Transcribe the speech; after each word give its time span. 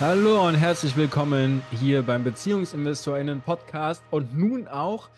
Hallo 0.00 0.46
und 0.46 0.54
herzlich 0.54 0.96
willkommen 0.96 1.60
hier 1.72 2.02
beim 2.02 2.22
BeziehungsinvestorInnen 2.22 3.40
Podcast 3.40 4.00
und 4.12 4.38
nun 4.38 4.68
auch 4.68 5.10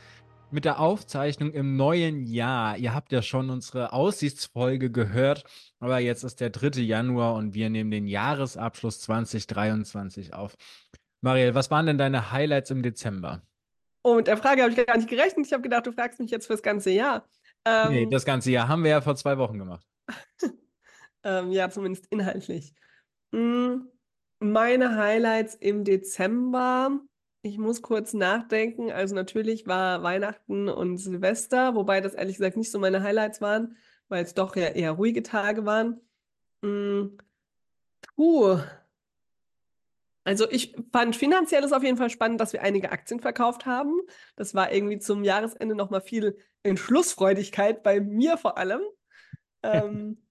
mit 0.50 0.64
der 0.64 0.80
Aufzeichnung 0.80 1.52
im 1.52 1.76
neuen 1.76 2.24
Jahr. 2.24 2.78
Ihr 2.78 2.94
habt 2.94 3.12
ja 3.12 3.20
schon 3.20 3.50
unsere 3.50 3.92
Aussichtsfolge 3.92 4.90
gehört, 4.90 5.44
aber 5.80 5.98
jetzt 5.98 6.24
ist 6.24 6.40
der 6.40 6.48
3. 6.48 6.80
Januar 6.80 7.34
und 7.34 7.52
wir 7.52 7.68
nehmen 7.68 7.90
den 7.90 8.06
Jahresabschluss 8.06 9.00
2023 9.00 10.32
auf. 10.32 10.54
Mariel, 11.20 11.54
was 11.54 11.70
waren 11.70 11.84
denn 11.84 11.98
deine 11.98 12.32
Highlights 12.32 12.70
im 12.70 12.82
Dezember? 12.82 13.42
Oh, 14.02 14.14
mit 14.14 14.28
der 14.28 14.38
Frage 14.38 14.62
habe 14.62 14.72
ich 14.72 14.86
gar 14.86 14.96
nicht 14.96 15.10
gerechnet. 15.10 15.44
Ich 15.44 15.52
habe 15.52 15.62
gedacht, 15.62 15.86
du 15.86 15.92
fragst 15.92 16.20
mich 16.20 16.30
jetzt 16.30 16.46
fürs 16.46 16.62
ganze 16.62 16.88
Jahr. 16.88 17.28
Ähm, 17.66 17.92
nee, 17.92 18.08
das 18.10 18.24
ganze 18.24 18.50
Jahr 18.50 18.68
haben 18.68 18.82
wir 18.82 18.92
ja 18.92 19.02
vor 19.02 19.14
zwei 19.14 19.36
Wochen 19.36 19.58
gemacht. 19.58 19.86
ähm, 21.22 21.52
ja, 21.52 21.68
zumindest 21.68 22.06
inhaltlich. 22.06 22.72
Hm. 23.34 23.86
Meine 24.42 24.96
Highlights 24.96 25.54
im 25.54 25.84
Dezember. 25.84 26.98
Ich 27.42 27.58
muss 27.58 27.82
kurz 27.82 28.14
nachdenken. 28.14 28.90
Also 28.90 29.14
natürlich 29.14 29.66
war 29.66 30.02
Weihnachten 30.02 30.68
und 30.70 30.96
Silvester, 30.96 31.74
wobei 31.74 32.00
das 32.00 32.14
ehrlich 32.14 32.38
gesagt 32.38 32.56
nicht 32.56 32.70
so 32.70 32.78
meine 32.78 33.02
Highlights 33.02 33.42
waren, 33.42 33.76
weil 34.08 34.24
es 34.24 34.32
doch 34.32 34.56
ja 34.56 34.68
eher 34.68 34.92
ruhige 34.92 35.22
Tage 35.22 35.66
waren. 35.66 36.00
Mm. 36.62 37.18
Puh. 38.16 38.58
Also 40.24 40.50
ich 40.50 40.74
fand 40.90 41.16
finanziell 41.16 41.62
ist 41.62 41.72
auf 41.72 41.82
jeden 41.82 41.98
Fall 41.98 42.10
spannend, 42.10 42.40
dass 42.40 42.54
wir 42.54 42.62
einige 42.62 42.92
Aktien 42.92 43.20
verkauft 43.20 43.66
haben. 43.66 44.00
Das 44.36 44.54
war 44.54 44.72
irgendwie 44.72 44.98
zum 44.98 45.22
Jahresende 45.22 45.74
nochmal 45.74 46.00
viel 46.00 46.38
Entschlussfreudigkeit 46.62 47.82
bei 47.82 48.00
mir 48.00 48.38
vor 48.38 48.56
allem. 48.56 48.80
ähm, 49.62 50.22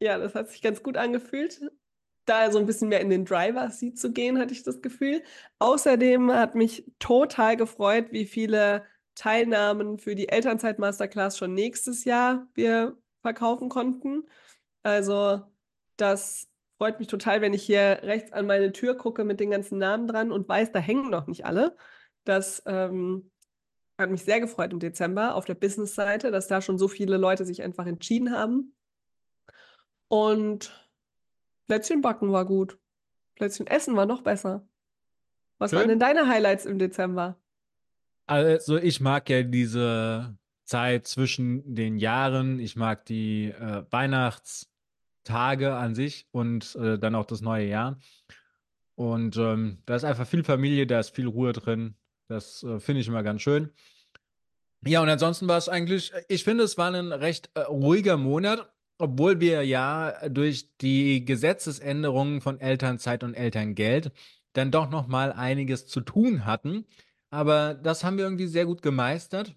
ja, 0.00 0.18
das 0.18 0.34
hat 0.34 0.50
sich 0.50 0.62
ganz 0.62 0.82
gut 0.82 0.96
angefühlt 0.96 1.60
da 2.26 2.50
so 2.50 2.58
ein 2.58 2.66
bisschen 2.66 2.88
mehr 2.88 3.00
in 3.00 3.10
den 3.10 3.24
Driver-Seat 3.24 3.98
zu 3.98 4.12
gehen, 4.12 4.38
hatte 4.38 4.52
ich 4.52 4.62
das 4.62 4.82
Gefühl. 4.82 5.22
Außerdem 5.58 6.32
hat 6.32 6.54
mich 6.54 6.84
total 6.98 7.56
gefreut, 7.56 8.08
wie 8.10 8.26
viele 8.26 8.84
Teilnahmen 9.14 9.98
für 9.98 10.14
die 10.14 10.28
Elternzeit-Masterclass 10.28 11.38
schon 11.38 11.54
nächstes 11.54 12.04
Jahr 12.04 12.46
wir 12.54 12.96
verkaufen 13.22 13.68
konnten. 13.68 14.24
Also 14.82 15.42
das 15.96 16.48
freut 16.78 16.98
mich 16.98 17.08
total, 17.08 17.40
wenn 17.40 17.54
ich 17.54 17.62
hier 17.62 18.00
rechts 18.02 18.32
an 18.32 18.46
meine 18.46 18.72
Tür 18.72 18.96
gucke 18.96 19.24
mit 19.24 19.40
den 19.40 19.50
ganzen 19.50 19.78
Namen 19.78 20.06
dran 20.06 20.32
und 20.32 20.48
weiß, 20.48 20.72
da 20.72 20.78
hängen 20.78 21.10
noch 21.10 21.26
nicht 21.26 21.46
alle. 21.46 21.76
Das 22.24 22.62
ähm, 22.66 23.30
hat 23.98 24.10
mich 24.10 24.24
sehr 24.24 24.40
gefreut 24.40 24.72
im 24.72 24.80
Dezember 24.80 25.34
auf 25.34 25.44
der 25.44 25.54
Business-Seite, 25.54 26.30
dass 26.30 26.48
da 26.48 26.60
schon 26.60 26.78
so 26.78 26.88
viele 26.88 27.16
Leute 27.16 27.44
sich 27.44 27.62
einfach 27.62 27.86
entschieden 27.86 28.32
haben. 28.32 28.74
Und 30.08 30.85
Plätzchen 31.66 32.00
backen 32.00 32.32
war 32.32 32.44
gut. 32.44 32.78
Plätzchen 33.34 33.66
essen 33.66 33.96
war 33.96 34.06
noch 34.06 34.22
besser. 34.22 34.66
Was 35.58 35.70
Schön. 35.70 35.80
waren 35.80 35.88
denn 35.88 35.98
deine 35.98 36.28
Highlights 36.28 36.66
im 36.66 36.78
Dezember? 36.78 37.38
Also 38.26 38.76
ich 38.76 39.00
mag 39.00 39.28
ja 39.30 39.42
diese 39.42 40.36
Zeit 40.64 41.06
zwischen 41.06 41.74
den 41.74 41.96
Jahren. 41.96 42.58
Ich 42.58 42.76
mag 42.76 43.04
die 43.06 43.46
äh, 43.46 43.84
Weihnachtstage 43.90 45.74
an 45.74 45.94
sich 45.94 46.26
und 46.32 46.74
äh, 46.76 46.98
dann 46.98 47.14
auch 47.14 47.26
das 47.26 47.40
neue 47.40 47.66
Jahr. 47.66 47.98
Und 48.96 49.36
ähm, 49.36 49.78
da 49.86 49.94
ist 49.94 50.04
einfach 50.04 50.26
viel 50.26 50.42
Familie, 50.42 50.86
da 50.86 50.98
ist 50.98 51.14
viel 51.14 51.28
Ruhe 51.28 51.52
drin. 51.52 51.94
Das 52.28 52.62
äh, 52.64 52.80
finde 52.80 53.00
ich 53.02 53.08
immer 53.08 53.22
ganz 53.22 53.42
schön. 53.42 53.70
Ja, 54.84 55.02
und 55.02 55.08
ansonsten 55.08 55.48
war 55.48 55.58
es 55.58 55.68
eigentlich, 55.68 56.12
ich 56.28 56.44
finde, 56.44 56.64
es 56.64 56.78
war 56.78 56.92
ein 56.92 57.12
recht 57.12 57.50
äh, 57.54 57.60
ruhiger 57.60 58.16
Monat. 58.16 58.72
Obwohl 58.98 59.40
wir 59.40 59.62
ja 59.64 60.28
durch 60.28 60.74
die 60.78 61.24
Gesetzesänderungen 61.24 62.40
von 62.40 62.60
Elternzeit 62.60 63.24
und 63.24 63.34
Elterngeld 63.34 64.10
dann 64.54 64.70
doch 64.70 64.90
noch 64.90 65.06
mal 65.06 65.32
einiges 65.32 65.86
zu 65.86 66.00
tun 66.00 66.46
hatten. 66.46 66.86
Aber 67.30 67.74
das 67.74 68.04
haben 68.04 68.16
wir 68.16 68.24
irgendwie 68.24 68.46
sehr 68.46 68.64
gut 68.64 68.82
gemeistert. 68.82 69.54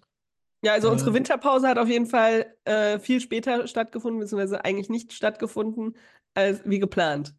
Ja, 0.62 0.74
also 0.74 0.90
unsere 0.90 1.10
ähm. 1.10 1.16
Winterpause 1.16 1.68
hat 1.68 1.78
auf 1.78 1.88
jeden 1.88 2.06
Fall 2.06 2.54
äh, 2.64 2.98
viel 2.98 3.20
später 3.20 3.66
stattgefunden, 3.66 4.20
beziehungsweise 4.20 4.64
eigentlich 4.64 4.90
nicht 4.90 5.12
stattgefunden, 5.12 5.96
als 6.34 6.60
wie 6.64 6.78
geplant. 6.78 7.34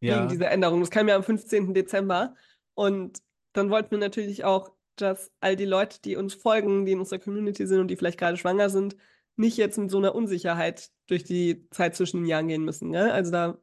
Ja. 0.00 0.16
Wegen 0.16 0.28
dieser 0.28 0.50
Änderung. 0.50 0.80
Das 0.80 0.90
kam 0.90 1.08
ja 1.08 1.16
am 1.16 1.22
15. 1.22 1.74
Dezember. 1.74 2.34
Und 2.74 3.18
dann 3.52 3.70
wollten 3.70 3.90
wir 3.90 3.98
natürlich 3.98 4.44
auch, 4.44 4.72
dass 4.96 5.30
all 5.40 5.56
die 5.56 5.66
Leute, 5.66 6.00
die 6.00 6.16
uns 6.16 6.34
folgen, 6.34 6.86
die 6.86 6.92
in 6.92 7.00
unserer 7.00 7.18
Community 7.18 7.66
sind 7.66 7.80
und 7.80 7.88
die 7.88 7.96
vielleicht 7.96 8.18
gerade 8.18 8.36
schwanger 8.36 8.70
sind, 8.70 8.96
nicht 9.42 9.58
jetzt 9.58 9.76
mit 9.76 9.90
so 9.90 9.98
einer 9.98 10.14
Unsicherheit 10.14 10.90
durch 11.06 11.24
die 11.24 11.68
Zeit 11.70 11.94
zwischen 11.94 12.18
den 12.18 12.26
Jahren 12.26 12.48
gehen 12.48 12.64
müssen. 12.64 12.88
Ne? 12.88 13.12
Also 13.12 13.30
da, 13.30 13.58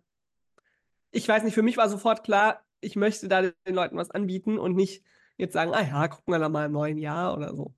ich 1.09 1.27
weiß 1.27 1.43
nicht, 1.43 1.55
für 1.55 1.63
mich 1.63 1.77
war 1.77 1.89
sofort 1.89 2.23
klar, 2.23 2.61
ich 2.81 2.95
möchte 2.95 3.27
da 3.27 3.41
den 3.41 3.75
Leuten 3.75 3.97
was 3.97 4.11
anbieten 4.11 4.59
und 4.59 4.75
nicht 4.75 5.03
jetzt 5.37 5.53
sagen, 5.53 5.73
ah 5.73 5.81
ja, 5.81 6.07
gucken 6.07 6.33
wir 6.33 6.39
da 6.39 6.49
mal 6.49 6.67
im 6.67 6.73
neuen 6.73 6.97
Jahr 6.97 7.35
oder 7.35 7.55
so. 7.55 7.73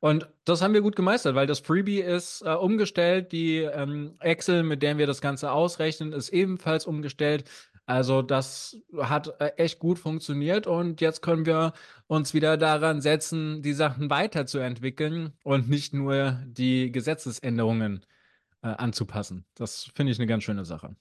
Und 0.00 0.28
das 0.44 0.62
haben 0.62 0.74
wir 0.74 0.80
gut 0.80 0.94
gemeistert, 0.94 1.34
weil 1.34 1.48
das 1.48 1.58
Freebie 1.58 2.00
ist 2.00 2.42
äh, 2.42 2.50
umgestellt, 2.50 3.32
die 3.32 3.58
ähm, 3.58 4.14
Excel, 4.20 4.62
mit 4.62 4.82
der 4.82 4.96
wir 4.96 5.08
das 5.08 5.20
Ganze 5.20 5.50
ausrechnen, 5.50 6.12
ist 6.12 6.28
ebenfalls 6.28 6.86
umgestellt. 6.86 7.50
Also 7.88 8.20
das 8.20 8.76
hat 8.98 9.40
äh, 9.40 9.54
echt 9.56 9.78
gut 9.78 9.98
funktioniert 9.98 10.66
und 10.66 11.00
jetzt 11.00 11.22
können 11.22 11.46
wir 11.46 11.72
uns 12.06 12.34
wieder 12.34 12.58
daran 12.58 13.00
setzen, 13.00 13.62
die 13.62 13.72
Sachen 13.72 14.10
weiterzuentwickeln 14.10 15.32
und 15.42 15.70
nicht 15.70 15.94
nur 15.94 16.38
die 16.44 16.92
Gesetzesänderungen 16.92 18.04
äh, 18.62 18.66
anzupassen. 18.66 19.46
Das 19.54 19.90
finde 19.94 20.12
ich 20.12 20.18
eine 20.18 20.26
ganz 20.26 20.44
schöne 20.44 20.66
Sache. 20.66 20.96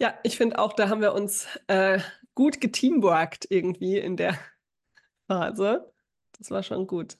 Ja, 0.00 0.14
ich 0.24 0.36
finde 0.36 0.58
auch, 0.58 0.72
da 0.72 0.88
haben 0.88 1.00
wir 1.00 1.14
uns 1.14 1.46
äh, 1.68 2.00
gut 2.34 2.60
geteamworkt 2.60 3.46
irgendwie 3.48 3.96
in 3.96 4.16
der 4.16 4.36
Phase. 5.28 5.92
Das 6.36 6.50
war 6.50 6.64
schon 6.64 6.88
gut. 6.88 7.18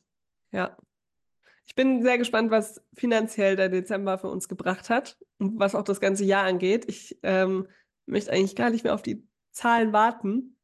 Ja. 0.51 0.77
Ich 1.65 1.77
bin 1.77 2.03
sehr 2.03 2.19
gespannt, 2.19 2.51
was 2.51 2.83
finanziell 2.97 3.55
der 3.55 3.69
Dezember 3.69 4.19
für 4.19 4.31
uns 4.31 4.49
gebracht 4.49 4.91
hat 4.91 5.17
und 5.39 5.61
was 5.61 5.77
auch 5.77 5.85
das 5.85 6.01
ganze 6.01 6.25
Jahr 6.25 6.43
angeht. 6.43 6.87
Ich 6.89 7.17
ähm, 7.23 7.69
möchte 8.07 8.33
eigentlich 8.33 8.57
gar 8.57 8.71
nicht 8.71 8.85
mehr 8.85 8.95
auf 8.95 9.03
die 9.03 9.27
Zahlen 9.51 9.93
warten. 9.93 10.57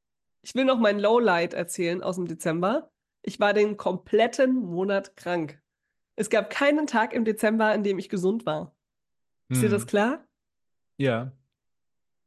Ich 0.42 0.54
will 0.54 0.64
noch 0.64 0.78
mein 0.78 0.98
Lowlight 0.98 1.54
erzählen 1.54 2.02
aus 2.02 2.16
dem 2.16 2.26
Dezember. 2.26 2.90
Ich 3.22 3.40
war 3.40 3.52
den 3.52 3.76
kompletten 3.76 4.54
Monat 4.54 5.16
krank. 5.16 5.60
Es 6.16 6.30
gab 6.30 6.50
keinen 6.50 6.86
Tag 6.86 7.12
im 7.12 7.24
Dezember, 7.24 7.66
an 7.66 7.82
dem 7.82 7.98
ich 7.98 8.08
gesund 8.08 8.46
war. 8.46 8.74
Ist 9.48 9.58
hm. 9.58 9.62
dir 9.62 9.68
das 9.70 9.86
klar? 9.86 10.26
Ja. 10.96 11.32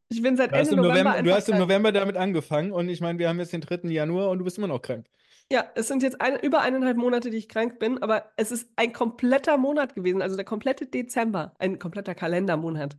Ich 0.10 0.22
bin 0.22 0.38
seit 0.38 0.52
Ende 0.52 0.76
November, 0.76 1.12
November 1.12 1.24
Du 1.24 1.34
hast 1.34 1.50
im 1.50 1.58
November 1.58 1.92
damit 1.92 2.18
angefangen 2.18 2.72
und 2.72 2.90
ich 2.90 3.02
meine, 3.02 3.18
wir 3.18 3.30
haben 3.30 3.40
jetzt 3.40 3.54
den 3.54 3.62
3. 3.62 3.90
Januar 3.90 4.30
und 4.30 4.40
du 4.40 4.44
bist 4.44 4.58
immer 4.58 4.68
noch 4.68 4.82
krank. 4.82 5.08
Ja, 5.52 5.66
es 5.76 5.88
sind 5.88 6.04
jetzt 6.04 6.22
ein, 6.22 6.40
über 6.40 6.62
eineinhalb 6.62 6.98
Monate, 6.98 7.30
die 7.30 7.38
ich 7.38 7.50
krank 7.50 7.80
bin, 7.80 8.02
aber 8.02 8.32
es 8.38 8.52
ist 8.52 8.70
ein 8.76 8.94
kompletter 8.94 9.58
Monat 9.58 9.96
gewesen, 9.96 10.22
also 10.22 10.36
der 10.36 10.46
komplette 10.46 10.86
Dezember, 10.86 11.54
ein 11.60 11.80
kompletter 11.80 12.16
Kalendermonat. 12.16 12.98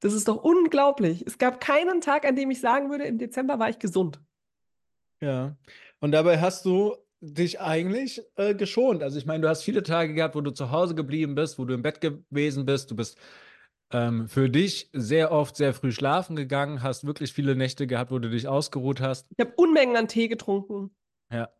Das 0.00 0.14
ist 0.14 0.28
doch 0.28 0.42
unglaublich. 0.42 1.24
Es 1.26 1.38
gab 1.38 1.60
keinen 1.60 2.00
Tag, 2.00 2.26
an 2.26 2.34
dem 2.34 2.50
ich 2.50 2.60
sagen 2.60 2.90
würde, 2.90 3.04
im 3.04 3.18
Dezember 3.18 3.58
war 3.58 3.68
ich 3.68 3.78
gesund. 3.78 4.20
Ja. 5.20 5.56
Und 6.00 6.12
dabei 6.12 6.40
hast 6.40 6.64
du 6.64 6.96
dich 7.20 7.60
eigentlich 7.60 8.22
äh, 8.36 8.54
geschont. 8.54 9.02
Also 9.02 9.18
ich 9.18 9.26
meine, 9.26 9.42
du 9.42 9.48
hast 9.48 9.62
viele 9.62 9.82
Tage 9.82 10.14
gehabt, 10.14 10.34
wo 10.34 10.40
du 10.40 10.50
zu 10.52 10.70
Hause 10.70 10.94
geblieben 10.94 11.34
bist, 11.34 11.58
wo 11.58 11.66
du 11.66 11.74
im 11.74 11.82
Bett 11.82 12.00
gewesen 12.00 12.64
bist. 12.64 12.90
Du 12.90 12.96
bist 12.96 13.18
ähm, 13.92 14.26
für 14.28 14.48
dich 14.48 14.88
sehr 14.94 15.30
oft 15.30 15.56
sehr 15.56 15.74
früh 15.74 15.92
schlafen 15.92 16.34
gegangen, 16.34 16.82
hast 16.82 17.06
wirklich 17.06 17.32
viele 17.34 17.54
Nächte 17.54 17.86
gehabt, 17.86 18.10
wo 18.10 18.18
du 18.18 18.30
dich 18.30 18.48
ausgeruht 18.48 19.00
hast. 19.00 19.26
Ich 19.36 19.44
habe 19.44 19.52
Unmengen 19.56 19.96
an 19.96 20.08
Tee 20.08 20.28
getrunken. 20.28 20.90
Ja. 21.30 21.50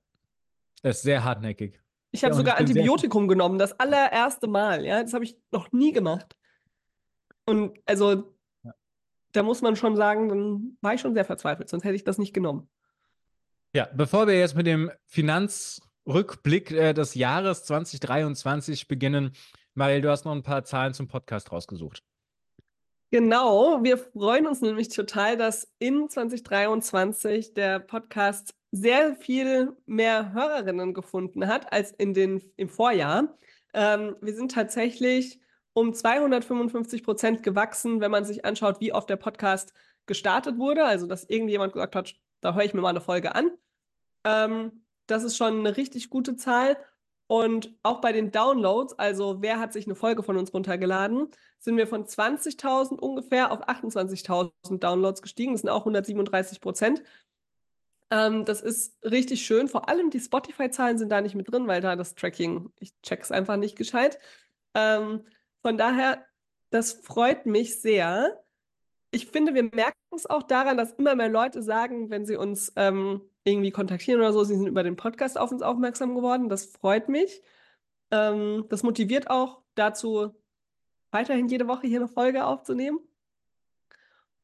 Das 0.82 0.98
ist 0.98 1.02
sehr 1.02 1.24
hartnäckig. 1.24 1.78
Ich 2.12 2.24
habe 2.24 2.32
ja, 2.32 2.38
sogar 2.38 2.56
Antibiotikum 2.56 3.28
genommen, 3.28 3.58
das 3.58 3.78
allererste 3.78 4.48
Mal. 4.48 4.84
Ja, 4.84 5.02
das 5.02 5.12
habe 5.12 5.24
ich 5.24 5.36
noch 5.52 5.70
nie 5.72 5.92
gemacht. 5.92 6.36
Und 7.50 7.78
also, 7.84 8.34
ja. 8.62 8.72
da 9.32 9.42
muss 9.42 9.60
man 9.60 9.76
schon 9.76 9.96
sagen, 9.96 10.28
dann 10.28 10.78
war 10.80 10.94
ich 10.94 11.00
schon 11.00 11.14
sehr 11.14 11.24
verzweifelt, 11.24 11.68
sonst 11.68 11.84
hätte 11.84 11.96
ich 11.96 12.04
das 12.04 12.18
nicht 12.18 12.32
genommen. 12.32 12.68
Ja, 13.72 13.88
bevor 13.94 14.26
wir 14.26 14.38
jetzt 14.38 14.56
mit 14.56 14.66
dem 14.66 14.90
Finanzrückblick 15.06 16.70
äh, 16.70 16.92
des 16.92 17.14
Jahres 17.14 17.64
2023 17.64 18.88
beginnen, 18.88 19.32
Mariel, 19.74 20.00
du 20.00 20.10
hast 20.10 20.24
noch 20.24 20.32
ein 20.32 20.42
paar 20.42 20.64
Zahlen 20.64 20.94
zum 20.94 21.08
Podcast 21.08 21.52
rausgesucht. 21.52 22.02
Genau, 23.12 23.82
wir 23.82 23.98
freuen 23.98 24.46
uns 24.46 24.60
nämlich 24.60 24.88
total, 24.88 25.36
dass 25.36 25.68
in 25.80 26.08
2023 26.08 27.54
der 27.54 27.80
Podcast 27.80 28.54
sehr 28.70 29.16
viel 29.16 29.76
mehr 29.86 30.32
Hörerinnen 30.32 30.94
gefunden 30.94 31.48
hat 31.48 31.72
als 31.72 31.90
in 31.92 32.14
den, 32.14 32.40
im 32.56 32.68
Vorjahr. 32.68 33.36
Ähm, 33.74 34.14
wir 34.20 34.34
sind 34.34 34.52
tatsächlich 34.52 35.40
um 35.80 35.94
255 35.94 37.02
Prozent 37.02 37.42
gewachsen, 37.42 38.00
wenn 38.00 38.10
man 38.10 38.24
sich 38.24 38.44
anschaut, 38.44 38.80
wie 38.80 38.92
oft 38.92 39.10
der 39.10 39.16
Podcast 39.16 39.72
gestartet 40.06 40.58
wurde. 40.58 40.84
Also, 40.84 41.06
dass 41.06 41.24
irgendjemand 41.24 41.72
gesagt 41.72 41.96
hat, 41.96 42.14
da 42.40 42.54
höre 42.54 42.64
ich 42.64 42.74
mir 42.74 42.80
mal 42.80 42.90
eine 42.90 43.00
Folge 43.00 43.34
an. 43.34 43.50
Ähm, 44.24 44.84
das 45.06 45.24
ist 45.24 45.36
schon 45.36 45.60
eine 45.60 45.76
richtig 45.76 46.10
gute 46.10 46.36
Zahl. 46.36 46.76
Und 47.26 47.72
auch 47.84 48.00
bei 48.00 48.10
den 48.10 48.32
Downloads, 48.32 48.98
also 48.98 49.40
wer 49.40 49.60
hat 49.60 49.72
sich 49.72 49.86
eine 49.86 49.94
Folge 49.94 50.24
von 50.24 50.36
uns 50.36 50.52
runtergeladen, 50.52 51.28
sind 51.60 51.76
wir 51.76 51.86
von 51.86 52.04
20.000 52.04 52.98
ungefähr 52.98 53.52
auf 53.52 53.68
28.000 53.68 54.78
Downloads 54.80 55.22
gestiegen. 55.22 55.52
Das 55.52 55.60
sind 55.60 55.70
auch 55.70 55.82
137 55.82 56.60
Prozent. 56.60 57.04
Ähm, 58.10 58.44
das 58.44 58.60
ist 58.60 58.96
richtig 59.04 59.46
schön. 59.46 59.68
Vor 59.68 59.88
allem 59.88 60.10
die 60.10 60.18
Spotify-Zahlen 60.18 60.98
sind 60.98 61.10
da 61.10 61.20
nicht 61.20 61.36
mit 61.36 61.50
drin, 61.52 61.68
weil 61.68 61.80
da 61.80 61.94
das 61.94 62.16
Tracking, 62.16 62.72
ich 62.80 62.92
check's 63.02 63.30
einfach 63.30 63.56
nicht 63.56 63.76
gescheit. 63.76 64.18
Ähm, 64.74 65.22
von 65.62 65.76
daher, 65.78 66.24
das 66.70 66.92
freut 66.92 67.46
mich 67.46 67.80
sehr. 67.80 68.42
Ich 69.10 69.26
finde, 69.26 69.54
wir 69.54 69.64
merken 69.64 69.98
es 70.14 70.26
auch 70.26 70.42
daran, 70.42 70.76
dass 70.76 70.92
immer 70.92 71.14
mehr 71.14 71.28
Leute 71.28 71.62
sagen, 71.62 72.10
wenn 72.10 72.24
sie 72.24 72.36
uns 72.36 72.72
ähm, 72.76 73.22
irgendwie 73.44 73.70
kontaktieren 73.70 74.20
oder 74.20 74.32
so, 74.32 74.44
sie 74.44 74.54
sind 74.54 74.66
über 74.66 74.82
den 74.82 74.96
Podcast 74.96 75.38
auf 75.38 75.50
uns 75.50 75.62
aufmerksam 75.62 76.14
geworden. 76.14 76.48
Das 76.48 76.66
freut 76.66 77.08
mich. 77.08 77.42
Ähm, 78.10 78.66
das 78.68 78.82
motiviert 78.82 79.30
auch 79.30 79.62
dazu, 79.74 80.34
weiterhin 81.10 81.48
jede 81.48 81.68
Woche 81.68 81.86
hier 81.86 82.00
eine 82.00 82.08
Folge 82.08 82.44
aufzunehmen. 82.44 83.00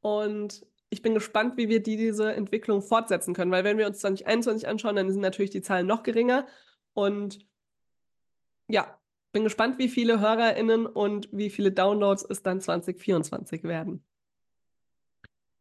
Und 0.00 0.66
ich 0.88 1.02
bin 1.02 1.14
gespannt, 1.14 1.56
wie 1.56 1.68
wir 1.68 1.82
die, 1.82 1.96
diese 1.96 2.32
Entwicklung 2.32 2.80
fortsetzen 2.82 3.34
können, 3.34 3.50
weil 3.50 3.64
wenn 3.64 3.78
wir 3.78 3.86
uns 3.86 3.98
2021 3.98 4.68
anschauen, 4.68 4.96
dann 4.96 5.10
sind 5.10 5.20
natürlich 5.20 5.50
die 5.50 5.62
Zahlen 5.62 5.86
noch 5.86 6.02
geringer. 6.02 6.46
Und 6.94 7.46
ja, 8.68 8.95
bin 9.36 9.44
gespannt, 9.44 9.78
wie 9.78 9.90
viele 9.90 10.18
HörerInnen 10.18 10.86
und 10.86 11.28
wie 11.30 11.50
viele 11.50 11.70
Downloads 11.70 12.24
es 12.26 12.42
dann 12.42 12.58
2024 12.58 13.64
werden. 13.64 14.02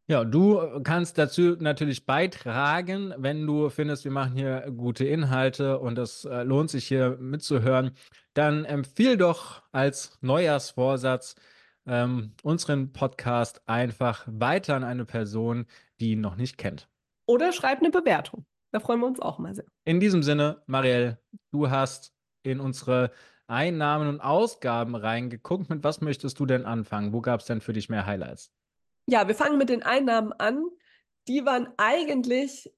Ja, 0.06 0.24
du 0.24 0.80
kannst 0.82 1.18
dazu 1.18 1.56
natürlich 1.60 2.06
beitragen, 2.06 3.12
wenn 3.18 3.46
du 3.46 3.68
findest, 3.68 4.04
wir 4.04 4.12
machen 4.12 4.34
hier 4.34 4.72
gute 4.74 5.04
Inhalte 5.04 5.78
und 5.78 5.98
es 5.98 6.24
äh, 6.24 6.42
lohnt 6.42 6.70
sich 6.70 6.88
hier 6.88 7.18
mitzuhören, 7.20 7.90
dann 8.32 8.64
empfiehl 8.64 9.18
doch 9.18 9.62
als 9.72 10.16
Neujahrsvorsatz 10.22 11.34
ähm, 11.86 12.32
unseren 12.42 12.94
Podcast 12.94 13.60
einfach 13.68 14.24
weiter 14.26 14.74
an 14.74 14.84
eine 14.84 15.04
Person, 15.04 15.66
die 16.00 16.12
ihn 16.12 16.22
noch 16.22 16.36
nicht 16.36 16.56
kennt. 16.56 16.88
Oder 17.26 17.52
schreib 17.52 17.80
eine 17.80 17.90
Bewertung. 17.90 18.46
Da 18.72 18.80
freuen 18.80 19.00
wir 19.00 19.06
uns 19.06 19.20
auch 19.20 19.38
mal 19.38 19.54
sehr. 19.54 19.66
In 19.84 20.00
diesem 20.00 20.22
Sinne, 20.22 20.62
Marielle, 20.64 21.18
du 21.50 21.68
hast 21.68 22.14
in 22.42 22.58
unsere 22.58 23.10
Einnahmen 23.46 24.08
und 24.08 24.20
Ausgaben 24.20 24.94
reingeguckt. 24.94 25.70
Mit 25.70 25.84
was 25.84 26.00
möchtest 26.00 26.38
du 26.40 26.46
denn 26.46 26.64
anfangen? 26.64 27.12
Wo 27.12 27.20
gab 27.20 27.40
es 27.40 27.46
denn 27.46 27.60
für 27.60 27.72
dich 27.72 27.88
mehr 27.88 28.06
Highlights? 28.06 28.52
Ja, 29.06 29.28
wir 29.28 29.34
fangen 29.34 29.58
mit 29.58 29.68
den 29.68 29.82
Einnahmen 29.82 30.32
an. 30.32 30.64
Die 31.28 31.44
waren 31.44 31.68
eigentlich 31.76 32.70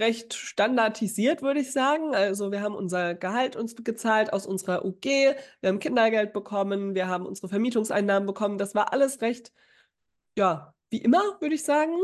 recht 0.00 0.34
standardisiert, 0.34 1.42
würde 1.42 1.60
ich 1.60 1.72
sagen. 1.72 2.14
Also 2.14 2.50
wir 2.50 2.62
haben 2.62 2.74
unser 2.74 3.14
Gehalt 3.14 3.54
uns 3.54 3.76
gezahlt 3.76 4.32
aus 4.32 4.46
unserer 4.46 4.84
UG, 4.84 5.04
wir 5.04 5.68
haben 5.68 5.78
Kindergeld 5.78 6.32
bekommen, 6.32 6.94
wir 6.94 7.06
haben 7.06 7.26
unsere 7.26 7.48
Vermietungseinnahmen 7.48 8.26
bekommen. 8.26 8.58
Das 8.58 8.74
war 8.74 8.92
alles 8.92 9.20
recht, 9.20 9.52
ja, 10.36 10.74
wie 10.88 10.98
immer, 10.98 11.22
würde 11.40 11.54
ich 11.54 11.64
sagen. 11.64 11.94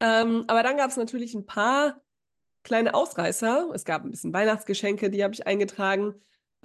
Ähm, 0.00 0.44
aber 0.46 0.62
dann 0.62 0.76
gab 0.76 0.90
es 0.90 0.96
natürlich 0.96 1.34
ein 1.34 1.46
paar 1.46 2.00
kleine 2.62 2.94
Ausreißer. 2.94 3.70
Es 3.74 3.84
gab 3.84 4.04
ein 4.04 4.10
bisschen 4.10 4.32
Weihnachtsgeschenke, 4.32 5.10
die 5.10 5.24
habe 5.24 5.34
ich 5.34 5.46
eingetragen. 5.46 6.14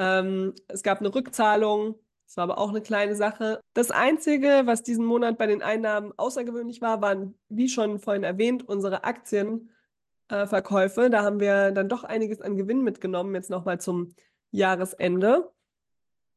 Ähm, 0.01 0.53
es 0.68 0.83
gab 0.83 1.00
eine 1.00 1.13
Rückzahlung 1.13 1.95
das 2.31 2.38
war 2.38 2.45
aber 2.45 2.59
auch 2.59 2.69
eine 2.69 2.80
kleine 2.80 3.13
Sache. 3.13 3.59
Das 3.74 3.92
Einzige, 3.92 4.62
was 4.63 4.83
diesen 4.83 5.03
Monat 5.03 5.38
bei 5.38 5.48
den 5.48 5.62
Einnahmen 5.62 6.13
außergewöhnlich 6.15 6.81
war, 6.81 7.01
waren, 7.01 7.36
wie 7.50 7.68
schon 7.68 8.00
vorhin 8.00 8.24
erwähnt, 8.24 8.65
unsere 8.65 9.03
Aktienverkäufe. 9.03 11.07
Äh, 11.07 11.09
da 11.09 11.24
haben 11.24 11.42
wir 11.42 11.71
dann 11.71 11.89
doch 11.89 12.06
einiges 12.06 12.39
an 12.39 12.56
Gewinn 12.56 12.86
mitgenommen, 12.86 13.36
jetzt 13.36 13.50
nochmal 13.50 13.81
zum 13.81 14.15
Jahresende. 14.50 15.51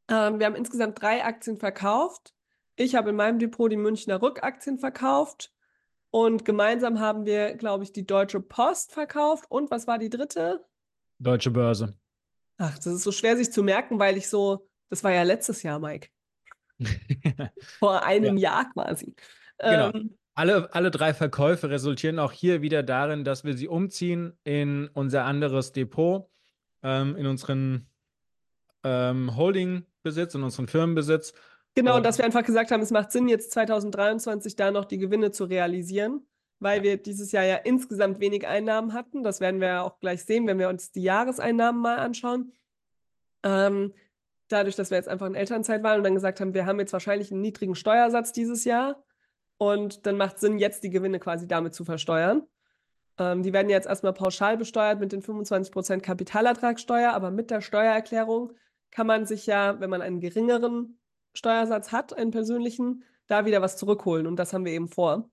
Ähm, 0.09 0.41
wir 0.41 0.47
haben 0.47 0.57
insgesamt 0.57 1.01
drei 1.01 1.25
Aktien 1.25 1.59
verkauft. 1.59 2.35
Ich 2.75 2.97
habe 2.97 3.11
in 3.11 3.17
meinem 3.17 3.39
Depot 3.39 3.71
die 3.71 3.77
Münchner 3.77 4.21
Rückaktien 4.21 4.81
verkauft. 4.81 5.53
Und 6.11 6.45
gemeinsam 6.45 6.99
haben 6.99 7.25
wir, 7.25 7.55
glaube 7.55 7.85
ich, 7.85 7.93
die 7.93 8.05
Deutsche 8.05 8.41
Post 8.41 8.91
verkauft. 8.91 9.45
Und 9.49 9.71
was 9.71 9.87
war 9.87 9.99
die 9.99 10.11
dritte? 10.11 10.67
Deutsche 11.21 11.53
Börse. 11.53 11.95
Ach, 12.56 12.77
das 12.77 12.87
ist 12.87 13.03
so 13.03 13.12
schwer 13.12 13.37
sich 13.37 13.53
zu 13.53 13.62
merken, 13.62 13.99
weil 13.99 14.17
ich 14.17 14.29
so 14.29 14.69
das 14.95 15.03
war 15.03 15.12
ja 15.12 15.25
letztes 15.25 15.65
Jahr, 15.65 15.81
Mike. 15.81 16.09
Vor 17.79 18.05
einem 18.05 18.37
ja. 18.37 18.53
Jahr 18.53 18.73
quasi. 18.73 19.15
Genau. 19.59 19.91
Ähm, 19.93 20.17
alle, 20.35 20.73
alle 20.73 20.91
drei 20.91 21.15
Verkäufe 21.15 21.69
resultieren 21.71 22.21
auch 22.21 22.31
hier 22.31 22.62
wieder 22.62 22.85
darin, 22.85 23.25
dass 23.25 23.43
wir 23.43 23.55
sie 23.55 23.67
umziehen 23.67 24.39
in 24.45 24.89
unser 24.95 25.25
anderes 25.25 25.73
Depot, 25.73 26.29
ähm, 26.83 27.17
in 27.17 27.27
unseren 27.27 27.89
ähm, 28.83 29.37
Holding-Besitz, 29.37 30.35
in 30.35 30.43
unseren 30.43 30.69
Firmenbesitz. 30.69 31.35
Genau, 31.75 31.97
und 31.97 32.05
dass 32.05 32.19
wir 32.19 32.25
einfach 32.25 32.45
gesagt 32.45 32.71
haben, 32.71 32.83
es 32.83 32.93
macht 32.93 33.11
Sinn, 33.11 33.29
jetzt 33.29 33.51
2023 33.51 34.55
da 34.55 34.71
noch 34.71 34.85
die 34.85 34.99
Gewinne 34.99 35.33
zu 35.33 35.45
realisieren, 35.45 36.25
weil 36.65 36.83
wir 36.83 36.97
dieses 36.97 37.31
Jahr 37.31 37.45
ja 37.45 37.57
insgesamt 37.57 38.21
wenig 38.21 38.47
Einnahmen 38.47 38.95
hatten. 38.95 39.23
Das 39.23 39.41
werden 39.41 39.61
wir 39.61 39.69
ja 39.69 39.83
auch 39.83 40.01
gleich 40.01 40.25
sehen, 40.25 40.47
wenn 40.47 40.59
wir 40.59 40.71
uns 40.71 40.91
die 40.91 41.03
Jahreseinnahmen 41.03 41.81
mal 41.81 41.99
anschauen. 41.99 42.53
Ähm, 43.43 43.93
dadurch, 44.49 44.75
dass 44.75 44.91
wir 44.91 44.97
jetzt 44.97 45.11
einfach 45.11 45.27
in 45.27 45.35
Elternzeit 45.35 45.83
waren 45.83 45.99
und 45.99 46.05
dann 46.05 46.15
gesagt 46.15 46.41
haben, 46.41 46.55
wir 46.55 46.65
haben 46.65 46.81
jetzt 46.81 46.95
wahrscheinlich 46.95 47.31
einen 47.31 47.43
niedrigen 47.43 47.75
Steuersatz 47.75 48.33
dieses 48.33 48.65
Jahr 48.65 49.05
und 49.59 50.07
dann 50.07 50.17
macht 50.17 50.41
Sinn, 50.41 50.59
jetzt 50.59 50.83
die 50.85 50.91
Gewinne 50.91 51.21
quasi 51.21 51.47
damit 51.47 51.75
zu 51.75 51.85
versteuern. 51.85 52.47
Ähm, 53.19 53.43
die 53.43 53.53
werden 53.53 53.69
jetzt 53.69 53.87
erstmal 53.87 54.15
pauschal 54.15 54.57
besteuert 54.57 54.99
mit 55.01 55.13
den 55.13 55.21
25% 55.21 56.01
Kapitalertragssteuer, 56.01 57.13
aber 57.13 57.31
mit 57.31 57.51
der 57.51 57.61
Steuererklärung 57.61 58.53
kann 58.91 59.07
man 59.07 59.27
sich 59.27 59.45
ja, 59.45 59.81
wenn 59.81 59.91
man 59.91 60.01
einen 60.01 60.21
geringeren 60.21 60.99
Steuersatz 61.35 61.93
hat, 61.93 62.17
einen 62.17 62.31
persönlichen, 62.31 63.05
da 63.27 63.45
wieder 63.45 63.61
was 63.61 63.77
zurückholen 63.77 64.27
und 64.27 64.37
das 64.37 64.55
haben 64.55 64.65
wir 64.65 64.73
eben 64.73 64.89
vor, 64.89 65.29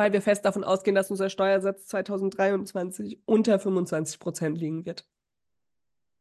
weil 0.00 0.14
wir 0.14 0.22
fest 0.22 0.46
davon 0.46 0.64
ausgehen, 0.64 0.94
dass 0.94 1.10
unser 1.10 1.28
Steuersatz 1.28 1.84
2023 1.88 3.20
unter 3.26 3.56
25% 3.56 4.56
liegen 4.56 4.86
wird. 4.86 5.04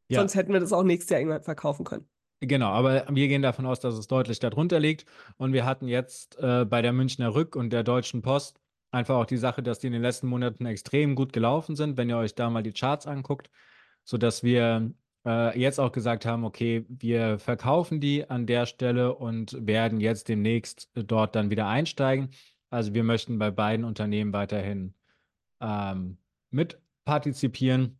Ja. 0.09 0.19
Sonst 0.19 0.35
hätten 0.35 0.51
wir 0.51 0.59
das 0.59 0.73
auch 0.73 0.83
nächstes 0.83 1.11
Jahr 1.11 1.21
irgendwann 1.21 1.43
verkaufen 1.43 1.85
können. 1.85 2.05
Genau, 2.41 2.71
aber 2.71 3.05
wir 3.09 3.29
gehen 3.29 3.41
davon 3.41 3.65
aus, 3.65 3.79
dass 3.79 3.95
es 3.95 4.07
deutlich 4.07 4.39
darunter 4.39 4.81
liegt. 4.81 5.05
Und 5.37 5.53
wir 5.53 5.65
hatten 5.65 5.87
jetzt 5.87 6.37
äh, 6.39 6.65
bei 6.65 6.81
der 6.81 6.91
Münchner 6.91 7.33
Rück 7.33 7.55
und 7.55 7.71
der 7.71 7.83
Deutschen 7.83 8.21
Post 8.21 8.59
einfach 8.91 9.15
auch 9.15 9.25
die 9.25 9.37
Sache, 9.37 9.63
dass 9.63 9.79
die 9.79 9.87
in 9.87 9.93
den 9.93 10.01
letzten 10.01 10.27
Monaten 10.27 10.65
extrem 10.65 11.15
gut 11.15 11.31
gelaufen 11.31 11.77
sind, 11.77 11.95
wenn 11.95 12.09
ihr 12.09 12.17
euch 12.17 12.35
da 12.35 12.49
mal 12.49 12.63
die 12.63 12.73
Charts 12.73 13.07
anguckt, 13.07 13.49
sodass 14.03 14.43
wir 14.43 14.91
äh, 15.25 15.57
jetzt 15.57 15.79
auch 15.79 15.93
gesagt 15.93 16.25
haben, 16.25 16.43
okay, 16.43 16.85
wir 16.89 17.39
verkaufen 17.39 18.01
die 18.01 18.29
an 18.29 18.45
der 18.45 18.65
Stelle 18.65 19.15
und 19.15 19.55
werden 19.65 20.01
jetzt 20.01 20.27
demnächst 20.27 20.89
dort 20.95 21.33
dann 21.33 21.49
wieder 21.49 21.67
einsteigen. 21.67 22.31
Also 22.69 22.93
wir 22.93 23.03
möchten 23.03 23.39
bei 23.39 23.51
beiden 23.51 23.85
Unternehmen 23.85 24.33
weiterhin 24.33 24.93
ähm, 25.59 26.17
mit 26.51 26.79
partizipieren 27.05 27.99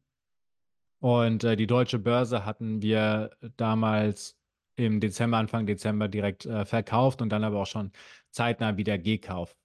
und 1.00 1.44
äh, 1.44 1.56
die 1.56 1.68
deutsche 1.68 2.00
Börse 2.00 2.46
hatten 2.46 2.82
wir 2.82 3.32
damals 3.58 4.38
im 4.76 5.00
Dezember, 5.00 5.38
Anfang 5.38 5.66
Dezember 5.66 6.08
direkt 6.08 6.46
äh, 6.46 6.66
verkauft 6.66 7.22
und 7.22 7.30
dann 7.30 7.44
aber 7.44 7.60
auch 7.60 7.68
schon 7.68 7.92
zeitnah 8.32 8.78
wieder 8.78 8.98
gekauft. 8.98 9.58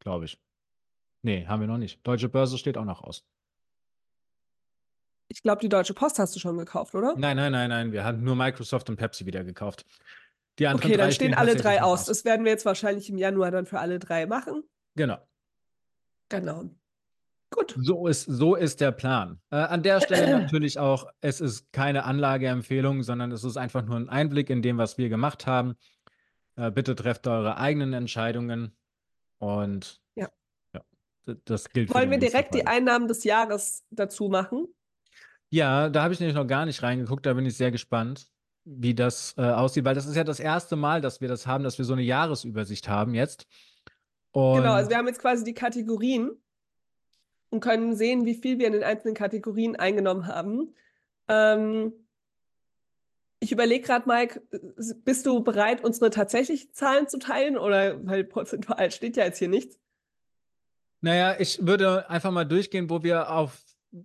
Glaube 0.00 0.24
ich. 0.24 0.38
Nee, 1.22 1.46
haben 1.46 1.60
wir 1.60 1.68
noch 1.68 1.78
nicht. 1.78 2.04
Deutsche 2.06 2.28
Börse 2.28 2.58
steht 2.58 2.76
auch 2.76 2.84
noch 2.84 3.02
aus. 3.02 3.24
Ich 5.28 5.42
glaube, 5.42 5.60
die 5.60 5.68
Deutsche 5.68 5.94
Post 5.94 6.18
hast 6.18 6.34
du 6.36 6.40
schon 6.40 6.58
gekauft, 6.58 6.94
oder? 6.94 7.14
Nein, 7.16 7.36
nein, 7.36 7.52
nein, 7.52 7.70
nein. 7.70 7.92
Wir 7.92 8.04
haben 8.04 8.22
nur 8.22 8.36
Microsoft 8.36 8.90
und 8.90 8.96
Pepsi 8.96 9.24
wieder 9.24 9.44
gekauft. 9.44 9.86
Die 10.58 10.66
anderen 10.66 10.90
okay, 10.90 10.98
dann 10.98 11.12
stehen 11.12 11.34
alle 11.34 11.56
drei 11.56 11.82
aus. 11.82 12.00
aus. 12.00 12.06
Das 12.06 12.24
werden 12.24 12.44
wir 12.44 12.52
jetzt 12.52 12.66
wahrscheinlich 12.66 13.08
im 13.08 13.18
Januar 13.18 13.50
dann 13.50 13.66
für 13.66 13.80
alle 13.80 13.98
drei 13.98 14.26
machen. 14.26 14.62
Genau. 14.94 15.18
Genau. 16.28 16.70
Gut. 17.50 17.74
So 17.78 18.06
ist, 18.06 18.24
so 18.24 18.54
ist 18.54 18.80
der 18.80 18.92
Plan. 18.92 19.38
Äh, 19.50 19.56
an 19.56 19.82
der 19.82 20.00
Stelle 20.00 20.38
natürlich 20.40 20.78
auch, 20.78 21.06
es 21.20 21.40
ist 21.40 21.70
keine 21.72 22.04
Anlageempfehlung, 22.04 23.02
sondern 23.02 23.30
es 23.30 23.44
ist 23.44 23.56
einfach 23.56 23.84
nur 23.84 23.96
ein 23.96 24.08
Einblick 24.08 24.50
in 24.50 24.62
dem, 24.62 24.78
was 24.78 24.98
wir 24.98 25.08
gemacht 25.08 25.46
haben. 25.46 25.74
Äh, 26.56 26.70
bitte 26.70 26.94
trefft 26.94 27.26
eure 27.26 27.58
eigenen 27.58 27.92
Entscheidungen 27.92 28.74
und 29.38 30.00
ja. 30.14 30.28
ja 30.74 30.82
das 31.44 31.68
gilt 31.70 31.92
Wollen 31.94 32.10
wir 32.10 32.18
direkt 32.18 32.54
die 32.54 32.66
Einnahmen 32.66 33.08
des 33.08 33.24
Jahres 33.24 33.84
dazu 33.90 34.28
machen? 34.28 34.66
Ja, 35.50 35.90
da 35.90 36.02
habe 36.02 36.14
ich 36.14 36.20
nämlich 36.20 36.36
noch 36.36 36.46
gar 36.46 36.64
nicht 36.64 36.82
reingeguckt, 36.82 37.26
da 37.26 37.34
bin 37.34 37.44
ich 37.44 37.56
sehr 37.56 37.70
gespannt, 37.70 38.28
wie 38.64 38.94
das 38.94 39.34
äh, 39.36 39.42
aussieht, 39.42 39.84
weil 39.84 39.94
das 39.94 40.06
ist 40.06 40.16
ja 40.16 40.24
das 40.24 40.40
erste 40.40 40.76
Mal, 40.76 41.00
dass 41.00 41.20
wir 41.20 41.28
das 41.28 41.46
haben, 41.46 41.64
dass 41.64 41.78
wir 41.78 41.84
so 41.84 41.92
eine 41.92 42.02
Jahresübersicht 42.02 42.88
haben 42.88 43.14
jetzt. 43.14 43.46
Und 44.30 44.58
genau, 44.58 44.72
also 44.72 44.90
wir 44.90 44.96
haben 44.96 45.08
jetzt 45.08 45.20
quasi 45.20 45.44
die 45.44 45.54
Kategorien 45.54 46.30
und 47.50 47.60
können 47.60 47.94
sehen, 47.94 48.24
wie 48.24 48.34
viel 48.34 48.58
wir 48.58 48.66
in 48.66 48.72
den 48.72 48.82
einzelnen 48.82 49.14
Kategorien 49.14 49.76
eingenommen 49.76 50.26
haben. 50.26 50.74
Ähm, 51.28 51.92
ich 53.40 53.50
überlege 53.50 53.84
gerade, 53.84 54.08
Mike, 54.08 54.40
bist 55.04 55.26
du 55.26 55.42
bereit, 55.42 55.82
unsere 55.84 56.10
tatsächlichen 56.10 56.72
Zahlen 56.72 57.08
zu 57.08 57.18
teilen? 57.18 57.58
Oder 57.58 58.04
weil 58.06 58.24
prozentual 58.24 58.90
steht 58.92 59.16
ja 59.16 59.24
jetzt 59.24 59.38
hier 59.38 59.48
nichts. 59.48 59.78
Naja, 61.00 61.34
ich 61.38 61.66
würde 61.66 62.08
einfach 62.08 62.30
mal 62.30 62.44
durchgehen, 62.44 62.88
wo 62.88 63.02
wir 63.02 63.30
auf 63.30 63.60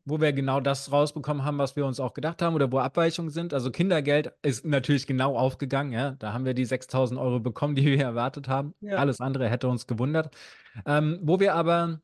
wo 0.06 0.20
wir 0.20 0.34
genau 0.34 0.60
das 0.60 0.92
rausbekommen 0.92 1.46
haben, 1.46 1.58
was 1.58 1.76
wir 1.76 1.86
uns 1.86 2.00
auch 2.00 2.14
gedacht 2.14 2.42
haben 2.42 2.56
oder 2.56 2.72
wo 2.72 2.80
Abweichungen 2.80 3.32
sind. 3.32 3.54
Also 3.54 3.72
Kindergeld 3.72 4.34
ist 4.42 4.66
natürlich 4.66 5.08
genau 5.08 5.38
aufgegangen. 5.38 5.94
Ja? 5.94 6.12
Da 6.20 6.34
haben 6.34 6.46
wir 6.46 6.54
die 6.54 6.66
6000 6.66 7.20
Euro 7.20 7.40
bekommen, 7.40 7.76
die 7.76 7.86
wir 7.86 8.02
erwartet 8.02 8.48
haben. 8.50 8.74
Ja. 8.82 8.98
Alles 8.98 9.22
andere 9.22 9.50
hätte 9.50 9.70
uns 9.70 9.88
gewundert. 9.88 10.36
Ähm, 10.86 11.20
wo 11.22 11.40
wir 11.40 11.56
aber 11.56 12.02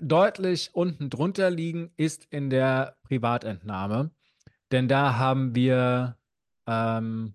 deutlich 0.00 0.70
unten 0.72 1.10
drunter 1.10 1.50
liegen, 1.50 1.90
ist 1.96 2.26
in 2.30 2.48
der 2.48 2.96
Privatentnahme. 3.02 4.10
Denn 4.70 4.86
da 4.86 5.16
haben 5.16 5.56
wir, 5.56 6.16
ähm, 6.68 7.34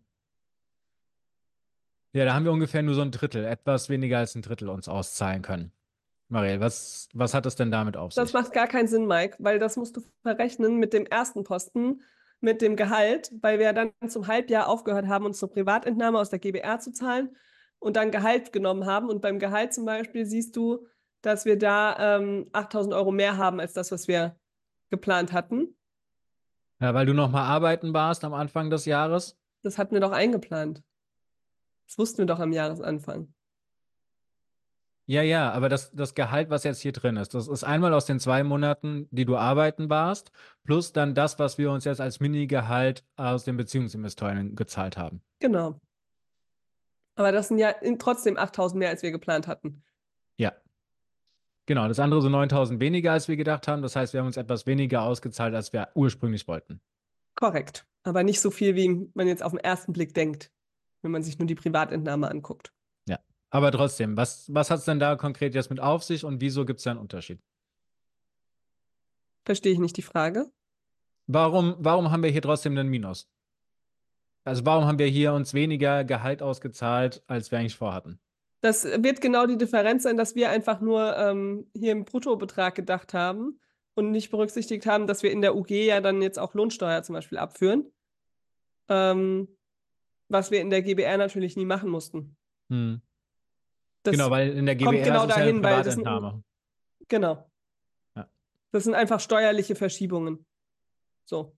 ja, 2.13 2.23
da 2.23 2.33
haben 2.33 2.45
wir 2.45 2.53
ungefähr 2.53 2.81
nur 2.81 2.95
so 2.95 3.01
ein 3.01 3.11
Drittel, 3.11 3.43
etwas 3.43 3.89
weniger 3.89 4.19
als 4.19 4.35
ein 4.35 4.41
Drittel 4.41 4.69
uns 4.69 4.87
auszahlen 4.87 5.41
können. 5.41 5.74
Marielle, 6.35 6.59
was, 6.59 7.07
was 7.13 7.33
hat 7.33 7.45
es 7.45 7.55
denn 7.55 7.71
damit 7.71 7.95
auf 7.97 8.13
Das 8.13 8.27
sich? 8.27 8.33
macht 8.33 8.51
gar 8.53 8.67
keinen 8.67 8.87
Sinn, 8.87 9.07
Mike, 9.07 9.37
weil 9.39 9.57
das 9.57 9.77
musst 9.77 9.95
du 9.97 10.01
verrechnen 10.21 10.77
mit 10.77 10.93
dem 10.93 11.05
ersten 11.05 11.43
Posten, 11.43 12.01
mit 12.41 12.61
dem 12.61 12.75
Gehalt, 12.75 13.31
weil 13.41 13.57
wir 13.57 13.71
dann 13.73 13.91
zum 14.07 14.27
Halbjahr 14.27 14.67
aufgehört 14.67 15.07
haben, 15.07 15.25
uns 15.25 15.39
zur 15.39 15.49
Privatentnahme 15.49 16.19
aus 16.19 16.29
der 16.29 16.39
GBR 16.39 16.79
zu 16.79 16.91
zahlen 16.91 17.35
und 17.79 17.95
dann 17.95 18.11
Gehalt 18.11 18.51
genommen 18.51 18.85
haben. 18.85 19.09
Und 19.09 19.21
beim 19.21 19.39
Gehalt 19.39 19.73
zum 19.73 19.85
Beispiel 19.85 20.25
siehst 20.25 20.55
du, 20.57 20.85
dass 21.21 21.45
wir 21.45 21.57
da 21.57 22.17
ähm, 22.17 22.49
8000 22.51 22.93
Euro 22.93 23.11
mehr 23.11 23.37
haben 23.37 23.59
als 23.59 23.73
das, 23.73 23.91
was 23.91 24.07
wir 24.07 24.35
geplant 24.89 25.31
hatten. 25.31 25.75
Ja, 26.81 26.93
weil 26.93 27.05
du 27.05 27.13
noch 27.13 27.31
mal 27.31 27.45
arbeiten 27.45 27.93
warst 27.93 28.25
am 28.25 28.33
Anfang 28.33 28.69
des 28.69 28.85
Jahres. 28.85 29.37
Das 29.63 29.77
hatten 29.77 29.93
wir 29.93 30.01
doch 30.01 30.11
eingeplant. 30.11 30.83
Das 31.87 31.97
wussten 31.97 32.19
wir 32.19 32.25
doch 32.25 32.39
am 32.39 32.51
Jahresanfang. 32.51 33.33
Ja, 35.07 35.21
ja, 35.21 35.51
aber 35.51 35.69
das, 35.69 35.91
das 35.91 36.15
Gehalt, 36.15 36.49
was 36.49 36.63
jetzt 36.63 36.81
hier 36.81 36.91
drin 36.91 37.15
ist, 37.17 37.35
das 37.35 37.47
ist 37.47 37.63
einmal 37.63 37.93
aus 37.93 38.07
den 38.07 38.19
zwei 38.19 38.43
Monaten, 38.43 39.07
die 39.11 39.25
du 39.25 39.37
arbeiten 39.37 39.87
warst, 39.89 40.31
plus 40.63 40.93
dann 40.93 41.13
das, 41.13 41.37
was 41.37 41.59
wir 41.59 41.69
uns 41.69 41.85
jetzt 41.85 42.01
als 42.01 42.19
Minigehalt 42.19 43.03
aus 43.15 43.43
den 43.43 43.55
Beziehungsinvestoren 43.55 44.55
gezahlt 44.55 44.97
haben. 44.97 45.21
Genau. 45.39 45.79
Aber 47.15 47.31
das 47.31 47.49
sind 47.49 47.59
ja 47.59 47.69
in, 47.69 47.99
trotzdem 47.99 48.35
8000 48.37 48.79
mehr, 48.79 48.89
als 48.89 49.03
wir 49.03 49.11
geplant 49.11 49.47
hatten. 49.47 49.83
Ja. 50.37 50.53
Genau, 51.67 51.87
das 51.87 51.99
andere 51.99 52.21
so 52.21 52.29
9000 52.29 52.79
weniger, 52.79 53.11
als 53.11 53.27
wir 53.27 53.37
gedacht 53.37 53.67
haben. 53.67 53.83
Das 53.83 53.95
heißt, 53.95 54.13
wir 54.13 54.21
haben 54.21 54.27
uns 54.27 54.37
etwas 54.37 54.65
weniger 54.65 55.03
ausgezahlt, 55.03 55.53
als 55.53 55.71
wir 55.71 55.89
ursprünglich 55.93 56.47
wollten. 56.47 56.81
Korrekt. 57.35 57.85
Aber 58.03 58.23
nicht 58.23 58.41
so 58.41 58.49
viel, 58.49 58.75
wie 58.75 59.09
man 59.13 59.27
jetzt 59.27 59.43
auf 59.43 59.51
den 59.51 59.59
ersten 59.59 59.93
Blick 59.93 60.13
denkt, 60.13 60.51
wenn 61.01 61.11
man 61.11 61.23
sich 61.23 61.37
nur 61.37 61.47
die 61.47 61.55
Privatentnahme 61.55 62.29
anguckt. 62.29 62.74
Aber 63.55 63.71
trotzdem, 63.71 64.17
was, 64.17 64.53
was 64.53 64.69
hat 64.69 64.79
es 64.79 64.85
denn 64.85 64.99
da 64.99 65.15
konkret 65.15 65.55
jetzt 65.55 65.69
mit 65.69 65.79
auf 65.79 66.03
sich 66.03 66.25
und 66.25 66.41
wieso 66.41 66.65
gibt 66.65 66.79
es 66.79 66.83
da 66.83 66.91
einen 66.91 66.99
Unterschied? 66.99 67.39
Verstehe 69.45 69.71
ich 69.71 69.79
nicht 69.79 69.95
die 69.95 70.01
Frage. 70.01 70.51
Warum, 71.27 71.77
warum 71.79 72.11
haben 72.11 72.21
wir 72.21 72.29
hier 72.29 72.41
trotzdem 72.41 72.77
einen 72.77 72.89
Minus? 72.89 73.29
Also 74.43 74.65
warum 74.65 74.83
haben 74.83 74.99
wir 74.99 75.07
hier 75.07 75.31
uns 75.31 75.53
weniger 75.53 76.03
Gehalt 76.03 76.41
ausgezahlt, 76.41 77.23
als 77.27 77.49
wir 77.49 77.57
eigentlich 77.57 77.77
vorhatten? 77.77 78.19
Das 78.59 78.83
wird 78.83 79.21
genau 79.21 79.47
die 79.47 79.57
Differenz 79.57 80.03
sein, 80.03 80.17
dass 80.17 80.35
wir 80.35 80.49
einfach 80.49 80.81
nur 80.81 81.15
ähm, 81.15 81.65
hier 81.73 81.93
im 81.93 82.03
Bruttobetrag 82.03 82.75
gedacht 82.75 83.13
haben 83.13 83.61
und 83.93 84.11
nicht 84.11 84.31
berücksichtigt 84.31 84.85
haben, 84.85 85.07
dass 85.07 85.23
wir 85.23 85.31
in 85.31 85.39
der 85.39 85.55
UG 85.55 85.71
ja 85.71 86.01
dann 86.01 86.21
jetzt 86.21 86.39
auch 86.39 86.55
Lohnsteuer 86.55 87.03
zum 87.03 87.13
Beispiel 87.13 87.37
abführen. 87.37 87.89
Ähm, 88.89 89.47
was 90.27 90.51
wir 90.51 90.59
in 90.59 90.71
der 90.71 90.81
GBR 90.81 91.15
natürlich 91.17 91.55
nie 91.55 91.63
machen 91.63 91.89
mussten. 91.89 92.35
Hm. 92.67 93.01
Das 94.05 94.11
Genau, 94.13 94.29
weil 94.29 94.49
in 94.55 94.65
der 94.65 94.75
GBR 94.75 94.91
kommt 94.91 95.03
genau 95.03 95.23
ist 95.23 95.29
ja 95.29 95.35
dahin, 95.37 95.55
eine 95.57 95.63
weil 95.63 95.83
das 95.83 95.93
sind- 95.95 96.03
Privatentnahme. 96.03 96.43
Genau. 97.07 97.49
Ja. 98.15 98.27
Das 98.71 98.83
sind 98.83 98.93
einfach 98.95 99.19
steuerliche 99.19 99.75
Verschiebungen. 99.75 100.45
So. 101.25 101.55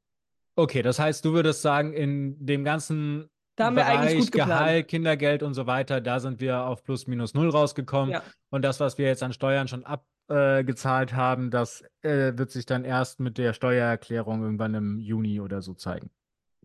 Okay, 0.56 0.82
das 0.82 0.98
heißt, 1.00 1.24
du 1.26 1.34
würdest 1.34 1.62
sagen, 1.62 1.94
in 1.94 2.44
dem 2.46 2.64
ganzen 2.64 3.30
Da 3.56 3.66
haben 3.66 3.76
wir 3.76 3.86
eigentlich 3.86 4.32
Bereich. 4.32 4.48
Gehalt, 4.48 4.88
Kindergeld 4.88 5.44
und 5.44 5.54
so 5.54 5.68
weiter, 5.68 6.02
da 6.02 6.20
sind 6.20 6.40
wir 6.42 6.62
auf 6.66 6.84
plus 6.84 7.06
minus 7.08 7.34
null 7.34 7.50
rausgekommen. 7.50 8.12
Ja. 8.12 8.24
Und 8.50 8.64
das, 8.64 8.80
was 8.80 8.98
wir 8.98 9.06
jetzt 9.08 9.24
an 9.24 9.34
Steuern 9.34 9.68
schon 9.68 9.84
abgezahlt 9.86 11.14
haben, 11.14 11.52
das 11.52 11.84
äh, 12.02 12.38
wird 12.38 12.52
sich 12.52 12.66
dann 12.66 12.86
erst 12.86 13.20
mit 13.20 13.38
der 13.38 13.54
Steuererklärung 13.54 14.42
irgendwann 14.42 14.74
im 14.74 15.00
Juni 15.00 15.40
oder 15.40 15.62
so 15.62 15.74
zeigen. 15.74 16.10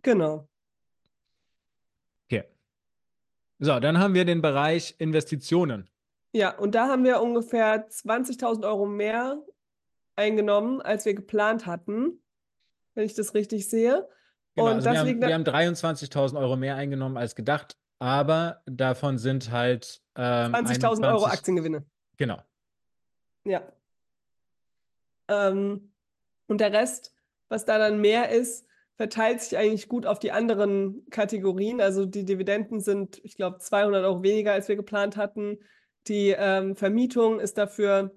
Genau. 0.03 0.49
Okay. 2.27 2.45
So, 3.65 3.79
dann 3.79 4.01
haben 4.01 4.15
wir 4.15 4.25
den 4.25 4.43
Bereich 4.43 4.97
Investitionen. 4.99 5.89
Ja, 6.33 6.51
und 6.59 6.75
da 6.75 6.89
haben 6.89 7.05
wir 7.05 7.23
ungefähr 7.23 7.89
20.000 7.89 8.67
Euro 8.67 8.87
mehr 8.87 9.41
eingenommen, 10.17 10.81
als 10.81 11.05
wir 11.05 11.15
geplant 11.15 11.65
hatten, 11.65 12.21
wenn 12.95 13.05
ich 13.05 13.15
das 13.15 13.35
richtig 13.35 13.69
sehe. 13.69 14.09
Genau, 14.57 14.67
und 14.67 14.75
also 14.75 14.87
das 14.87 14.95
wir, 14.95 14.99
haben, 14.99 15.07
liegt 15.07 15.21
wir 15.21 15.33
haben 15.33 15.45
23.000 15.45 16.41
Euro 16.41 16.57
mehr 16.57 16.75
eingenommen 16.75 17.17
als 17.17 17.37
gedacht, 17.37 17.77
aber 18.01 18.63
davon 18.67 19.19
sind 19.19 19.53
halt 19.53 20.03
ähm, 20.17 20.53
20.000 20.53 21.07
Euro 21.07 21.25
21 21.25 21.33
Aktiengewinne. 21.33 21.85
Genau. 22.17 22.43
Ja. 23.45 23.63
Ähm, 25.29 25.93
und 26.49 26.61
der 26.61 26.73
Rest, 26.73 27.15
was 27.49 27.65
da 27.65 27.79
dann 27.79 28.01
mehr 28.01 28.31
ist, 28.31 28.67
verteilt 28.97 29.41
sich 29.41 29.57
eigentlich 29.57 29.89
gut 29.89 30.07
auf 30.07 30.19
die 30.19 30.33
anderen 30.33 31.07
Kategorien. 31.11 31.81
Also 31.81 32.07
die 32.07 32.25
Dividenden 32.25 32.81
sind, 32.81 33.21
ich 33.25 33.37
glaube, 33.37 33.59
200 33.59 34.05
Euro 34.05 34.23
weniger, 34.23 34.53
als 34.53 34.69
wir 34.69 34.77
geplant 34.77 35.17
hatten. 35.17 35.59
Die 36.09 36.35
ähm, 36.37 36.77
Vermietung 36.77 37.41
ist 37.41 37.59
dafür 37.59 38.13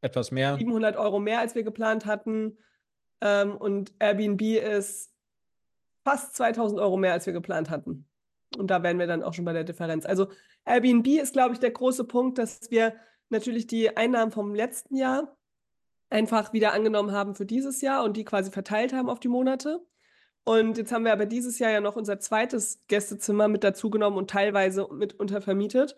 Etwas 0.00 0.30
mehr. 0.30 0.56
700 0.56 0.96
Euro 0.96 1.18
mehr, 1.18 1.40
als 1.40 1.54
wir 1.54 1.62
geplant 1.62 2.06
hatten. 2.06 2.58
Ähm, 3.20 3.56
und 3.56 3.92
Airbnb 3.98 4.42
ist 4.42 5.12
fast 6.04 6.36
2000 6.36 6.80
Euro 6.80 6.96
mehr, 6.96 7.12
als 7.12 7.26
wir 7.26 7.32
geplant 7.32 7.70
hatten. 7.70 8.06
Und 8.56 8.70
da 8.70 8.82
wären 8.82 8.98
wir 8.98 9.06
dann 9.06 9.22
auch 9.22 9.34
schon 9.34 9.44
bei 9.44 9.52
der 9.52 9.64
Differenz. 9.64 10.06
Also 10.06 10.28
Airbnb 10.64 11.06
ist, 11.06 11.32
glaube 11.32 11.52
ich, 11.52 11.60
der 11.60 11.70
große 11.70 12.04
Punkt, 12.04 12.38
dass 12.38 12.70
wir 12.70 12.94
natürlich 13.28 13.66
die 13.66 13.96
Einnahmen 13.96 14.32
vom 14.32 14.54
letzten 14.54 14.96
Jahr 14.96 15.36
einfach 16.10 16.52
wieder 16.52 16.72
angenommen 16.72 17.12
haben 17.12 17.34
für 17.34 17.44
dieses 17.44 17.82
Jahr 17.82 18.04
und 18.04 18.16
die 18.16 18.24
quasi 18.24 18.50
verteilt 18.50 18.92
haben 18.92 19.10
auf 19.10 19.20
die 19.20 19.28
Monate. 19.28 19.84
Und 20.44 20.78
jetzt 20.78 20.92
haben 20.92 21.04
wir 21.04 21.12
aber 21.12 21.26
dieses 21.26 21.58
Jahr 21.58 21.70
ja 21.70 21.80
noch 21.80 21.96
unser 21.96 22.20
zweites 22.20 22.80
Gästezimmer 22.86 23.48
mit 23.48 23.64
dazu 23.64 23.90
genommen 23.90 24.16
und 24.16 24.30
teilweise 24.30 24.88
mit 24.90 25.14
untervermietet. 25.14 25.94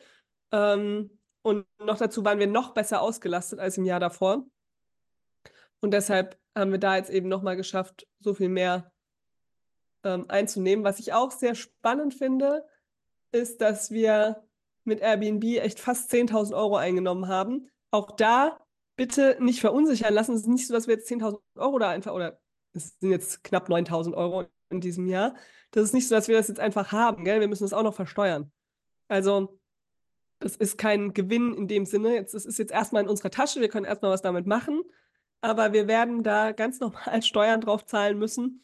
Ähm, 0.53 1.19
und 1.43 1.67
noch 1.79 1.99
dazu 1.99 2.25
waren 2.25 2.39
wir 2.39 2.47
noch 2.47 2.75
besser 2.75 3.01
ausgelastet 3.01 3.61
als 3.61 3.79
im 3.79 3.85
Jahr 3.85 4.01
davor. 4.01 4.45
Und 5.81 5.93
deshalb 5.93 6.39
haben 6.57 6.73
wir 6.73 6.79
da 6.79 6.97
jetzt 6.97 7.11
eben 7.11 7.29
nochmal 7.29 7.57
geschafft, 7.57 8.07
so 8.19 8.35
viel 8.35 8.49
mehr 8.49 8.93
ähm, 10.05 10.27
einzunehmen. 10.29 10.85
Was 10.85 10.99
ich 10.99 11.13
auch 11.13 11.31
sehr 11.31 11.55
spannend 11.55 12.15
finde, 12.15 12.67
ist, 13.33 13.61
dass 13.61 13.91
wir 13.91 14.43
mit 14.85 15.01
Airbnb 15.01 15.45
echt 15.59 15.81
fast 15.81 16.13
10.000 16.13 16.55
Euro 16.55 16.77
eingenommen 16.77 17.29
haben. 17.29 17.71
Auch 17.91 18.11
da 18.11 18.59
bitte 18.97 19.37
nicht 19.41 19.61
verunsichern 19.61 20.13
lassen. 20.13 20.35
Es 20.35 20.43
ist 20.43 20.49
nicht 20.49 20.67
so, 20.67 20.75
dass 20.75 20.87
wir 20.87 20.97
jetzt 20.97 21.11
10.000 21.11 21.41
Euro 21.57 21.79
da 21.79 21.91
einfach, 21.91 22.13
oder 22.13 22.40
es 22.73 22.97
sind 22.99 23.11
jetzt 23.11 23.45
knapp 23.45 23.69
9.000 23.69 24.15
Euro 24.15 24.45
in 24.71 24.81
diesem 24.81 25.07
Jahr. 25.07 25.35
Das 25.71 25.85
ist 25.85 25.95
nicht 25.95 26.09
so, 26.09 26.15
dass 26.15 26.29
wir 26.29 26.37
das 26.37 26.49
jetzt 26.49 26.61
einfach 26.61 26.93
haben, 26.93 27.25
gell? 27.25 27.41
Wir 27.41 27.49
müssen 27.49 27.65
das 27.65 27.73
auch 27.73 27.83
noch 27.83 27.95
versteuern. 27.95 28.51
Also, 29.09 29.59
das 30.39 30.57
ist 30.57 30.79
kein 30.79 31.13
Gewinn 31.13 31.55
in 31.55 31.69
dem 31.69 31.85
Sinne. 31.85 32.15
Jetzt, 32.15 32.35
das 32.35 32.47
ist 32.47 32.59
jetzt 32.59 32.73
erstmal 32.73 33.03
in 33.03 33.09
unserer 33.09 33.31
Tasche. 33.31 33.61
Wir 33.61 33.69
können 33.69 33.87
erstmal 33.87 34.13
was 34.13 34.23
damit 34.23 34.47
machen. 34.47 34.83
Aber 35.43 35.73
wir 35.73 35.89
werden 35.89 36.23
da 36.23 36.53
ganz 36.53 36.81
normal 36.81 37.23
Steuern 37.23 37.61
drauf 37.61 37.85
zahlen 37.87 38.19
müssen. 38.19 38.63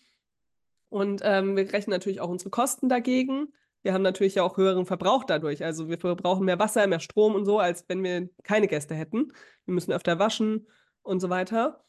Und 0.88 1.20
ähm, 1.24 1.56
wir 1.56 1.72
rechnen 1.72 1.92
natürlich 1.92 2.20
auch 2.20 2.28
unsere 2.28 2.50
Kosten 2.50 2.88
dagegen. 2.88 3.52
Wir 3.82 3.92
haben 3.92 4.02
natürlich 4.02 4.36
ja 4.36 4.42
auch 4.42 4.56
höheren 4.56 4.86
Verbrauch 4.86 5.24
dadurch. 5.24 5.64
Also 5.64 5.88
wir 5.88 5.98
verbrauchen 5.98 6.44
mehr 6.44 6.58
Wasser, 6.58 6.86
mehr 6.86 7.00
Strom 7.00 7.34
und 7.34 7.44
so, 7.44 7.58
als 7.58 7.84
wenn 7.88 8.02
wir 8.02 8.28
keine 8.42 8.68
Gäste 8.68 8.94
hätten. 8.94 9.32
Wir 9.64 9.74
müssen 9.74 9.92
öfter 9.92 10.18
waschen 10.18 10.66
und 11.02 11.20
so 11.20 11.30
weiter. 11.30 11.85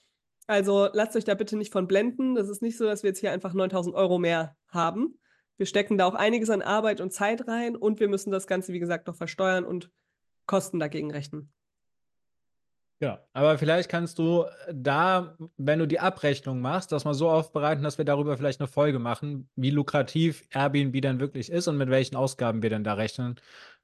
Also 0.47 0.89
lasst 0.93 1.15
euch 1.15 1.25
da 1.25 1.35
bitte 1.35 1.57
nicht 1.57 1.73
von 1.73 1.87
blenden. 1.87 2.35
Das 2.35 2.49
ist 2.49 2.61
nicht 2.61 2.77
so, 2.77 2.85
dass 2.85 3.03
wir 3.03 3.09
jetzt 3.09 3.19
hier 3.19 3.31
einfach 3.31 3.53
9000 3.53 3.93
Euro 3.95 4.17
mehr 4.17 4.55
haben. 4.69 5.19
Wir 5.57 5.65
stecken 5.65 5.97
da 5.97 6.05
auch 6.05 6.15
einiges 6.15 6.49
an 6.49 6.61
Arbeit 6.61 7.01
und 7.01 7.11
Zeit 7.11 7.47
rein 7.47 7.75
und 7.75 7.99
wir 7.99 8.07
müssen 8.07 8.31
das 8.31 8.47
Ganze, 8.47 8.73
wie 8.73 8.79
gesagt, 8.79 9.07
noch 9.07 9.15
versteuern 9.15 9.65
und 9.65 9.91
Kosten 10.45 10.79
dagegen 10.79 11.11
rechnen. 11.11 11.51
Ja, 12.99 13.23
aber 13.33 13.59
vielleicht 13.59 13.89
kannst 13.89 14.17
du 14.17 14.45
da, 14.73 15.37
wenn 15.57 15.77
du 15.77 15.87
die 15.87 15.99
Abrechnung 15.99 16.61
machst, 16.61 16.91
das 16.91 17.05
mal 17.05 17.13
so 17.13 17.29
aufbereiten, 17.29 17.83
dass 17.83 17.99
wir 17.99 18.05
darüber 18.05 18.37
vielleicht 18.37 18.59
eine 18.59 18.67
Folge 18.67 18.97
machen, 18.97 19.49
wie 19.55 19.69
lukrativ 19.69 20.47
Airbnb 20.51 20.99
dann 21.01 21.19
wirklich 21.19 21.51
ist 21.51 21.67
und 21.67 21.77
mit 21.77 21.89
welchen 21.89 22.15
Ausgaben 22.15 22.63
wir 22.63 22.71
denn 22.71 22.83
da 22.83 22.93
rechnen 22.93 23.35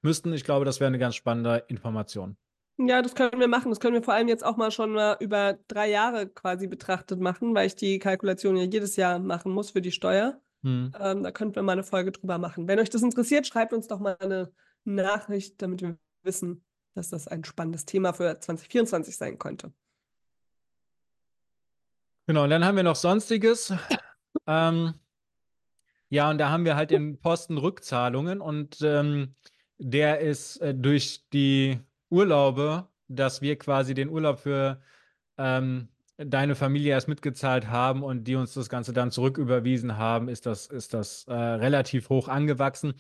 müssten. 0.02 0.34
Ich 0.34 0.44
glaube, 0.44 0.66
das 0.66 0.80
wäre 0.80 0.88
eine 0.88 0.98
ganz 0.98 1.14
spannende 1.14 1.64
Information. 1.68 2.38
Ja, 2.78 3.02
das 3.02 3.14
können 3.14 3.40
wir 3.40 3.48
machen. 3.48 3.70
Das 3.70 3.80
können 3.80 3.94
wir 3.94 4.04
vor 4.04 4.14
allem 4.14 4.28
jetzt 4.28 4.44
auch 4.44 4.58
mal 4.58 4.72
schon 4.72 4.94
mal 4.94 5.18
über 5.20 5.60
drei 5.68 5.90
Jahre 5.90 6.28
quasi 6.28 6.68
betrachtet 6.68 7.20
machen, 7.20 7.54
weil 7.54 7.68
ich 7.68 7.76
die 7.76 8.00
Kalkulation 8.00 8.58
ja 8.58 8.64
jedes 8.64 8.96
Jahr 8.96 9.20
machen 9.20 9.52
muss 9.52 9.72
für 9.72 9.82
die 9.82 9.92
Steuer. 9.92 10.42
Hm. 10.64 10.92
Ähm, 11.00 11.24
da 11.24 11.32
könnten 11.32 11.56
wir 11.56 11.64
mal 11.64 11.74
eine 11.74 11.84
Folge 11.84 12.12
drüber 12.12 12.38
machen. 12.38 12.68
Wenn 12.68 12.80
euch 12.80 12.90
das 12.90 13.04
interessiert, 13.04 13.46
schreibt 13.46 13.74
uns 13.74 13.88
doch 13.88 14.00
mal 14.00 14.18
eine 14.20 14.52
Nachricht, 14.86 15.62
damit 15.62 15.82
wir 15.82 15.98
wissen, 16.24 16.64
dass 16.96 17.10
das 17.10 17.28
ein 17.28 17.44
spannendes 17.44 17.86
Thema 17.86 18.14
für 18.14 18.40
2024 18.40 19.18
sein 19.18 19.38
könnte. 19.38 19.72
Genau, 22.26 22.46
und 22.46 22.50
dann 22.50 22.66
haben 22.66 22.78
wir 22.78 22.84
noch 22.84 22.96
Sonstiges. 22.96 23.74
Ähm, 24.48 24.96
ja, 26.10 26.30
und 26.30 26.38
da 26.38 26.50
haben 26.50 26.66
wir 26.66 26.76
halt 26.76 26.92
den 26.92 27.20
Posten 27.20 27.58
Rückzahlungen 27.58 28.42
und 28.42 28.82
ähm, 28.82 29.36
der 29.78 30.20
ist 30.20 30.58
äh, 30.58 30.74
durch 30.76 31.24
die 31.32 31.80
Urlaube, 32.14 32.88
dass 33.08 33.42
wir 33.42 33.58
quasi 33.58 33.94
den 33.94 34.10
Urlaub 34.10 34.40
für 34.40 34.82
ähm, 35.38 35.90
deine 36.18 36.56
Familie 36.56 36.92
erst 36.92 37.08
mitgezahlt 37.08 37.68
haben 37.68 38.04
und 38.04 38.26
die 38.26 38.36
uns 38.36 38.54
das 38.54 38.70
Ganze 38.70 38.94
dann 38.94 39.10
zurücküberwiesen 39.10 39.98
haben, 39.98 40.30
ist 40.30 40.46
das, 40.46 40.68
ist 40.68 40.94
das 40.94 41.26
äh, 41.28 41.34
relativ 41.34 42.10
hoch 42.10 42.28
angewachsen. 42.28 42.94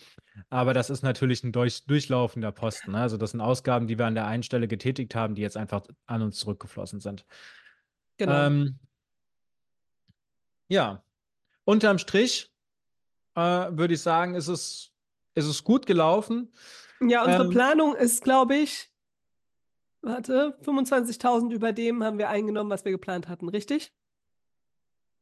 Aber 0.50 0.74
das 0.74 0.90
ist 0.90 1.04
natürlich 1.04 1.44
ein 1.44 1.52
durch, 1.52 1.86
durchlaufender 1.86 2.52
Posten. 2.52 2.94
Ne? 2.94 2.98
Also 2.98 3.18
das 3.18 3.32
sind 3.32 3.42
Ausgaben, 3.42 3.86
die 3.88 4.00
wir 4.00 4.08
an 4.08 4.16
der 4.16 4.26
einen 4.26 4.42
Stelle 4.42 4.68
getätigt 4.68 5.14
haben, 5.14 5.36
die 5.36 5.44
jetzt 5.44 5.58
einfach 5.58 5.84
an 6.08 6.24
uns 6.24 6.40
zurückgeflossen 6.40 7.02
sind. 7.02 7.26
Genau. 8.18 8.48
Ähm, 8.48 8.80
ja, 10.68 11.04
unterm 11.66 12.00
Strich 12.00 12.52
äh, 13.36 13.42
würde 13.42 13.94
ich 13.94 14.02
sagen, 14.02 14.34
ist 14.34 14.48
es, 14.48 14.92
ist 15.36 15.46
es 15.46 15.64
gut 15.64 15.86
gelaufen. 15.86 16.52
Ja, 17.00 17.24
unsere 17.24 17.44
Ähm, 17.44 17.50
Planung 17.52 17.96
ist, 17.96 18.24
glaube 18.24 18.56
ich, 18.56 18.90
warte, 20.04 20.56
25.000 20.62 21.52
über 21.52 21.74
dem 21.74 22.04
haben 22.04 22.18
wir 22.18 22.30
eingenommen, 22.30 22.70
was 22.70 22.86
wir 22.86 22.92
geplant 22.92 23.28
hatten, 23.28 23.50
richtig? 23.50 23.92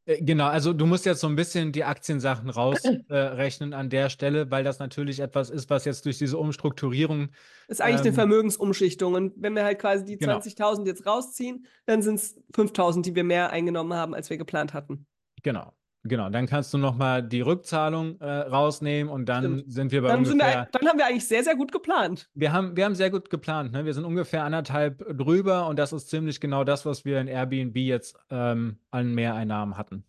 Äh, 0.04 0.20
Genau, 0.22 0.46
also 0.46 0.72
du 0.72 0.84
musst 0.86 1.06
jetzt 1.06 1.20
so 1.20 1.28
ein 1.28 1.36
bisschen 1.36 1.72
die 1.72 1.84
Aktiensachen 1.84 2.50
rausrechnen 2.50 3.02
äh, 3.72 3.76
an 3.76 3.88
der 3.88 4.10
Stelle, 4.10 4.50
weil 4.50 4.64
das 4.64 4.78
natürlich 4.78 5.20
etwas 5.20 5.50
ist, 5.50 5.70
was 5.70 5.84
jetzt 5.84 6.04
durch 6.04 6.18
diese 6.18 6.38
Umstrukturierung, 6.38 7.28
Ist 7.68 7.80
eigentlich 7.80 8.00
eine 8.00 8.08
ähm, 8.08 8.14
Vermögensumschichtung. 8.14 9.14
Und 9.14 9.32
wenn 9.36 9.54
wir 9.54 9.64
halt 9.64 9.78
quasi 9.78 10.04
die 10.04 10.18
Genau. 10.18 10.38
20.000 10.38 10.86
jetzt 10.86 11.06
rausziehen, 11.06 11.66
dann 11.86 12.02
sind 12.02 12.16
es 12.16 12.36
5.000, 12.52 13.02
die 13.02 13.14
wir 13.14 13.24
mehr 13.24 13.50
eingenommen 13.50 13.94
haben, 13.94 14.14
als 14.14 14.28
wir 14.30 14.36
geplant 14.36 14.74
hatten. 14.74 15.06
genau, 15.42 15.72
genau, 16.04 16.28
dann 16.30 16.46
kannst 16.46 16.72
du 16.74 16.78
nochmal 16.78 17.22
die 17.22 17.40
Rückzahlung 17.40 18.20
äh, 18.20 18.28
rausnehmen 18.28 19.12
und 19.12 19.26
dann 19.26 19.44
Stimmt. 19.44 19.72
sind 19.72 19.92
wir 19.92 20.02
bei 20.02 20.08
Dann, 20.08 20.24
sind 20.24 20.38
wir, 20.38 20.44
ungefähr, 20.44 20.68
dann 20.72 20.88
haben 20.88 20.98
wir 20.98 21.06
eigentlich 21.06 21.26
sehr, 21.26 21.44
sehr 21.44 21.56
gut 21.56 21.72
geplant. 21.72 22.28
wir 22.34 22.52
haben, 22.52 22.76
wir 22.76 22.84
haben 22.84 22.94
sehr 22.94 23.10
gut 23.10 23.30
geplant, 23.30 23.72
ne? 23.72 23.84
Wir 23.84 23.94
sind 23.94 24.04
ungefähr 24.04 24.44
anderthalb 24.44 24.98
drüber 25.16 25.66
und 25.68 25.78
das 25.78 25.92
ist 25.92 26.08
ziemlich 26.08 26.40
genau 26.40 26.64
das, 26.64 26.84
was 26.86 27.04
wir 27.04 27.20
in 27.20 27.28
Airbnb 27.28 27.76
jetzt 27.76 28.16
ähm, 28.30 28.78
an 28.90 29.14
Mehreinnahmen 29.14 29.76
hatten. 29.76 30.04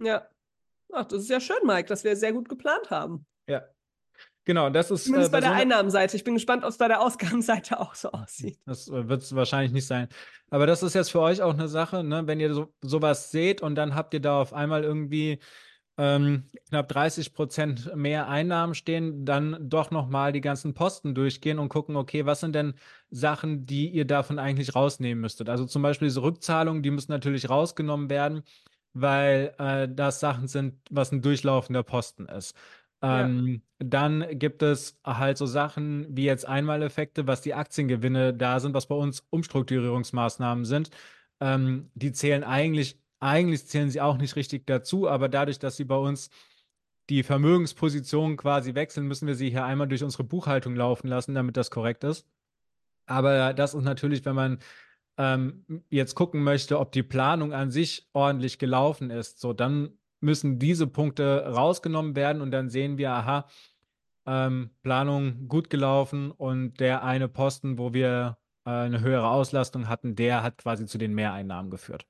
Ja. 0.00 0.26
Ach, 0.92 1.04
das 1.04 1.22
ist 1.22 1.30
ja 1.30 1.40
schön, 1.40 1.56
Mike, 1.64 1.88
dass 1.88 2.04
wir 2.04 2.14
sehr 2.16 2.32
gut 2.32 2.48
geplant 2.48 2.90
haben. 2.90 3.24
Ja, 3.48 3.62
genau, 4.44 4.70
das 4.70 4.90
ist 4.90 5.02
äh, 5.02 5.04
Zumindest 5.06 5.32
bei 5.32 5.38
bei 5.38 5.40
der 5.40 5.48
so 5.50 5.52
einer- 5.54 5.62
Einnahmenseite. 5.62 6.16
Ich 6.16 6.24
bin 6.24 6.34
gespannt, 6.34 6.64
ob 6.64 6.70
es 6.70 6.78
bei 6.78 6.88
der 6.88 7.00
Ausgabenseite 7.00 7.80
auch 7.80 7.94
so 7.94 8.10
aussieht. 8.12 8.58
Das 8.66 8.88
äh, 8.88 9.08
wird 9.08 9.22
es 9.22 9.34
wahrscheinlich 9.34 9.72
nicht 9.72 9.86
sein. 9.86 10.08
Aber 10.50 10.66
das 10.66 10.82
ist 10.82 10.94
jetzt 10.94 11.10
für 11.10 11.20
euch 11.20 11.42
auch 11.42 11.54
eine 11.54 11.68
Sache, 11.68 12.04
ne? 12.04 12.26
Wenn 12.26 12.40
ihr 12.40 12.52
so, 12.54 12.72
sowas 12.82 13.30
seht 13.30 13.62
und 13.62 13.74
dann 13.74 13.94
habt 13.94 14.14
ihr 14.14 14.20
da 14.20 14.40
auf 14.40 14.52
einmal 14.52 14.84
irgendwie 14.84 15.38
ähm, 15.98 16.48
knapp 16.68 16.88
30 16.88 17.34
Prozent 17.34 17.94
mehr 17.94 18.26
Einnahmen 18.28 18.74
stehen, 18.74 19.26
dann 19.26 19.68
doch 19.68 19.90
nochmal 19.90 20.32
die 20.32 20.40
ganzen 20.40 20.72
Posten 20.72 21.14
durchgehen 21.14 21.58
und 21.58 21.68
gucken, 21.68 21.96
okay, 21.96 22.24
was 22.24 22.40
sind 22.40 22.54
denn 22.54 22.74
Sachen, 23.10 23.66
die 23.66 23.88
ihr 23.90 24.06
davon 24.06 24.38
eigentlich 24.38 24.74
rausnehmen 24.74 25.20
müsstet? 25.20 25.50
Also 25.50 25.66
zum 25.66 25.82
Beispiel 25.82 26.08
diese 26.08 26.22
Rückzahlungen, 26.22 26.82
die 26.82 26.90
müssen 26.90 27.12
natürlich 27.12 27.50
rausgenommen 27.50 28.08
werden, 28.08 28.42
weil 28.94 29.54
äh, 29.58 29.86
das 29.88 30.18
Sachen 30.20 30.48
sind, 30.48 30.78
was 30.90 31.12
ein 31.12 31.20
durchlaufender 31.20 31.82
Posten 31.82 32.24
ist. 32.26 32.54
Ja. 33.02 33.24
Ähm, 33.24 33.62
dann 33.78 34.38
gibt 34.38 34.62
es 34.62 35.00
halt 35.04 35.36
so 35.36 35.46
Sachen 35.46 36.06
wie 36.16 36.24
jetzt 36.24 36.46
Einmaleffekte, 36.46 37.26
was 37.26 37.40
die 37.40 37.54
Aktiengewinne 37.54 38.32
da 38.32 38.60
sind, 38.60 38.74
was 38.74 38.86
bei 38.86 38.94
uns 38.94 39.26
Umstrukturierungsmaßnahmen 39.30 40.64
sind. 40.64 40.90
Ähm, 41.40 41.90
die 41.94 42.12
zählen 42.12 42.44
eigentlich, 42.44 43.00
eigentlich 43.18 43.66
zählen 43.66 43.90
sie 43.90 44.00
auch 44.00 44.18
nicht 44.18 44.36
richtig 44.36 44.66
dazu, 44.66 45.08
aber 45.08 45.28
dadurch, 45.28 45.58
dass 45.58 45.76
sie 45.76 45.84
bei 45.84 45.96
uns 45.96 46.30
die 47.10 47.24
Vermögenspositionen 47.24 48.36
quasi 48.36 48.74
wechseln, 48.74 49.08
müssen 49.08 49.26
wir 49.26 49.34
sie 49.34 49.50
hier 49.50 49.64
einmal 49.64 49.88
durch 49.88 50.04
unsere 50.04 50.24
Buchhaltung 50.24 50.76
laufen 50.76 51.08
lassen, 51.08 51.34
damit 51.34 51.56
das 51.56 51.70
korrekt 51.70 52.04
ist. 52.04 52.26
Aber 53.06 53.52
das 53.52 53.74
ist 53.74 53.82
natürlich, 53.82 54.24
wenn 54.24 54.36
man 54.36 54.58
ähm, 55.18 55.64
jetzt 55.90 56.14
gucken 56.14 56.42
möchte, 56.42 56.78
ob 56.78 56.92
die 56.92 57.02
Planung 57.02 57.52
an 57.52 57.70
sich 57.70 58.08
ordentlich 58.12 58.58
gelaufen 58.58 59.10
ist, 59.10 59.40
so 59.40 59.52
dann 59.52 59.98
müssen 60.22 60.58
diese 60.58 60.86
Punkte 60.86 61.44
rausgenommen 61.46 62.16
werden 62.16 62.40
und 62.42 62.50
dann 62.50 62.68
sehen 62.70 62.96
wir, 62.98 63.10
aha, 63.12 63.46
ähm, 64.26 64.70
Planung 64.82 65.48
gut 65.48 65.68
gelaufen 65.68 66.30
und 66.30 66.78
der 66.80 67.02
eine 67.02 67.28
Posten, 67.28 67.76
wo 67.78 67.92
wir 67.92 68.38
äh, 68.64 68.70
eine 68.70 69.00
höhere 69.00 69.28
Auslastung 69.28 69.88
hatten, 69.88 70.14
der 70.14 70.42
hat 70.42 70.58
quasi 70.58 70.86
zu 70.86 70.96
den 70.98 71.12
Mehreinnahmen 71.14 71.70
geführt. 71.70 72.06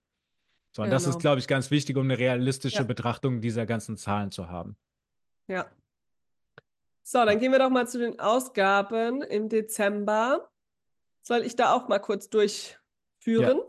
So, 0.72 0.82
und 0.82 0.90
das 0.90 1.04
Genau. 1.04 1.16
ist, 1.16 1.20
glaube 1.20 1.38
ich, 1.38 1.48
ganz 1.48 1.70
wichtig, 1.70 1.96
um 1.96 2.04
eine 2.04 2.18
realistische 2.18 2.78
Ja. 2.78 2.84
Betrachtung 2.84 3.40
dieser 3.40 3.66
ganzen 3.66 3.96
Zahlen 3.96 4.30
zu 4.30 4.48
haben. 4.48 4.76
Ja. 5.48 5.66
So, 7.02 7.24
dann 7.24 7.38
gehen 7.38 7.52
wir 7.52 7.58
doch 7.58 7.70
mal 7.70 7.86
zu 7.88 7.98
den 7.98 8.20
Ausgaben 8.20 9.22
im 9.22 9.48
Dezember. 9.48 10.50
Soll 11.22 11.42
ich 11.42 11.56
da 11.56 11.74
auch 11.74 11.88
mal 11.88 11.98
kurz 11.98 12.28
durchführen? 12.30 13.60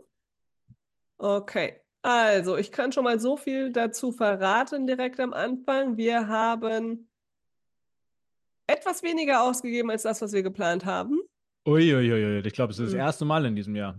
Okay. 1.18 1.80
Also, 2.04 2.58
ich 2.58 2.70
kann 2.70 2.92
schon 2.92 3.04
mal 3.04 3.18
so 3.18 3.38
viel 3.38 3.72
dazu 3.72 4.12
verraten 4.12 4.86
direkt 4.86 5.18
am 5.20 5.32
Anfang. 5.32 5.96
Wir 5.96 6.28
haben 6.28 7.08
etwas 8.66 9.02
weniger 9.02 9.42
ausgegeben 9.42 9.90
als 9.90 10.02
das, 10.02 10.20
was 10.20 10.34
wir 10.34 10.42
geplant 10.42 10.84
haben. 10.84 11.18
Uiuiui, 11.66 12.46
ich 12.46 12.52
glaube, 12.52 12.72
es 12.72 12.78
ist 12.78 12.88
das 12.88 12.92
Hm. 12.92 13.00
erste 13.00 13.24
Mal 13.24 13.46
in 13.46 13.56
diesem 13.56 13.74
Jahr. 13.74 13.98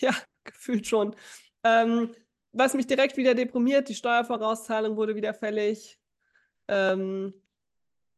Ja, 0.00 0.10
gefühlt 0.44 0.86
schon. 0.86 1.16
Ähm, 1.64 2.10
was 2.52 2.74
mich 2.74 2.86
direkt 2.86 3.16
wieder 3.16 3.34
deprimiert, 3.34 3.88
die 3.88 3.94
Steuervorauszahlung 3.94 4.98
wurde 4.98 5.14
wieder 5.16 5.32
fällig. 5.32 5.98
Ähm, 6.68 7.32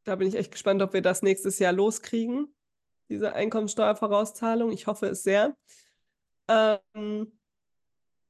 da 0.03 0.17
bin 0.17 0.27
ich 0.27 0.35
echt 0.35 0.51
gespannt, 0.51 0.83
ob 0.83 0.95
wir 0.95 1.03
das 1.03 1.23
nächstes 1.23 1.61
Jahr 1.61 1.73
loskriegen, 1.73 2.53
diese 3.09 3.35
Einkommensteuervorauszahlung. 3.35 4.73
Ich 4.73 4.89
hoffe 4.89 5.07
es 5.07 5.23
sehr. 5.23 5.57
Ähm, 6.49 7.38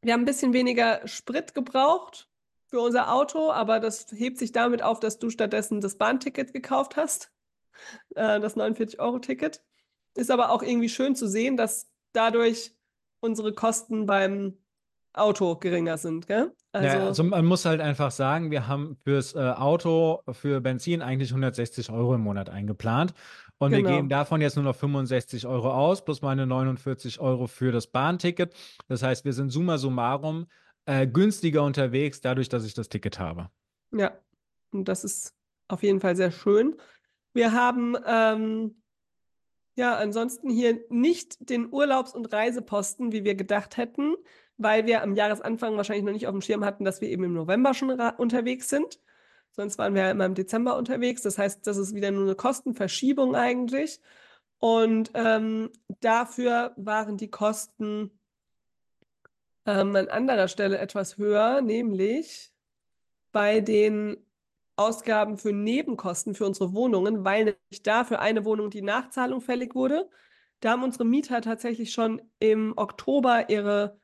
wir 0.03 0.13
haben 0.13 0.23
ein 0.23 0.27
bisschen 0.27 0.53
weniger 0.53 1.07
Sprit 1.07 1.55
gebraucht 1.55 2.29
für 2.67 2.81
unser 2.81 3.13
Auto, 3.13 3.51
aber 3.51 3.81
das 3.81 4.07
hebt 4.13 4.39
sich 4.39 4.53
damit 4.53 4.83
auf, 4.83 5.01
dass 5.01 5.19
du 5.19 5.31
stattdessen 5.31 5.81
das 5.81 5.97
Bahnticket 5.97 6.53
gekauft 6.53 6.97
hast, 6.97 7.33
äh, 8.15 8.41
das 8.41 8.57
49-Euro-Ticket. 8.57 9.63
Ist 10.15 10.31
aber 10.31 10.51
auch 10.51 10.63
irgendwie 10.63 10.89
schön 10.89 11.15
zu 11.15 11.29
sehen, 11.29 11.57
dass 11.57 11.91
dadurch 12.13 12.75
unsere 13.21 13.53
Kosten 13.53 14.07
beim 14.07 14.59
Auto 15.13 15.57
geringer 15.57 15.99
sind, 15.99 16.27
gell? 16.27 16.53
Also, 16.73 16.87
ja, 16.87 17.07
also 17.07 17.25
man 17.25 17.45
muss 17.45 17.65
halt 17.65 17.81
einfach 17.81 18.11
sagen, 18.11 18.51
wir 18.51 18.69
haben 18.69 18.97
fürs 19.05 19.35
äh, 19.35 19.39
Auto, 19.39 20.23
für 20.33 20.61
Benzin 20.61 21.03
eigentlich 21.03 21.31
160 21.31 21.91
Euro 21.91 22.15
im 22.15 22.21
Monat 22.21 22.51
eingeplant. 22.51 23.15
Und 23.59 23.73
Genau. 23.73 23.89
wir 23.89 23.97
geben 23.97 24.09
davon 24.09 24.41
jetzt 24.41 24.55
nur 24.57 24.65
noch 24.65 24.77
65 24.77 25.47
Euro 25.47 25.73
aus, 25.73 26.05
plus 26.05 26.23
meine 26.23 26.47
49 26.47 27.19
Euro 27.21 27.47
für 27.49 27.73
das 27.73 27.89
Bahnticket. 27.89 28.55
Das 28.89 29.03
heißt, 29.03 29.25
wir 29.25 29.33
sind 29.33 29.51
summa 29.51 29.79
summarum 29.79 30.47
äh, 30.87 31.07
günstiger 31.07 31.65
unterwegs, 31.65 32.21
dadurch, 32.21 32.49
dass 32.49 32.65
ich 32.65 32.75
das 32.75 32.89
Ticket 32.89 33.19
habe. 33.19 33.51
ja, 33.91 34.13
und 34.71 34.87
das 34.87 35.03
ist 35.03 35.35
auf 35.69 35.83
jeden 35.83 36.01
Fall 36.01 36.15
sehr 36.15 36.31
schön. 36.31 36.77
Wir 37.33 37.53
haben 37.53 37.97
ähm, 38.07 38.83
ja 39.77 39.97
ansonsten 39.97 40.51
hier 40.51 40.81
nicht 40.91 41.37
den 41.51 41.73
Urlaubs- 41.73 42.15
und 42.15 42.33
Reiseposten, 42.33 43.13
wie 43.13 43.25
wir 43.25 43.35
gedacht 43.35 43.77
hätten, 43.77 44.15
weil 44.57 44.87
wir 44.87 45.03
am 45.03 45.15
Jahresanfang 45.15 45.77
wahrscheinlich 45.77 46.05
noch 46.05 46.13
nicht 46.13 46.27
auf 46.27 46.33
dem 46.35 46.43
Schirm 46.43 46.65
hatten, 46.65 46.85
dass 46.85 47.01
wir 47.01 47.09
eben 47.09 47.25
im 47.25 47.33
November 47.33 47.75
schon 47.75 47.91
unterwegs 47.91 48.69
sind. 48.69 48.99
Sonst 49.59 49.77
waren 49.77 49.97
wir 49.97 50.03
ja 50.03 50.11
immer 50.13 50.25
im 50.25 50.37
Dezember 50.37 50.77
unterwegs. 50.77 51.23
Das 51.23 51.37
heißt, 51.37 51.67
das 51.67 51.79
ist 51.79 51.93
wieder 51.93 52.13
nur 52.13 52.23
eine 52.23 52.37
Kostenverschiebung 52.37 53.35
eigentlich. 53.35 54.01
Und 54.61 55.11
ähm, 55.15 55.71
dafür 55.99 56.75
waren 56.77 57.17
die 57.17 57.29
Kosten 57.29 58.13
ähm, 59.67 59.97
an 59.97 60.07
anderer 60.07 60.47
Stelle 60.47 60.79
etwas 60.79 61.19
höher, 61.19 61.61
nämlich 61.61 62.53
bei 63.33 63.61
den 63.61 64.25
Ausgaben 64.77 65.39
für 65.39 65.53
Nebenkosten 65.53 66.37
für 66.37 66.47
unsere 66.47 66.73
Wohnungen, 66.73 67.25
weil 67.25 67.47
nämlich 67.47 67.83
da 67.83 68.05
für 68.05 68.21
eine 68.21 68.45
Wohnung 68.45 68.71
die 68.71 68.83
Nachzahlung 68.83 69.41
fällig 69.41 69.75
wurde. 69.75 70.09
Da 70.61 70.71
haben 70.71 70.85
unsere 70.85 71.05
Mieter 71.05 71.41
tatsächlich 71.41 71.93
schon 71.93 72.23
im 72.39 72.75
Oktober 72.77 73.51
ihre, 73.51 73.99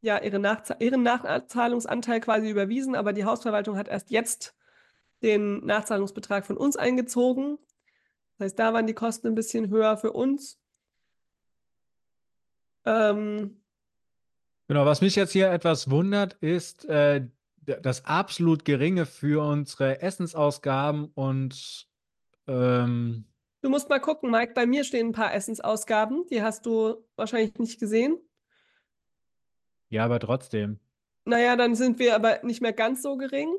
ja, 0.00 0.16
ihre 0.22 0.38
Nachza 0.38 0.76
ihren 0.78 1.02
Nachzahlungsanteil 1.02 2.20
quasi 2.20 2.48
überwiesen, 2.48 2.94
aber 2.94 3.12
die 3.12 3.26
Hausverwaltung 3.26 3.76
hat 3.76 3.88
erst 3.88 4.10
jetzt 4.10 4.56
den 5.22 5.64
Nachzahlungsbetrag 5.64 6.46
von 6.46 6.56
uns 6.56 6.76
eingezogen. 6.76 7.58
Das 8.38 8.46
heißt, 8.46 8.58
da 8.58 8.72
waren 8.74 8.86
die 8.86 8.94
Kosten 8.94 9.28
ein 9.28 9.34
bisschen 9.34 9.70
höher 9.70 9.96
für 9.96 10.12
uns. 10.12 10.58
Ähm, 12.84 13.60
Genau, 14.68 14.84
was 14.84 15.00
mich 15.00 15.14
jetzt 15.14 15.32
hier 15.32 15.50
etwas 15.50 15.90
wundert, 15.90 16.34
ist 16.34 16.86
äh, 16.86 17.26
das 17.60 18.04
absolut 18.04 18.64
geringe 18.64 19.06
für 19.06 19.44
unsere 19.44 20.02
Essensausgaben 20.02 21.06
und 21.14 21.86
ähm, 22.48 23.24
du 23.62 23.70
musst 23.70 23.88
mal 23.88 24.00
gucken, 24.00 24.30
Mike, 24.30 24.54
bei 24.54 24.66
mir 24.66 24.82
stehen 24.84 25.08
ein 25.08 25.12
paar 25.12 25.34
Essensausgaben, 25.34 26.26
die 26.30 26.42
hast 26.42 26.66
du 26.66 27.04
wahrscheinlich 27.14 27.58
nicht 27.58 27.78
gesehen. 27.78 28.18
ja, 29.88 30.04
aber 30.04 30.18
trotzdem. 30.18 30.80
naja, 31.24 31.54
dann 31.56 31.76
sind 31.76 32.00
wir 32.00 32.16
aber 32.16 32.40
nicht 32.42 32.60
mehr 32.60 32.72
ganz 32.72 33.02
so 33.02 33.16
gering. 33.16 33.54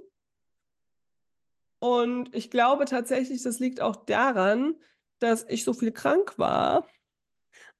Und 1.79 2.33
ich 2.33 2.49
glaube 2.49 2.85
tatsächlich, 2.85 3.43
das 3.43 3.59
liegt 3.59 3.81
auch 3.81 3.95
daran, 3.95 4.75
dass 5.19 5.45
ich 5.47 5.63
so 5.63 5.73
viel 5.73 5.91
krank 5.91 6.37
war 6.37 6.87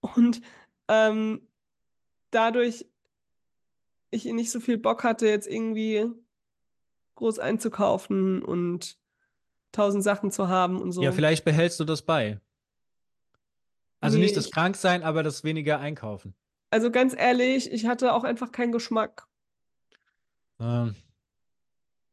und 0.02 0.42
ähm, 0.88 1.48
dadurch 2.32 2.86
ich 4.10 4.26
nicht 4.26 4.52
so 4.52 4.60
viel 4.60 4.78
Bock 4.78 5.04
hatte, 5.04 5.28
jetzt 5.28 5.48
irgendwie 5.48 6.10
groß 7.16 7.40
einzukaufen 7.40 8.42
und 8.44 8.98
tausend 9.72 10.04
Sachen 10.04 10.32
zu 10.32 10.48
haben 10.48 10.82
und 10.82 10.92
so. 10.92 11.04
Ja, 11.04 11.12
vielleicht 11.12 11.44
behältst 11.46 11.80
du 11.80 11.84
das 11.84 12.02
bei. 12.02 12.40
Also 14.00 14.18
Nee, 14.18 14.26
nicht 14.26 14.38
das 14.38 14.52
Kranksein, 14.52 15.04
aber 15.04 15.24
das 15.24 15.44
weniger 15.44 15.80
Einkaufen. 15.80 16.36
Also 16.70 16.92
ganz 16.92 17.16
ehrlich, 17.18 17.72
ich 17.72 17.86
hatte 17.86 18.14
auch 18.14 18.24
einfach 18.24 18.52
keinen 18.52 18.72
Geschmack. 18.72 19.28
Ähm, 20.60 20.96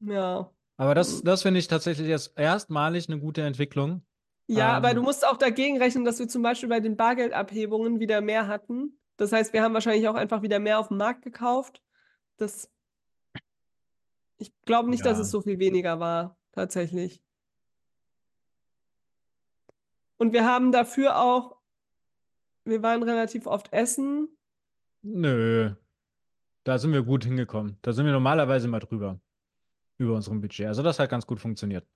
Ja. 0.01 0.51
Aber 0.77 0.95
das, 0.95 1.23
Mhm. 1.23 1.25
das 1.25 1.43
finde 1.43 1.61
ich 1.61 1.69
tatsächlich 1.69 2.09
erst 2.09 2.37
erstmalig 2.39 3.09
eine 3.09 3.19
gute 3.21 3.43
Entwicklung. 3.43 4.05
Ja, 4.47 4.75
aber 4.77 4.91
Ähm, 4.91 4.97
du 4.97 5.03
musst 5.03 5.27
auch 5.27 5.37
dagegen 5.39 5.79
rechnen, 5.79 6.05
dass 6.05 6.19
wir 6.19 6.29
zum 6.29 6.43
Beispiel 6.43 6.69
bei 6.69 6.81
den 6.81 6.97
Bargeldabhebungen 6.97 8.01
wieder 8.01 8.21
mehr 8.21 8.47
hatten. 8.47 8.99
Das 9.17 9.33
heißt, 9.33 9.53
wir 9.53 9.63
haben 9.63 9.75
wahrscheinlich 9.75 10.09
auch 10.09 10.15
einfach 10.17 10.43
wieder 10.43 10.59
mehr 10.59 10.79
auf 10.79 10.89
dem 10.89 10.99
Markt 10.99 11.23
gekauft. 11.23 11.83
Das, 12.37 12.71
ich 14.39 14.53
glaube 14.65 14.91
nicht, 14.91 15.05
dass 15.07 15.19
Ja. 15.19 15.23
es 15.23 15.31
so 15.31 15.41
viel 15.41 15.59
weniger 15.59 16.01
war, 16.01 16.37
tatsächlich. 16.53 17.23
Und 20.17 20.33
wir 20.33 20.45
haben 20.45 20.73
dafür 20.73 21.19
auch, 21.21 21.57
wir 22.65 22.83
waren 22.83 23.03
relativ 23.03 23.47
oft 23.47 23.73
essen. 23.73 24.29
Nö, 25.03 25.75
da 26.65 26.79
sind 26.79 26.93
wir 26.93 27.03
gut 27.03 27.25
hingekommen. 27.25 27.79
Da 27.83 27.93
sind 27.93 28.07
wir 28.07 28.13
normalerweise 28.13 28.69
mal 28.69 28.81
drüber. 28.81 29.21
Über 29.99 30.15
unserem 30.15 30.41
Budget. 30.41 30.67
Also 30.67 30.83
das 30.83 30.99
hat 30.99 31.11
ganz 31.11 31.27
gut 31.27 31.41
funktioniert. 31.41 31.87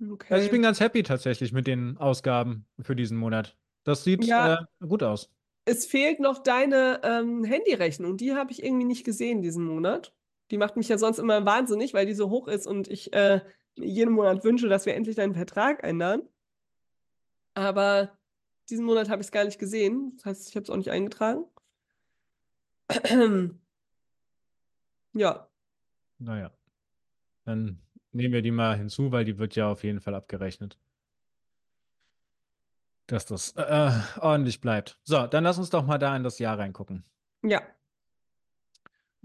Okay. 0.00 0.32
Also 0.34 0.44
ich 0.44 0.50
bin 0.50 0.62
ganz 0.62 0.80
happy 0.80 1.02
tatsächlich 1.02 1.52
mit 1.52 1.66
den 1.66 1.96
Ausgaben 1.98 2.66
für 2.80 2.94
diesen 2.94 3.16
Monat. 3.16 3.56
Das 3.84 4.04
sieht 4.04 4.24
Ja. 4.24 4.66
äh, 4.80 4.86
gut 4.86 5.02
aus. 5.02 5.30
Es 5.64 5.86
fehlt 5.86 6.20
noch 6.20 6.42
deine 6.42 7.00
ähm, 7.02 7.42
Handyrechnung. 7.44 8.16
Die 8.16 8.34
habe 8.34 8.52
ich 8.52 8.62
irgendwie 8.62 8.84
nicht 8.84 9.04
gesehen 9.04 9.42
diesen 9.42 9.64
Monat. 9.64 10.14
Die 10.50 10.58
macht 10.58 10.76
mich 10.76 10.88
ja 10.88 10.96
sonst 10.98 11.18
immer 11.18 11.44
wahnsinnig, 11.44 11.92
weil 11.92 12.06
die 12.06 12.14
so 12.14 12.30
hoch 12.30 12.46
ist 12.46 12.66
und 12.66 12.88
ich 12.88 13.12
äh, 13.12 13.40
jeden 13.74 14.12
Monat 14.12 14.44
wünsche, 14.44 14.68
dass 14.68 14.86
wir 14.86 14.94
endlich 14.94 15.16
deinen 15.16 15.34
Vertrag 15.34 15.82
ändern. 15.82 16.22
Aber 17.54 18.16
diesen 18.70 18.84
Monat 18.84 19.08
habe 19.08 19.22
ich 19.22 19.28
es 19.28 19.32
gar 19.32 19.44
nicht 19.44 19.58
gesehen. 19.58 20.12
Das 20.16 20.26
heißt, 20.26 20.48
ich 20.50 20.56
habe 20.56 20.64
es 20.64 20.70
auch 20.70 20.76
nicht 20.76 20.90
eingetragen. 20.90 21.44
Ja, 25.18 25.45
Naja, 26.18 26.50
dann 27.44 27.80
nehmen 28.12 28.32
wir 28.34 28.42
die 28.42 28.50
mal 28.50 28.76
hinzu, 28.76 29.12
weil 29.12 29.24
die 29.24 29.38
wird 29.38 29.54
ja 29.56 29.68
auf 29.70 29.84
jeden 29.84 30.00
Fall 30.00 30.14
abgerechnet. 30.14 30.78
Dass 33.06 33.24
das 33.26 33.52
äh, 33.56 33.90
ordentlich 34.20 34.60
bleibt. 34.60 34.98
So, 35.04 35.26
dann 35.26 35.44
lass 35.44 35.58
uns 35.58 35.70
doch 35.70 35.84
mal 35.86 35.98
da 35.98 36.16
in 36.16 36.24
das 36.24 36.38
Jahr 36.38 36.58
reingucken. 36.58 37.04
ja. 37.42 37.62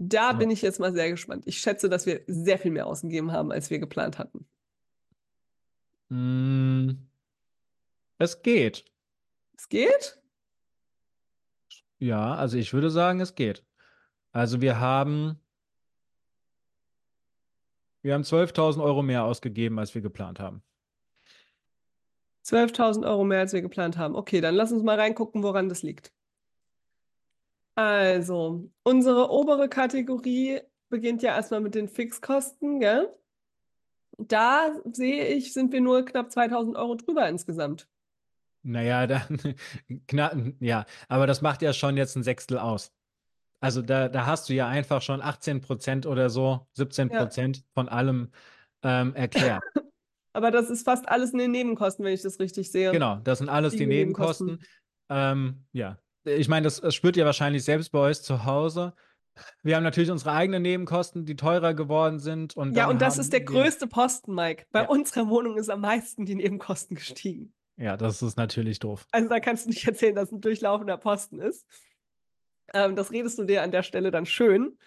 Da 0.04 0.32
So. 0.32 0.38
bin 0.38 0.50
ich 0.50 0.62
jetzt 0.62 0.80
mal 0.80 0.92
sehr 0.92 1.10
gespannt. 1.10 1.44
Ich 1.46 1.60
schätze, 1.60 1.88
dass 1.88 2.06
wir 2.06 2.22
sehr 2.26 2.58
viel 2.58 2.72
mehr 2.72 2.86
ausgegeben 2.88 3.30
haben, 3.30 3.52
als 3.52 3.70
wir 3.70 3.78
geplant 3.78 4.18
hatten. 4.18 4.46
Mm, 6.08 6.90
es 8.18 8.42
geht. 8.42 8.84
Es 9.56 9.68
geht? 9.68 10.18
Ja, 12.00 12.34
also 12.34 12.56
ich 12.58 12.72
würde 12.72 12.90
sagen, 12.90 13.20
es 13.20 13.36
geht. 13.36 13.64
Also 14.32 14.60
wir 14.60 14.80
haben, 14.80 15.38
wir 18.02 18.14
haben 18.14 18.22
12.000 18.22 18.82
Euro 18.82 19.02
mehr 19.02 19.24
ausgegeben, 19.24 19.78
als 19.78 19.94
wir 19.94 20.02
geplant 20.02 20.40
haben. 20.40 20.62
12.000 22.44 23.06
Euro 23.06 23.24
mehr, 23.24 23.40
als 23.40 23.52
wir 23.52 23.62
geplant 23.62 23.96
haben. 23.96 24.16
Okay, 24.16 24.40
dann 24.40 24.54
lass 24.54 24.72
uns 24.72 24.82
mal 24.82 24.98
reingucken, 24.98 25.42
woran 25.42 25.68
das 25.68 25.82
liegt. 25.82 26.12
Also, 27.74 28.68
unsere 28.82 29.30
obere 29.30 29.68
Kategorie 29.68 30.60
beginnt 30.88 31.22
ja 31.22 31.34
erstmal 31.34 31.60
mit 31.60 31.74
den 31.74 31.88
Fixkosten, 31.88 32.80
gell? 32.80 33.08
Da 34.18 34.72
sehe 34.92 35.26
ich, 35.28 35.52
sind 35.52 35.72
wir 35.72 35.80
nur 35.80 36.04
knapp 36.04 36.28
2.000 36.28 36.76
Euro 36.76 36.96
drüber 36.96 37.28
insgesamt. 37.28 37.88
Naja, 38.62 39.06
dann, 39.06 39.38
knapp, 40.06 40.36
ja, 40.60 40.84
aber 41.08 41.26
das 41.26 41.40
macht 41.40 41.62
ja 41.62 41.72
schon 41.72 41.96
jetzt 41.96 42.16
ein 42.16 42.22
Sechstel 42.22 42.58
aus. 42.58 42.92
Also 43.62 43.80
da, 43.80 44.08
da 44.08 44.26
hast 44.26 44.48
du 44.48 44.54
ja 44.54 44.68
einfach 44.68 45.00
schon 45.02 45.22
18 45.22 45.60
Prozent 45.60 46.06
oder 46.06 46.28
so, 46.30 46.66
17 46.74 47.08
Prozent 47.10 47.64
von 47.74 47.88
allem 47.88 48.32
ähm, 48.82 49.14
erklärt. 49.14 49.62
Aber 50.34 50.50
das 50.50 50.70
ist 50.70 50.84
fast 50.84 51.08
alles 51.08 51.32
in 51.32 51.38
den 51.38 51.50
Nebenkosten, 51.50 52.04
wenn 52.04 52.12
ich 52.14 52.22
das 52.22 52.40
richtig 52.40 52.70
sehe. 52.72 52.90
Genau, 52.90 53.16
das 53.22 53.38
sind 53.38 53.48
alles 53.48 53.72
Die 53.72 53.80
die 53.80 53.86
Nebenkosten. 53.86 54.46
Nebenkosten. 54.46 54.72
Ähm, 55.10 55.64
ja, 55.72 55.98
ich 56.24 56.48
meine, 56.48 56.64
das, 56.64 56.80
das 56.80 56.94
spürt 56.94 57.16
ihr 57.16 57.26
wahrscheinlich 57.26 57.64
selbst 57.64 57.92
bei 57.92 57.98
euch 57.98 58.22
zu 58.22 58.44
Hause. 58.44 58.94
Wir 59.62 59.76
haben 59.76 59.82
natürlich 59.82 60.10
unsere 60.10 60.32
eigenen 60.32 60.62
Nebenkosten, 60.62 61.24
die 61.24 61.36
teurer 61.36 61.74
geworden 61.74 62.18
sind. 62.18 62.56
Und 62.56 62.76
Ja, 62.76 62.88
und 62.88 63.00
das 63.00 63.18
ist 63.18 63.32
der 63.32 63.40
größte 63.42 63.86
Posten, 63.86 64.34
Mike. 64.34 64.66
Bei 64.72 64.82
Ja. 64.82 64.88
unserer 64.88 65.28
Wohnung 65.28 65.56
ist 65.56 65.70
am 65.70 65.80
meisten 65.80 66.24
die 66.26 66.34
Nebenkosten 66.34 66.96
gestiegen. 66.96 67.52
Ja, 67.76 67.96
das 67.96 68.22
ist 68.22 68.36
natürlich 68.36 68.78
doof. 68.78 69.06
Also 69.12 69.28
da 69.28 69.40
kannst 69.40 69.64
du 69.64 69.70
nicht 69.70 69.86
erzählen, 69.86 70.14
dass 70.14 70.30
ein 70.32 70.40
durchlaufender 70.40 70.96
Posten 70.98 71.40
ist. 71.40 71.66
Ähm, 72.74 72.96
das 72.96 73.10
redest 73.10 73.38
du 73.38 73.44
dir 73.44 73.62
an 73.62 73.70
der 73.70 73.82
Stelle 73.82 74.10
dann 74.10 74.26
schön. 74.26 74.78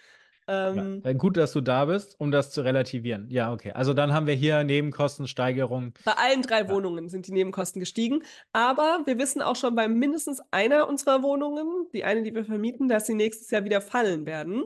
Ähm, 0.48 1.02
Ja, 1.04 1.10
äh, 1.10 1.14
gut, 1.14 1.36
dass 1.36 1.52
du 1.52 1.60
da 1.60 1.86
bist, 1.86 2.14
um 2.18 2.30
das 2.30 2.50
zu 2.52 2.62
relativieren. 2.62 3.28
Ja, 3.30 3.52
okay. 3.52 3.72
Also 3.72 3.94
dann 3.94 4.12
haben 4.12 4.26
wir 4.26 4.34
hier 4.34 4.62
Nebenkostensteigerung. 4.64 5.92
Bei 6.04 6.12
allen 6.12 6.42
drei 6.42 6.60
Ja. 6.62 6.70
Wohnungen 6.70 7.08
sind 7.08 7.26
die 7.26 7.32
Nebenkosten 7.32 7.80
gestiegen. 7.80 8.22
Aber 8.52 9.02
wir 9.06 9.18
wissen 9.18 9.42
auch 9.42 9.56
schon 9.56 9.74
bei 9.74 9.88
mindestens 9.88 10.40
einer 10.50 10.88
unserer 10.88 11.22
Wohnungen, 11.22 11.88
die 11.92 12.04
eine, 12.04 12.22
die 12.22 12.34
wir 12.34 12.44
vermieten, 12.44 12.88
dass 12.88 13.06
sie 13.06 13.14
nächstes 13.14 13.50
Jahr 13.50 13.64
wieder 13.64 13.80
fallen 13.80 14.26
werden. 14.26 14.64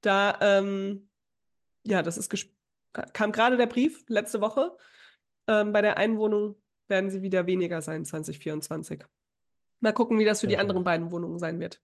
Da, 0.00 0.38
ähm, 0.40 1.08
ja, 1.84 2.02
das 2.02 2.18
ist 2.18 2.32
kam 3.12 3.32
gerade 3.32 3.56
der 3.56 3.66
Brief 3.66 4.04
letzte 4.08 4.40
Woche. 4.40 4.76
Ähm, 5.46 5.72
bei 5.72 5.82
der 5.82 5.96
einen 5.96 6.18
Wohnung 6.18 6.56
werden 6.88 7.10
sie 7.10 7.22
wieder 7.22 7.46
weniger 7.46 7.80
sein, 7.80 8.04
2024. 8.04 9.04
Mal 9.80 9.92
gucken, 9.92 10.18
wie 10.18 10.24
das 10.24 10.40
für 10.40 10.46
Sehr 10.46 10.56
die 10.56 10.58
anderen 10.58 10.84
beiden 10.84 11.10
Wohnungen 11.10 11.38
sein 11.38 11.58
wird. 11.58 11.80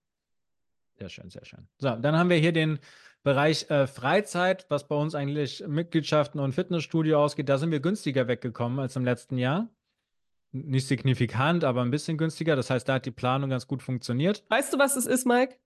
Sehr 0.98 1.08
schön, 1.08 1.30
sehr 1.30 1.44
schön. 1.44 1.68
So, 1.78 1.90
dann 1.96 2.16
haben 2.16 2.28
wir 2.30 2.36
hier 2.38 2.52
den 2.52 2.78
Bereich 3.22 3.70
äh, 3.70 3.86
Freizeit, 3.86 4.66
was 4.68 4.88
bei 4.88 4.96
uns 4.96 5.14
eigentlich 5.14 5.64
Mitgliedschaften 5.66 6.40
und 6.40 6.52
Fitnessstudio 6.54 7.22
ausgeht. 7.22 7.48
Da 7.48 7.58
sind 7.58 7.70
wir 7.70 7.80
günstiger 7.80 8.26
weggekommen 8.28 8.78
als 8.78 8.96
im 8.96 9.04
letzten 9.04 9.38
Jahr. 9.38 9.68
Nicht 10.50 10.86
signifikant, 10.88 11.62
aber 11.62 11.82
ein 11.82 11.90
bisschen 11.90 12.16
günstiger. 12.16 12.56
Das 12.56 12.70
heißt, 12.70 12.88
da 12.88 12.94
hat 12.94 13.06
die 13.06 13.10
Planung 13.10 13.50
ganz 13.50 13.66
gut 13.66 13.82
funktioniert. 13.82 14.44
Weißt 14.48 14.72
du, 14.72 14.78
was 14.78 14.96
es 14.96 15.06
ist, 15.06 15.26
Mike? 15.26 15.56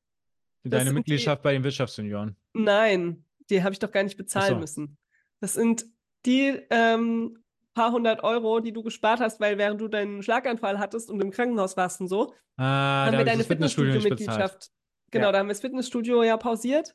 Das 0.64 0.78
Deine 0.78 0.90
die- 0.90 0.94
Mitgliedschaft 0.94 1.42
bei 1.42 1.52
den 1.52 1.64
Wirtschaftsjunioren. 1.64 2.36
Nein, 2.52 3.24
die 3.48 3.62
habe 3.62 3.72
ich 3.72 3.78
doch 3.78 3.90
gar 3.92 4.02
nicht 4.02 4.16
bezahlen 4.16 4.54
so. 4.54 4.58
müssen. 4.60 4.96
Das 5.40 5.54
sind 5.54 5.86
die 6.26 6.58
ähm, 6.70 7.38
paar 7.74 7.92
hundert 7.92 8.22
Euro, 8.22 8.60
die 8.60 8.72
du 8.72 8.82
gespart 8.82 9.20
hast, 9.20 9.40
weil 9.40 9.56
während 9.58 9.80
du 9.80 9.88
deinen 9.88 10.22
Schlaganfall 10.22 10.78
hattest 10.78 11.10
und 11.10 11.20
im 11.22 11.30
Krankenhaus 11.30 11.76
warst 11.76 12.00
und 12.00 12.08
so, 12.08 12.34
Ah, 12.56 13.06
haben 13.06 13.12
wir 13.12 13.20
ich 13.20 13.26
deine 13.26 13.38
das. 13.38 13.46
Fitnessstudio-Mitgliedschaft. 13.46 14.70
Genau, 15.12 15.26
Ja. 15.26 15.32
da 15.32 15.38
haben 15.38 15.46
wir 15.46 15.52
das 15.54 15.60
Fitnessstudio 15.60 16.22
ja 16.24 16.36
pausiert. 16.36 16.94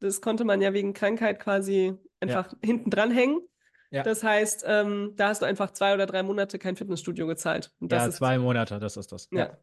Das 0.00 0.20
konnte 0.20 0.44
man 0.44 0.60
ja 0.60 0.72
wegen 0.74 0.92
Krankheit 0.92 1.38
quasi 1.40 1.94
einfach 2.20 2.52
hinten 2.62 2.90
dran 2.90 3.10
hängen. 3.10 3.40
Ja. 3.90 4.02
Das 4.02 4.22
heißt, 4.22 4.64
ähm, 4.66 5.12
da 5.16 5.28
hast 5.28 5.42
du 5.42 5.46
einfach 5.46 5.70
zwei 5.72 5.94
oder 5.94 6.06
drei 6.06 6.22
Monate 6.22 6.58
kein 6.58 6.76
Fitnessstudio 6.76 7.26
gezahlt. 7.26 7.72
Und 7.80 7.92
das 7.92 8.04
Ja, 8.04 8.10
zwei 8.10 8.38
Monate, 8.38 8.78
das 8.78 8.96
ist 8.96 9.12
das. 9.12 9.28
Ja. 9.32 9.56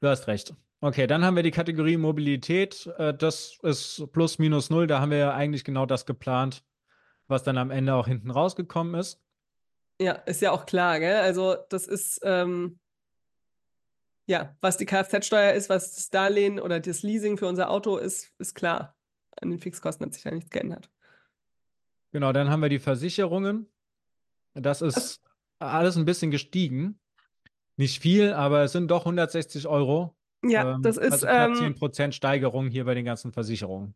Du 0.00 0.08
hast 0.08 0.26
recht. 0.26 0.54
Okay, 0.80 1.06
dann 1.06 1.24
haben 1.24 1.36
wir 1.36 1.42
die 1.42 1.50
Kategorie 1.52 1.96
Mobilität. 1.96 2.86
Äh, 2.98 3.14
Das 3.14 3.58
ist 3.62 4.04
plus 4.12 4.38
minus 4.38 4.68
null. 4.70 4.86
Da 4.86 5.00
haben 5.00 5.10
wir 5.10 5.18
ja 5.18 5.34
eigentlich 5.34 5.64
genau 5.64 5.86
das 5.86 6.06
geplant, 6.06 6.64
was 7.28 7.42
dann 7.44 7.56
am 7.56 7.70
Ende 7.70 7.94
auch 7.94 8.06
hinten 8.08 8.30
rausgekommen 8.30 8.94
ist. 8.96 9.20
Ja, 10.00 10.12
ist 10.12 10.42
ja 10.42 10.50
auch 10.50 10.66
klar, 10.66 10.98
gell? 11.00 11.16
Also 11.16 11.56
das 11.70 11.86
ist, 11.86 12.20
ähm, 12.24 12.78
ja, 14.32 14.56
was 14.62 14.78
die 14.78 14.86
Kfz-Steuer 14.86 15.52
ist, 15.52 15.68
was 15.68 15.94
das 15.94 16.08
Darlehen 16.10 16.58
oder 16.58 16.80
das 16.80 17.02
Leasing 17.02 17.36
für 17.36 17.46
unser 17.46 17.70
Auto 17.70 17.98
ist, 17.98 18.32
ist 18.38 18.54
klar. 18.54 18.96
An 19.40 19.50
den 19.50 19.58
Fixkosten 19.58 20.06
hat 20.06 20.14
sich 20.14 20.22
da 20.22 20.30
nichts 20.30 20.50
geändert. 20.50 20.90
Genau, 22.12 22.32
dann 22.32 22.50
haben 22.50 22.60
wir 22.60 22.68
die 22.68 22.78
Versicherungen. 22.78 23.66
Das 24.54 24.82
ist 24.82 25.20
alles 25.58 25.96
ein 25.96 26.04
bisschen 26.04 26.30
gestiegen. 26.30 26.98
Nicht 27.76 28.00
viel, 28.02 28.32
aber 28.32 28.62
es 28.64 28.72
sind 28.72 28.90
doch 28.90 29.00
160 29.06 29.66
Euro. 29.66 30.14
Ja, 30.44 30.74
Ähm, 30.74 30.82
das 30.82 30.96
ist, 30.96 31.12
also 31.12 31.26
knapp 31.26 31.50
ähm, 31.50 31.74
10% 31.74 32.12
Steigerung 32.12 32.68
hier 32.68 32.84
bei 32.84 32.94
den 32.94 33.04
ganzen 33.04 33.32
Versicherungen. 33.32 33.94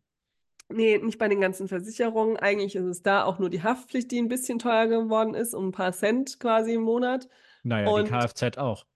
nee, 0.69 0.99
nicht 0.99 1.19
bei 1.19 1.29
den 1.29 1.41
ganzen 1.41 1.69
Versicherungen. 1.69 2.37
Eigentlich 2.37 2.77
ist 2.77 2.85
es 2.87 3.03
da 3.03 3.25
auch 3.25 3.39
nur 3.39 3.51
die 3.51 3.63
Haftpflicht, 3.63 4.11
die 4.11 4.19
ein 4.19 4.29
bisschen 4.29 4.59
teuer 4.59 4.87
geworden 4.87 5.35
ist, 5.35 5.55
um 5.55 5.69
ein 5.69 5.73
paar 5.73 5.93
Cent 5.93 6.39
quasi 6.41 6.75
im 6.75 6.83
Monat. 6.83 7.29
Naja, 7.63 7.89
Und- 7.89 8.07
die 8.09 8.13
Kfz 8.13 8.59
auch. 8.59 8.87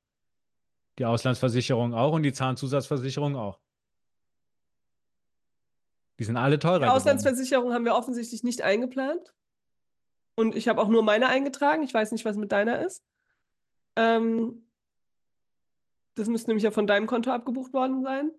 Die 1.01 1.07
Auslandsversicherung 1.07 1.95
auch 1.95 2.13
und 2.13 2.25
die 2.25 2.33
Zahnzusatzversicherung 2.35 3.35
auch. 3.35 3.59
Die 6.19 6.25
sind 6.25 6.37
alle 6.37 6.59
teurer 6.59 6.75
Die 6.75 6.81
geworden. 6.81 6.95
Auslandsversicherung 6.95 7.73
haben 7.73 7.87
wir 7.87 7.95
offensichtlich 7.95 8.45
nicht 8.45 8.61
eingeplant. 8.61 9.33
Und 10.35 10.55
ich 10.55 10.69
habe 10.69 10.79
auch 10.79 10.89
nur 10.89 11.03
meine 11.03 11.29
eingetragen. 11.31 11.83
Ich 11.85 11.95
weiß 11.95 12.13
nicht, 12.13 12.27
was 12.27 12.37
mit 12.37 12.53
deiner 12.53 12.85
ist. 12.85 13.03
Ähm, 13.97 14.67
das 16.17 16.29
müsste 16.29 16.51
nämlich 16.51 16.65
ja 16.65 16.71
von 16.71 16.87
deinem 16.87 17.07
Konto 17.07 17.31
abgebucht 17.31 17.73
worden 17.73 18.03
sein. 18.03 18.33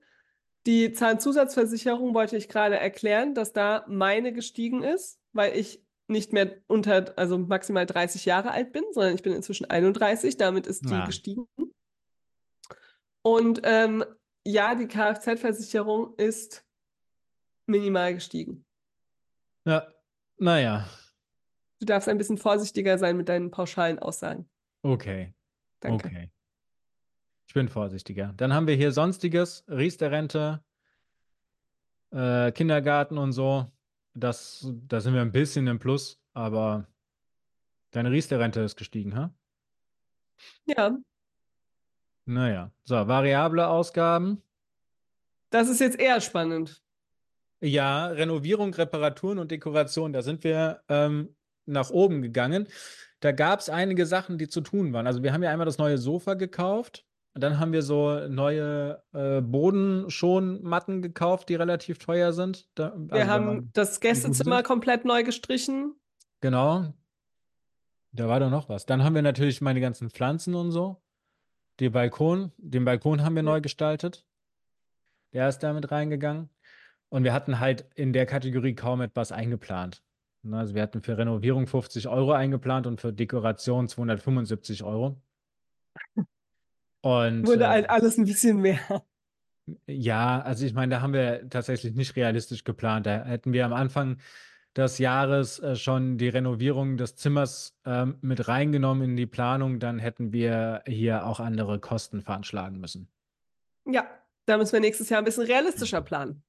Die 0.67 0.93
Zahnzusatzversicherung 0.93 2.13
wollte 2.13 2.38
ich 2.38 2.47
gerade 2.47 2.78
erklären, 2.78 3.34
dass 3.34 3.54
da 3.54 3.86
meine 3.88 4.34
gestiegen 4.34 4.84
ist, 4.84 5.19
weil 5.34 5.58
ich 5.58 5.84
nicht 6.06 6.32
mehr 6.32 6.58
unter, 6.67 7.17
also 7.17 7.39
maximal 7.39 7.88
30 7.88 8.26
Jahre 8.26 8.52
alt 8.52 8.71
bin, 8.71 8.84
sondern 8.91 9.15
ich 9.15 9.24
bin 9.24 9.34
inzwischen 9.34 9.65
31. 9.67 10.38
Damit 10.38 10.67
ist 10.67 10.86
die 10.86 10.93
Ja. 10.93 11.06
gestiegen. 11.06 11.47
Und 13.22 13.62
ähm, 13.64 14.04
ja, 14.46 14.76
die 14.76 14.88
Kfz-Versicherung 14.88 16.16
ist 16.16 16.66
minimal 17.66 18.16
gestiegen. 18.16 18.66
Ja, 19.66 19.88
naja, 20.38 20.88
Du 21.82 21.86
darfst 21.86 22.08
ein 22.08 22.20
bisschen 22.20 22.38
vorsichtiger 22.38 23.00
sein 23.00 23.18
mit 23.18 23.28
deinen 23.28 23.50
pauschalen 23.50 23.98
Aussagen. 23.98 24.48
okay, 24.84 25.34
Danke. 25.80 26.08
okay. 26.08 26.32
Ich 27.48 27.56
bin 27.56 27.68
vorsichtiger. 27.70 28.34
Dann 28.38 28.54
haben 28.54 28.68
wir 28.68 28.76
hier 28.76 28.92
Sonstiges, 28.92 29.66
Riester-Rente, 29.68 30.64
äh, 32.12 32.52
Kindergarten 32.52 33.18
und 33.18 33.32
so. 33.32 33.70
Das, 34.14 34.72
da 34.88 35.02
sind 35.02 35.16
wir 35.16 35.22
ein 35.22 35.32
bisschen 35.32 35.66
im 35.66 35.80
Plus, 35.80 36.22
aber 36.34 36.88
deine 37.90 38.12
Riester-Rente 38.12 38.62
ist 38.62 38.76
gestiegen, 38.78 39.16
ha? 39.16 39.34
Ja, 40.66 40.96
Naja, 42.26 42.72
so, 42.84 42.96
variable 43.08 43.68
Ausgaben. 43.68 44.42
das 45.50 45.70
ist 45.70 45.80
jetzt 45.80 46.00
eher 46.00 46.22
spannend. 46.22 46.82
Ja, 47.60 48.08
Renovierung, 48.08 48.74
Reparaturen 48.74 49.38
und 49.38 49.52
Dekoration, 49.52 50.14
da 50.14 50.22
sind 50.22 50.44
wir 50.44 50.82
ähm, 50.90 51.36
nach 51.66 51.90
oben 51.92 52.22
gegangen. 52.22 52.68
Da 53.20 53.32
gab 53.32 53.60
es 53.60 53.70
einige 53.70 54.08
Sachen, 54.08 54.40
die 54.40 54.48
zu 54.48 54.62
tun 54.62 54.94
waren. 54.94 55.06
Also 55.06 55.22
wir 55.22 55.32
haben 55.32 55.44
ja 55.44 55.52
einmal 55.52 55.66
das 55.66 55.78
neue 55.78 56.00
Sofa 56.00 56.34
gekauft. 56.34 57.06
Dann 57.34 57.60
haben 57.60 57.72
wir 57.72 57.82
so 57.82 58.28
neue 58.28 59.02
äh, 59.14 59.42
Bodenschonmatten 59.42 61.02
gekauft, 61.02 61.50
die 61.50 61.56
relativ 61.56 61.98
teuer 62.00 62.34
sind. 62.34 62.68
Da, 62.76 62.94
Wir 62.98 63.14
also 63.14 63.26
da 63.26 63.28
haben 63.28 63.70
das 63.74 64.00
Gästezimmer 64.00 64.64
komplett 64.64 65.06
neu 65.06 65.24
gestrichen. 65.24 65.96
genau. 66.42 66.94
Da 68.14 68.28
war 68.28 68.42
doch 68.42 68.50
noch 68.50 68.68
was. 68.68 68.86
Dann 68.86 69.06
haben 69.06 69.16
wir 69.16 69.22
natürlich 69.22 69.62
meine 69.62 69.80
ganzen 69.80 70.10
Pflanzen 70.10 70.54
und 70.54 70.72
so. 70.72 71.02
Den 71.82 71.91
Balkon, 71.91 72.52
den 72.58 72.86
Balkon 72.86 73.24
haben 73.24 73.36
wir 73.36 73.41
neu 73.41 73.60
gestaltet. 73.60 74.24
Der 75.34 75.50
ist 75.50 75.60
damit 75.60 75.89
reingegangen. 75.89 76.48
Und 77.10 77.24
wir 77.24 77.34
hatten 77.34 77.60
halt 77.60 77.86
in 77.96 78.13
der 78.13 78.28
Kategorie 78.28 78.76
kaum 78.76 79.02
etwas 79.02 79.32
eingeplant. 79.32 80.04
Ne, 80.44 80.60
Also 80.60 80.76
wir 80.76 80.84
hatten 80.84 81.02
für 81.02 81.17
Renovierung 81.17 81.65
50 81.65 82.08
Euro 82.08 82.34
eingeplant 82.34 82.86
und 82.86 83.02
für 83.02 83.12
Dekoration 83.12 83.88
275 83.88 84.84
Euro. 84.84 85.20
Und 87.02 87.48
Wurde 87.48 87.63
äh, 87.63 87.67
halt 87.67 87.89
alles 87.89 88.20
ein 88.20 88.26
bisschen 88.26 88.62
mehr. 88.62 88.80
ja, 89.88 90.39
also 90.39 90.67
ich 90.67 90.76
meine, 90.76 90.94
da 90.94 91.02
haben 91.02 91.13
wir 91.13 91.50
tatsächlich 91.50 91.96
nicht 91.96 92.15
realistisch 92.15 92.63
geplant. 92.63 93.08
Da 93.08 93.26
hätten 93.26 93.54
wir 93.54 93.65
am 93.65 93.74
Anfang 93.74 94.20
des 94.76 94.98
Jahres 94.98 95.60
äh, 95.60 95.76
schon 95.76 96.18
die 96.18 96.30
Renovierung 96.30 96.98
des 96.98 97.16
Zimmers 97.16 97.78
ähm, 97.86 98.18
mit 98.22 98.48
reingenommen 98.48 99.12
in 99.12 99.16
die 99.16 99.26
Planung, 99.26 99.80
dann 99.80 100.00
hätten 100.00 100.32
wir 100.32 100.82
hier 100.88 101.26
auch 101.26 101.40
andere 101.40 101.80
Kosten 101.80 102.22
veranschlagen 102.22 102.80
müssen. 102.80 103.10
Ja, 103.86 104.08
da 104.46 104.58
müssen 104.58 104.74
wir 104.74 104.80
nächstes 104.80 105.10
Jahr 105.10 105.20
ein 105.20 105.26
bisschen 105.26 105.46
realistischer 105.46 106.02
planen. 106.02 106.44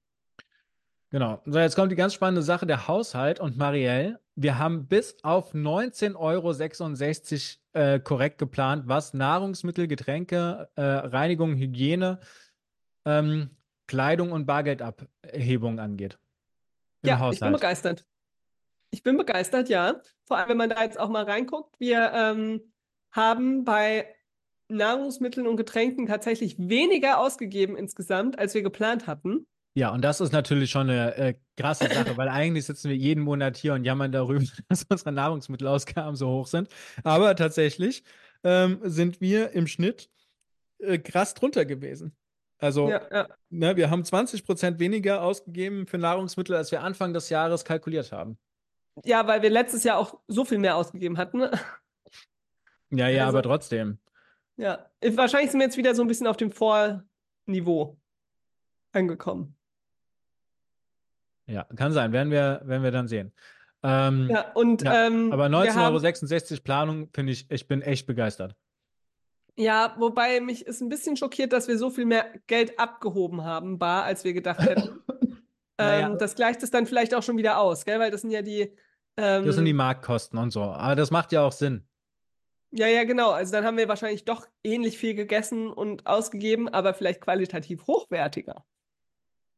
Genau. 1.09 1.41
So, 1.45 1.59
jetzt 1.59 1.75
kommt 1.75 1.91
die 1.91 1.95
ganz 1.95 2.13
spannende 2.13 2.41
Sache, 2.41 2.65
der 2.65 2.87
Haushalt 2.87 3.39
und 3.39 3.57
Marielle. 3.57 4.19
Wir 4.35 4.57
haben 4.57 4.87
bis 4.87 5.17
auf 5.23 5.53
19,66 5.53 6.15
Euro 6.15 6.53
äh, 7.73 7.99
korrekt 7.99 8.39
geplant, 8.39 8.85
was 8.87 9.13
Nahrungsmittel, 9.13 9.87
Getränke, 9.87 10.69
äh, 10.75 10.81
Reinigung, 10.81 11.55
Hygiene, 11.55 12.19
ähm, 13.05 13.51
Kleidung 13.85 14.31
und 14.31 14.47
Bargeldabhebung 14.47 15.79
angeht. 15.79 16.17
Im 17.03 17.09
Ja, 17.09 17.15
ich 17.15 17.19
bin 17.19 17.27
Haushalt. 17.27 17.53
begeistert. 17.53 18.05
Ich 18.93 19.01
bin 19.01 19.17
begeistert, 19.17 19.69
ja. 19.69 19.99
Vor 20.25 20.37
allem, 20.37 20.49
wenn 20.49 20.57
man 20.57 20.69
da 20.69 20.83
jetzt 20.83 20.99
auch 20.99 21.09
mal 21.09 21.23
reinguckt. 21.23 21.79
Wir 21.79 22.11
ähm, 22.13 22.61
haben 23.11 23.63
bei 23.63 24.07
Nahrungsmitteln 24.67 25.47
und 25.47 25.57
Getränken 25.57 26.05
tatsächlich 26.05 26.59
weniger 26.59 27.17
ausgegeben 27.17 27.75
insgesamt, 27.75 28.37
als 28.37 28.53
wir 28.53 28.61
geplant 28.61 29.07
hatten. 29.07 29.47
Ja, 29.73 29.91
und 29.91 30.03
das 30.03 30.21
ist 30.21 30.31
natürlich 30.31 30.69
schon 30.69 30.91
eine 30.91 31.17
äh, 31.17 31.33
krasse 31.57 31.87
Sache, 31.91 32.15
weil 32.17 32.29
eigentlich 32.29 32.65
sitzen 32.65 32.87
wir 32.89 32.95
jeden 32.95 33.23
Monat 33.23 33.57
hier 33.57 33.73
und 33.73 33.83
jammern 33.83 34.11
darüber, 34.11 34.45
dass 34.69 34.85
unsere 34.87 35.11
Nahrungsmittelausgaben 35.11 36.15
so 36.15 36.27
hoch 36.27 36.45
sind. 36.45 36.69
Aber 37.03 37.35
tatsächlich 37.35 38.03
ähm, 38.43 38.77
sind 38.83 39.21
wir 39.21 39.53
im 39.53 39.65
Schnitt 39.65 40.11
äh, 40.77 40.99
krass 40.99 41.33
drunter 41.33 41.65
gewesen. 41.65 42.15
Also, 42.59 42.89
Ja, 42.89 43.01
ja. 43.11 43.27
ne, 43.49 43.75
wir 43.75 43.89
haben 43.89 44.05
20 44.05 44.45
Prozent 44.45 44.77
weniger 44.77 45.23
ausgegeben 45.23 45.87
für 45.87 45.97
Nahrungsmittel, 45.97 46.55
als 46.55 46.71
wir 46.71 46.83
Anfang 46.83 47.11
des 47.11 47.29
Jahres 47.29 47.65
kalkuliert 47.65 48.11
haben. 48.11 48.37
Ja, 49.03 49.25
weil 49.27 49.41
wir 49.41 49.49
letztes 49.49 49.83
Jahr 49.83 49.97
auch 49.97 50.19
so 50.27 50.45
viel 50.45 50.59
mehr 50.59 50.75
ausgegeben 50.77 51.17
hatten. 51.17 51.43
Ja, 52.95 53.07
ja, 53.07 53.25
Also- 53.25 53.37
aber 53.39 53.41
trotzdem. 53.47 53.97
Ja, 54.55 54.85
wahrscheinlich 55.15 55.49
sind 55.49 55.59
wir 55.59 55.65
jetzt 55.65 55.77
wieder 55.77 55.95
so 55.95 56.03
ein 56.03 56.07
bisschen 56.07 56.27
auf 56.27 56.37
dem 56.37 56.51
Vorniveau 56.51 57.97
angekommen. 58.91 59.55
Ja, 61.47 61.63
kann 61.75 61.91
sein, 61.91 62.11
werden 62.11 62.31
wir, 62.31 62.61
werden 62.65 62.83
wir 62.83 62.91
dann 62.91 63.07
sehen. 63.07 63.33
Ähm, 63.81 64.29
Ja, 64.29 64.51
und 64.53 64.83
Ja, 64.83 65.07
ähm, 65.07 65.31
aber 65.33 65.49
wir 65.49 65.73
haben, 65.75 65.95
19,66 65.95 66.51
Euro 66.51 66.61
Planung 66.63 67.09
finde 67.13 67.33
ich, 67.33 67.49
ich 67.49 67.67
bin 67.67 67.81
echt 67.81 68.05
begeistert. 68.05 68.55
ja, 69.55 69.95
wobei 69.97 70.39
mich 70.39 70.65
ist 70.67 70.81
ein 70.81 70.89
bisschen 70.89 71.17
schockiert, 71.17 71.51
dass 71.51 71.67
wir 71.67 71.77
so 71.79 71.89
viel 71.89 72.05
mehr 72.05 72.27
Geld 72.47 72.79
abgehoben 72.79 73.43
haben, 73.43 73.77
bar, 73.79 74.03
als 74.03 74.23
wir 74.23 74.33
gedacht 74.33 74.59
hätten. 74.69 75.02
Naja. 75.77 76.07
Ähm, 76.07 76.17
das 76.17 76.35
gleicht 76.35 76.61
es 76.63 76.71
dann 76.71 76.85
vielleicht 76.85 77.13
auch 77.15 77.23
schon 77.23 77.37
wieder 77.37 77.59
aus, 77.59 77.85
gell? 77.85 77.99
Weil 77.99 78.11
das 78.11 78.21
sind 78.21 78.31
ja 78.31 78.41
die, 78.41 78.73
ähm, 79.17 79.45
Das 79.45 79.55
sind 79.55 79.65
die 79.65 79.73
Marktkosten 79.73 80.37
und 80.39 80.51
so. 80.51 80.61
Aber 80.61 80.95
das 80.95 81.11
macht 81.11 81.31
ja 81.31 81.41
auch 81.43 81.51
Sinn. 81.51 81.87
ja, 82.71 82.87
ja, 82.87 83.03
genau. 83.03 83.31
Also 83.31 83.51
dann 83.51 83.65
haben 83.65 83.77
wir 83.77 83.87
wahrscheinlich 83.87 84.25
doch 84.25 84.47
ähnlich 84.63 84.97
viel 84.97 85.13
gegessen 85.15 85.69
und 85.71 86.05
ausgegeben, 86.07 86.69
aber 86.69 86.93
vielleicht 86.93 87.21
qualitativ 87.21 87.85
hochwertiger. 87.87 88.65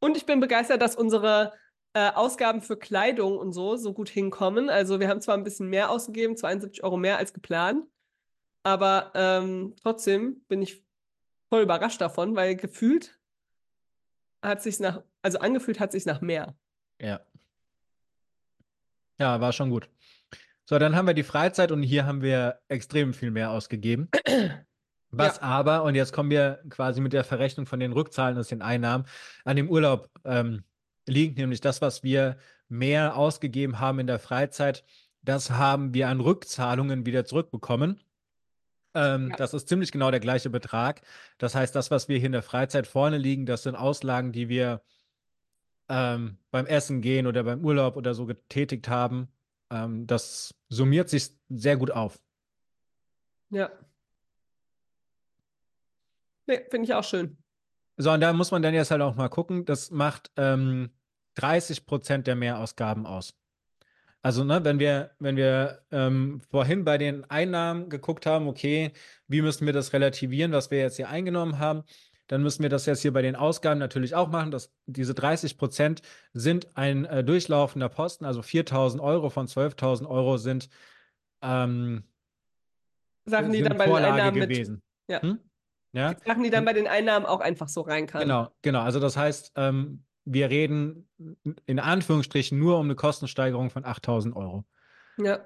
Und 0.00 0.16
ich 0.16 0.26
bin 0.26 0.40
begeistert, 0.40 0.82
dass 0.82 0.96
unsere 0.96 1.52
äh, 1.94 2.10
Ausgaben 2.12 2.60
für 2.60 2.76
Kleidung 2.76 3.38
und 3.38 3.52
so 3.52 3.76
so 3.76 3.94
gut 3.94 4.08
hinkommen. 4.10 4.68
Also 4.68 5.00
wir 5.00 5.08
haben 5.08 5.20
zwar 5.22 5.34
ein 5.36 5.44
bisschen 5.44 5.68
mehr 5.68 5.90
ausgegeben, 5.90 6.36
72 6.36 6.84
Euro 6.84 6.98
mehr 6.98 7.16
als 7.16 7.32
geplant, 7.32 7.86
aber 8.62 9.12
ähm, 9.14 9.74
trotzdem 9.82 10.42
bin 10.48 10.60
ich 10.60 10.84
voll 11.48 11.62
überrascht 11.62 12.00
davon, 12.00 12.36
weil 12.36 12.56
gefühlt 12.56 13.18
hat 14.42 14.62
sich 14.62 14.78
nach, 14.80 15.02
also 15.26 15.38
angefühlt 15.40 15.80
hat 15.80 15.90
sich 15.92 16.06
nach 16.06 16.20
mehr. 16.20 16.54
Ja. 17.00 17.20
Ja, 19.18 19.40
war 19.40 19.52
schon 19.52 19.70
gut. 19.70 19.88
So, 20.64 20.78
dann 20.78 20.94
haben 20.94 21.06
wir 21.06 21.14
die 21.14 21.22
Freizeit 21.22 21.72
und 21.72 21.82
hier 21.82 22.06
haben 22.06 22.22
wir 22.22 22.60
extrem 22.68 23.12
viel 23.12 23.30
mehr 23.32 23.50
ausgegeben. 23.50 24.08
Was 25.10 25.36
Ja. 25.36 25.42
aber, 25.42 25.82
und 25.84 25.94
jetzt 25.96 26.12
kommen 26.12 26.30
wir 26.30 26.60
quasi 26.68 27.00
mit 27.00 27.12
der 27.12 27.24
Verrechnung 27.24 27.66
von 27.66 27.80
den 27.80 27.92
Rückzahlen 27.92 28.38
aus 28.38 28.48
den 28.48 28.62
Einnahmen, 28.62 29.06
an 29.44 29.56
dem 29.56 29.68
Urlaub 29.68 30.10
ähm, 30.24 30.64
liegt, 31.06 31.38
nämlich 31.38 31.60
das, 31.60 31.80
was 31.80 32.02
wir 32.02 32.36
mehr 32.68 33.16
ausgegeben 33.16 33.78
haben 33.80 33.98
in 34.00 34.06
der 34.06 34.18
Freizeit, 34.18 34.84
das 35.22 35.50
haben 35.50 35.94
wir 35.94 36.08
an 36.08 36.20
Rückzahlungen 36.20 37.04
wieder 37.06 37.24
zurückbekommen. 37.24 38.00
Ähm, 38.94 39.30
Ja. 39.30 39.36
Das 39.36 39.54
ist 39.54 39.68
ziemlich 39.68 39.92
genau 39.92 40.10
der 40.10 40.20
gleiche 40.20 40.50
Betrag. 40.50 41.02
Das 41.38 41.54
heißt, 41.54 41.74
das, 41.74 41.90
was 41.90 42.08
wir 42.08 42.18
hier 42.18 42.26
in 42.26 42.32
der 42.32 42.42
Freizeit 42.42 42.86
vorne 42.86 43.18
liegen, 43.18 43.46
das 43.46 43.62
sind 43.62 43.76
Auslagen, 43.76 44.32
die 44.32 44.48
wir 44.48 44.82
ähm, 45.88 46.38
beim 46.50 46.66
Essen 46.66 47.00
gehen 47.00 47.26
oder 47.26 47.44
beim 47.44 47.64
Urlaub 47.64 47.96
oder 47.96 48.14
so 48.14 48.26
getätigt 48.26 48.88
haben. 48.88 49.28
Ähm, 49.70 50.06
das 50.06 50.54
summiert 50.68 51.08
sich 51.08 51.30
sehr 51.48 51.76
gut 51.76 51.90
auf. 51.90 52.18
Ja. 53.50 53.70
Nee, 56.46 56.60
finde 56.70 56.84
ich 56.84 56.94
auch 56.94 57.04
schön. 57.04 57.36
So, 57.96 58.12
und 58.12 58.20
da 58.20 58.32
muss 58.32 58.50
man 58.50 58.62
dann 58.62 58.74
jetzt 58.74 58.90
halt 58.90 59.02
auch 59.02 59.14
mal 59.14 59.28
gucken, 59.28 59.64
das 59.64 59.90
macht 59.90 60.30
ähm, 60.36 60.90
30 61.34 61.86
Prozent 61.86 62.26
der 62.26 62.36
Mehrausgaben 62.36 63.06
aus. 63.06 63.34
Also, 64.22 64.42
ne, 64.42 64.64
wenn 64.64 64.78
wir, 64.78 65.12
wenn 65.20 65.36
wir 65.36 65.82
ähm, 65.92 66.40
vorhin 66.50 66.84
bei 66.84 66.98
den 66.98 67.24
Einnahmen 67.30 67.88
geguckt 67.88 68.26
haben, 68.26 68.48
okay, 68.48 68.92
wie 69.28 69.40
müssen 69.40 69.66
wir 69.66 69.72
das 69.72 69.92
relativieren, 69.92 70.52
was 70.52 70.70
wir 70.70 70.78
jetzt 70.78 70.96
hier 70.96 71.08
eingenommen 71.08 71.58
haben, 71.58 71.84
dann 72.28 72.42
müssen 72.42 72.62
wir 72.62 72.70
das 72.70 72.86
jetzt 72.86 73.02
hier 73.02 73.12
bei 73.12 73.22
den 73.22 73.36
Ausgaben 73.36 73.78
natürlich 73.78 74.14
auch 74.14 74.28
machen. 74.28 74.50
Dass 74.50 74.72
diese 74.86 75.14
30 75.14 75.58
Prozent 75.58 76.02
sind 76.32 76.76
ein 76.76 77.04
äh, 77.04 77.24
durchlaufender 77.24 77.88
Posten, 77.88 78.24
also 78.24 78.40
4.000 78.40 79.00
Euro 79.00 79.30
von 79.30 79.46
12.000 79.46 80.08
Euro 80.08 80.36
sind, 80.36 80.68
ähm, 81.42 82.04
Sachen, 83.24 83.52
die 83.52 83.58
sind 83.58 83.70
dann 83.70 83.78
bei 83.78 83.84
den 83.84 83.90
Vorlage 83.90 84.14
Einnahmen 84.14 84.38
mit, 84.38 84.50
gewesen. 84.50 84.82
Ja. 85.08 85.22
Hm? 85.22 85.40
Ja? 85.92 86.14
Sachen, 86.24 86.42
die 86.42 86.50
dann 86.50 86.64
bei 86.64 86.72
den 86.72 86.86
Einnahmen 86.86 87.26
auch 87.26 87.40
einfach 87.40 87.68
so 87.68 87.80
rein 87.80 88.06
kann. 88.06 88.20
Genau, 88.20 88.48
genau. 88.62 88.82
Also 88.82 89.00
das 89.00 89.16
heißt, 89.16 89.52
ähm, 89.56 90.04
wir 90.24 90.50
reden 90.50 91.08
in 91.66 91.78
Anführungsstrichen 91.78 92.58
nur 92.58 92.78
um 92.78 92.86
eine 92.86 92.96
Kostensteigerung 92.96 93.70
von 93.70 93.84
8000 93.84 94.36
Euro. 94.36 94.64
Ja. 95.18 95.40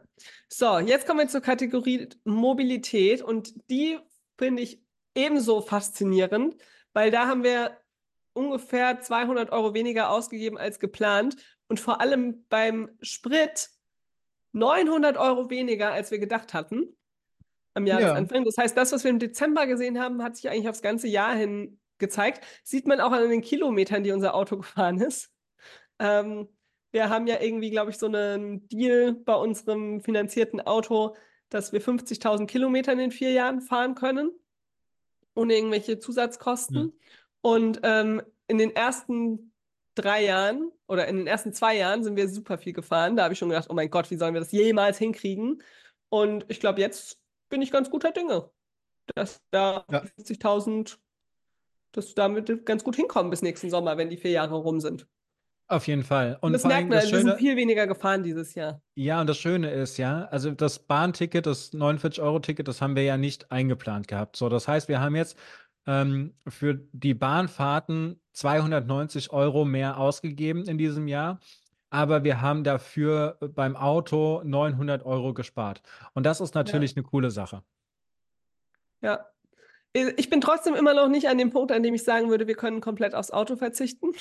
So, 0.49 0.79
jetzt 0.79 1.07
kommen 1.07 1.21
wir 1.21 1.29
zur 1.29 1.43
Kategorie 1.43 2.09
Mobilität 2.25 3.23
und 3.23 3.53
die 3.71 3.99
finde 4.37 4.63
ich 4.63 4.83
ebenso 5.15 5.61
faszinierend, 5.61 6.57
weil 6.93 7.11
da 7.11 7.27
haben 7.27 7.45
wir 7.45 7.77
ungefähr 8.33 9.01
200 9.01 9.51
Euro 9.51 9.75
weniger 9.75 10.11
ausgegeben 10.11 10.59
als 10.59 10.79
geplant 10.79 11.37
und 11.69 11.81
vor 11.81 12.01
allem 12.01 12.45
beim 12.49 12.91
Sprit 13.03 13.71
900 14.53 15.17
Euro 15.17 15.51
weniger, 15.51 15.93
als 15.93 16.11
wir 16.11 16.19
gedacht 16.19 16.55
hatten 16.55 16.97
am 17.75 17.87
Jahresanfang. 17.87 18.39
Ja. 18.39 18.45
Das 18.45 18.59
heißt, 18.59 18.77
das, 18.77 18.93
was 18.93 19.05
wir 19.05 19.11
im 19.11 19.19
Dezember 19.19 19.67
gesehen 19.67 20.01
haben, 20.01 20.23
hat 20.23 20.37
sich 20.37 20.51
eigentlich 20.51 20.69
aufs 20.69 20.83
ganze 20.83 21.09
Jahr 21.09 21.35
hin 21.35 21.79
gezeigt. 21.99 22.45
Sieht 22.65 22.87
man 22.87 23.01
auch 23.01 23.13
an 23.13 23.29
den 23.29 23.43
Kilometern, 23.43 24.03
die 24.03 24.13
unser 24.13 24.35
Auto 24.35 24.57
gefahren 24.59 25.01
ist. 25.01 25.31
Ähm, 25.99 26.49
wir 26.93 27.09
haben 27.09 27.27
ja 27.27 27.41
irgendwie, 27.41 27.71
glaube 27.71 27.91
ich, 27.91 27.99
so 27.99 28.07
einen 28.07 28.67
Deal 28.69 29.13
bei 29.13 29.35
unserem 29.35 30.01
finanzierten 30.01 30.61
Auto, 30.61 31.15
dass 31.49 31.73
wir 31.73 31.81
50.000 31.81 32.47
Kilometer 32.47 32.93
in 32.93 32.99
den 32.99 33.11
vier 33.13 33.31
Jahren 33.31 33.61
fahren 33.61 33.95
können, 33.95 34.33
ohne 35.35 35.55
irgendwelche 35.55 35.99
Zusatzkosten. 35.99 36.77
Ja. 36.77 37.11
Und 37.43 37.81
ähm, 37.83 38.23
in 38.49 38.59
den 38.59 38.75
ersten 38.75 39.53
drei 39.95 40.25
Jahren 40.25 40.71
oder 40.87 41.07
in 41.09 41.17
den 41.17 41.27
ersten 41.27 41.53
zwei 41.53 41.77
Jahren 41.77 42.03
sind 42.03 42.17
wir 42.17 42.29
super 42.29 42.59
viel 42.59 42.73
gefahren. 42.73 43.17
Da 43.17 43.25
habe 43.25 43.35
ich 43.35 43.39
schon 43.39 43.49
gedacht, 43.49 43.69
oh 43.71 43.75
mein 43.75 43.91
Gott, 43.91 44.11
wie 44.11 44.17
sollen 44.17 44.35
wir 44.35 44.41
das 44.41 44.53
jemals 44.53 44.99
hinkriegen? 44.99 45.63
Und 46.09 46.45
ich 46.49 46.61
glaube, 46.61 46.81
jetzt 46.81 47.21
bin 47.49 47.63
ich 47.63 47.71
ganz 47.71 47.91
guter 47.91 48.13
Dinge, 48.13 48.51
dass 49.15 49.43
da 49.51 49.85
ja. 49.91 50.03
50.000, 50.19 50.99
dass 51.93 52.09
wir 52.09 52.15
damit 52.15 52.67
ganz 52.67 52.85
gut 52.85 52.97
hinkommen 52.97 53.31
bis 53.31 53.43
nächsten 53.43 53.71
Sommer, 53.71 53.97
wenn 53.97 54.11
die 54.11 54.17
vier 54.17 54.33
Jahre 54.33 54.57
rum 54.57 54.81
sind. 54.81 55.07
Auf 55.71 55.87
jeden 55.87 56.03
Fall. 56.03 56.37
Und, 56.41 56.49
und 56.49 56.53
das 56.55 56.65
merkt 56.65 56.89
man, 56.89 56.99
das 56.99 57.09
Schöne, 57.09 57.23
wir 57.27 57.31
sind 57.31 57.39
viel 57.39 57.57
weniger 57.57 57.87
gefahren 57.87 58.25
dieses 58.25 58.57
Jahr. 58.57 58.83
Ja, 58.97 59.21
und 59.21 59.29
das 59.29 59.39
Schöne 59.39 59.71
ist 59.71 59.99
ja, 59.99 60.25
also 60.25 60.51
das 60.51 60.81
Bahnticket, 60.81 61.47
das 61.47 61.73
49-Euro-Ticket, 61.73 62.67
das 62.67 62.83
haben 62.83 62.97
wir 62.97 63.05
ja 63.05 63.17
nicht 63.17 63.53
eingeplant 63.53 64.09
gehabt. 64.09 64.35
So, 64.35 64.49
das 64.49 64.67
heißt, 64.67 64.89
wir 64.89 65.01
haben 65.01 65.15
jetzt 65.15 65.39
ähm, 65.87 66.35
für 66.49 66.75
die 66.75 67.15
Bahnfahrten 67.15 68.21
290 68.33 69.31
Euro 69.33 69.65
mehr 69.65 69.97
ausgegeben 69.99 70.65
in 70.65 70.77
diesem 70.77 71.07
Jahr. 71.07 71.39
Aber 71.89 72.25
wir 72.25 72.41
haben 72.41 72.65
dafür 72.65 73.39
beim 73.55 73.77
Auto 73.77 74.43
900 74.43 75.07
Euro 75.07 75.35
gespart. 75.35 75.83
Und 76.15 76.27
das 76.27 76.41
ist 76.41 76.57
natürlich 76.57 76.93
ja. 76.93 76.97
eine 76.97 77.05
coole 77.05 77.31
Sache. 77.31 77.63
Ja. 79.03 79.25
Ich 79.93 80.31
bin 80.31 80.41
trotzdem 80.41 80.75
immer 80.75 80.95
noch 80.95 81.09
nicht 81.09 81.29
an 81.29 81.39
dem 81.39 81.51
Punkt, 81.51 81.71
an 81.71 81.85
dem 81.85 81.95
ich 81.95 82.03
sagen 82.03 82.29
würde, 82.29 82.49
wir 82.49 82.57
können 82.57 82.81
komplett 82.81 83.15
aufs 83.15 83.31
Auto 83.31 83.55
verzichten. 83.55 84.13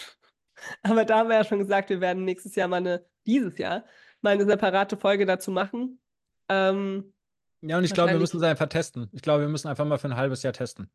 Aber 0.83 1.05
da 1.05 1.19
haben 1.19 1.29
wir 1.29 1.35
ja 1.35 1.43
schon 1.43 1.59
gesagt, 1.59 1.89
wir 1.89 2.01
werden 2.01 2.25
nächstes 2.25 2.55
Jahr 2.55 2.67
mal 2.67 2.77
eine, 2.77 3.05
dieses 3.25 3.57
Jahr, 3.57 3.85
mal 4.21 4.33
eine 4.33 4.45
separate 4.45 4.97
Folge 4.97 5.25
dazu 5.25 5.51
machen. 5.51 5.99
Ähm, 6.47 7.13
ja, 7.61 7.77
und 7.77 7.83
ich 7.83 7.93
glaube, 7.93 8.11
wir 8.11 8.19
müssen 8.19 8.37
es 8.37 8.43
einfach 8.43 8.67
testen. 8.67 9.09
Ich 9.11 9.21
glaube, 9.21 9.41
wir 9.41 9.49
müssen 9.49 9.67
einfach 9.67 9.85
mal 9.85 9.97
für 9.97 10.07
ein 10.07 10.15
halbes 10.15 10.43
Jahr 10.43 10.53
testen. 10.53 10.89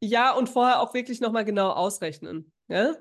Ja, 0.00 0.32
und 0.32 0.48
vorher 0.48 0.80
auch 0.80 0.94
wirklich 0.94 1.20
nochmal 1.20 1.44
genau 1.44 1.70
ausrechnen. 1.70 2.52
Ja? 2.68 2.94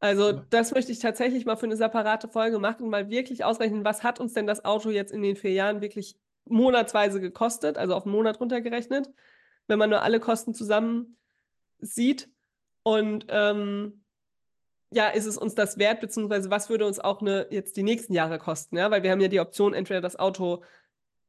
Also, 0.00 0.32
das 0.32 0.72
möchte 0.72 0.92
ich 0.92 1.00
tatsächlich 1.00 1.44
mal 1.44 1.56
für 1.56 1.66
eine 1.66 1.76
separate 1.76 2.28
Folge 2.28 2.58
machen 2.58 2.84
und 2.84 2.90
mal 2.90 3.10
wirklich 3.10 3.44
ausrechnen, 3.44 3.84
was 3.84 4.04
hat 4.04 4.20
uns 4.20 4.32
denn 4.32 4.46
das 4.46 4.64
Auto 4.64 4.90
jetzt 4.90 5.12
in 5.12 5.22
den 5.22 5.36
vier 5.36 5.52
Jahren 5.52 5.80
wirklich 5.80 6.16
monatsweise 6.44 7.20
gekostet, 7.20 7.76
also 7.78 7.94
auf 7.94 8.04
einen 8.04 8.14
Monat 8.14 8.40
runtergerechnet, 8.40 9.10
wenn 9.66 9.78
man 9.78 9.90
nur 9.90 10.02
alle 10.02 10.20
Kosten 10.20 10.54
zusammen 10.54 11.16
sieht. 11.80 12.28
Und 12.84 13.26
ähm, 13.28 14.04
ja, 14.90 15.08
ist 15.08 15.26
es 15.26 15.36
uns 15.36 15.54
das 15.54 15.78
wert, 15.78 16.00
beziehungsweise 16.00 16.50
was 16.50 16.70
würde 16.70 16.86
uns 16.86 16.98
auch 16.98 17.20
eine, 17.20 17.46
jetzt 17.50 17.76
die 17.76 17.82
nächsten 17.82 18.14
Jahre 18.14 18.38
kosten, 18.38 18.76
ja? 18.76 18.90
Weil 18.90 19.02
wir 19.02 19.10
haben 19.10 19.20
ja 19.20 19.28
die 19.28 19.40
Option, 19.40 19.74
entweder 19.74 20.00
das 20.00 20.18
Auto 20.18 20.62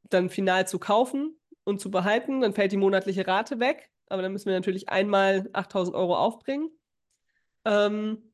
dann 0.04 0.30
final 0.30 0.66
zu 0.66 0.78
kaufen 0.78 1.38
und 1.64 1.80
zu 1.80 1.90
behalten, 1.90 2.40
dann 2.40 2.54
fällt 2.54 2.72
die 2.72 2.78
monatliche 2.78 3.26
Rate 3.26 3.60
weg, 3.60 3.90
aber 4.06 4.22
dann 4.22 4.32
müssen 4.32 4.46
wir 4.46 4.54
natürlich 4.54 4.88
einmal 4.88 5.48
8000 5.52 5.94
Euro 5.94 6.16
aufbringen 6.16 6.70
ähm, 7.64 8.32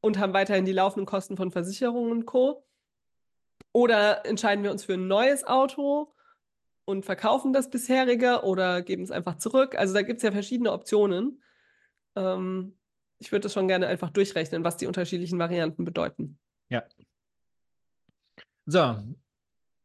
und 0.00 0.18
haben 0.18 0.32
weiterhin 0.32 0.64
die 0.64 0.72
laufenden 0.72 1.06
Kosten 1.06 1.36
von 1.36 1.50
Versicherungen 1.50 2.12
und 2.12 2.26
Co. 2.26 2.64
Oder 3.72 4.24
entscheiden 4.26 4.62
wir 4.62 4.70
uns 4.70 4.84
für 4.84 4.94
ein 4.94 5.08
neues 5.08 5.44
Auto 5.44 6.12
und 6.84 7.04
verkaufen 7.04 7.52
das 7.52 7.70
bisherige 7.70 8.42
oder 8.42 8.82
geben 8.82 9.02
es 9.02 9.10
einfach 9.10 9.36
zurück. 9.36 9.76
Also 9.76 9.94
da 9.94 10.02
gibt 10.02 10.18
es 10.18 10.22
ja 10.22 10.32
verschiedene 10.32 10.72
Optionen. 10.72 11.42
Ähm, 12.16 12.76
ich 13.22 13.30
würde 13.30 13.44
das 13.44 13.52
schon 13.52 13.68
gerne 13.68 13.86
einfach 13.86 14.10
durchrechnen, 14.10 14.64
was 14.64 14.76
die 14.76 14.86
unterschiedlichen 14.86 15.38
Varianten 15.38 15.84
bedeuten. 15.84 16.38
Ja. 16.68 16.82
So. 18.66 18.96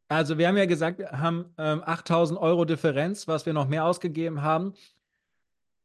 Also 0.08 0.38
wir 0.38 0.48
haben 0.48 0.56
ja 0.56 0.66
gesagt, 0.66 0.98
wir 0.98 1.12
haben 1.12 1.54
ähm, 1.56 1.82
8000 1.84 2.38
Euro 2.40 2.64
Differenz, 2.64 3.28
was 3.28 3.46
wir 3.46 3.52
noch 3.52 3.68
mehr 3.68 3.84
ausgegeben 3.84 4.42
haben. 4.42 4.74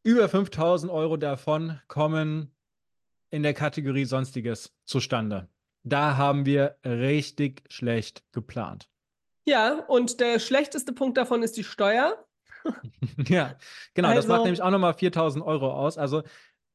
Über 0.02 0.28
5000 0.30 0.92
Euro 0.92 1.18
davon 1.18 1.80
kommen 1.88 2.52
in 3.30 3.44
der 3.44 3.54
Kategorie 3.54 4.06
Sonstiges 4.06 4.74
zustande. 4.86 5.48
Da 5.84 6.18
haben 6.18 6.46
wir 6.46 6.78
richtig 6.84 7.63
schlecht 7.70 8.24
geplant. 8.32 8.88
Ja, 9.46 9.80
und 9.88 10.20
der 10.20 10.39
schlechteste 10.39 10.94
Punkt 10.94 11.18
davon 11.18 11.44
ist 11.44 11.58
die 11.58 11.63
Steuer. 11.63 12.26
ja, 13.28 13.58
genau. 13.94 14.08
Also, 14.08 14.22
das 14.22 14.28
macht 14.28 14.38
also 14.38 14.44
nämlich 14.46 14.62
auch 14.62 14.72
nochmal 14.72 14.94
4000 14.94 15.46
Euro 15.46 15.72
aus. 15.74 15.98
Also 15.98 16.24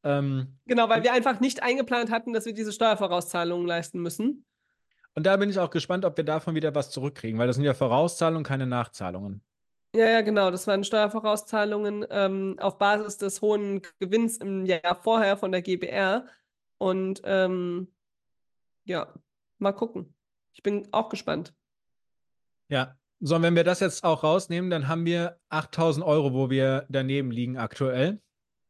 ähm, 0.05 0.59
genau, 0.67 0.89
weil 0.89 1.03
wir 1.03 1.13
einfach 1.13 1.41
nicht 1.41 1.63
eingeplant 1.63 2.11
hatten, 2.11 2.33
dass 2.33 2.47
wir 2.47 2.55
diese 2.55 2.73
Steuervorauszahlungen 2.73 3.67
leisten 3.67 4.01
müssen. 4.01 4.45
Und 5.15 5.27
da 5.27 5.37
bin 5.37 5.51
ich 5.51 5.59
auch 5.59 5.71
gespannt, 5.71 6.05
ob 6.05 6.17
wir 6.17 6.25
davon 6.25 6.55
wieder 6.55 6.75
was 6.75 6.91
zurückkriegen, 6.91 7.39
weil 7.39 7.47
das 7.47 7.57
sind 7.57 7.65
ja 7.65 7.75
Vorauszahlungen, 7.75 8.45
keine 8.45 8.67
Nachzahlungen. 8.67 9.43
Ja, 9.95 10.07
ja, 10.07 10.21
genau. 10.21 10.51
Das 10.51 10.67
waren 10.67 10.85
Steuervorauszahlungen 10.85 12.07
ähm, 12.11 12.57
auf 12.61 12.79
Basis 12.79 13.17
des 13.17 13.41
hohen 13.41 13.83
Gewinns 13.99 14.37
im 14.37 14.67
Jahr 14.67 14.95
vorher 15.03 15.37
von 15.37 15.51
der 15.51 15.63
GBR. 15.63 16.27
Und 16.77 17.21
ähm, 17.25 17.89
ja, 18.85 19.13
mal 19.59 19.73
gucken. 19.73 20.15
Ich 20.53 20.63
bin 20.63 20.87
auch 20.93 21.09
gespannt. 21.09 21.55
Ja, 22.69 22.97
so, 23.21 23.35
und 23.35 23.43
wenn 23.43 23.57
wir 23.57 23.65
das 23.65 23.81
jetzt 23.81 24.05
auch 24.05 24.23
rausnehmen, 24.23 24.71
dann 24.71 24.87
haben 24.87 25.05
wir 25.05 25.39
8000 25.49 26.07
Euro, 26.07 26.33
wo 26.33 26.51
wir 26.51 26.87
daneben 26.89 27.33
liegen 27.33 27.57
aktuell. 27.57 28.21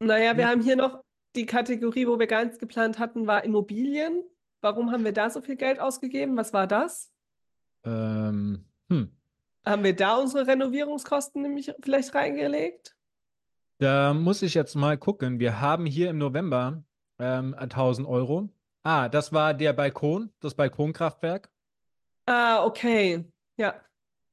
Naja, 0.00 0.36
wir 0.36 0.44
ja. 0.44 0.50
haben 0.50 0.62
hier 0.62 0.76
noch 0.76 1.02
die 1.36 1.46
Kategorie, 1.46 2.06
wo 2.06 2.18
wir 2.18 2.26
ganz 2.26 2.58
geplant 2.58 2.98
hatten, 2.98 3.26
war 3.26 3.44
Immobilien. 3.44 4.22
Warum 4.60 4.90
haben 4.90 5.04
wir 5.04 5.12
da 5.12 5.30
so 5.30 5.40
viel 5.40 5.56
Geld 5.56 5.78
ausgegeben? 5.80 6.36
Was 6.36 6.52
war 6.52 6.66
das? 6.66 7.12
Ähm, 7.84 8.64
hm. 8.88 9.12
Haben 9.64 9.84
wir 9.84 9.94
da 9.94 10.16
unsere 10.16 10.46
Renovierungskosten 10.46 11.42
nämlich 11.42 11.72
vielleicht 11.80 12.14
reingelegt? 12.14 12.96
Da 13.78 14.12
muss 14.14 14.42
ich 14.42 14.54
jetzt 14.54 14.74
mal 14.74 14.96
gucken. 14.98 15.38
Wir 15.38 15.60
haben 15.60 15.86
hier 15.86 16.10
im 16.10 16.18
November 16.18 16.82
ähm, 17.18 17.54
1000 17.54 18.08
Euro. 18.08 18.48
Ah, 18.82 19.08
das 19.08 19.32
war 19.32 19.54
der 19.54 19.72
Balkon, 19.72 20.32
das 20.40 20.54
Balkonkraftwerk. 20.54 21.50
Ah, 22.26 22.64
okay. 22.64 23.24
Ja. 23.56 23.74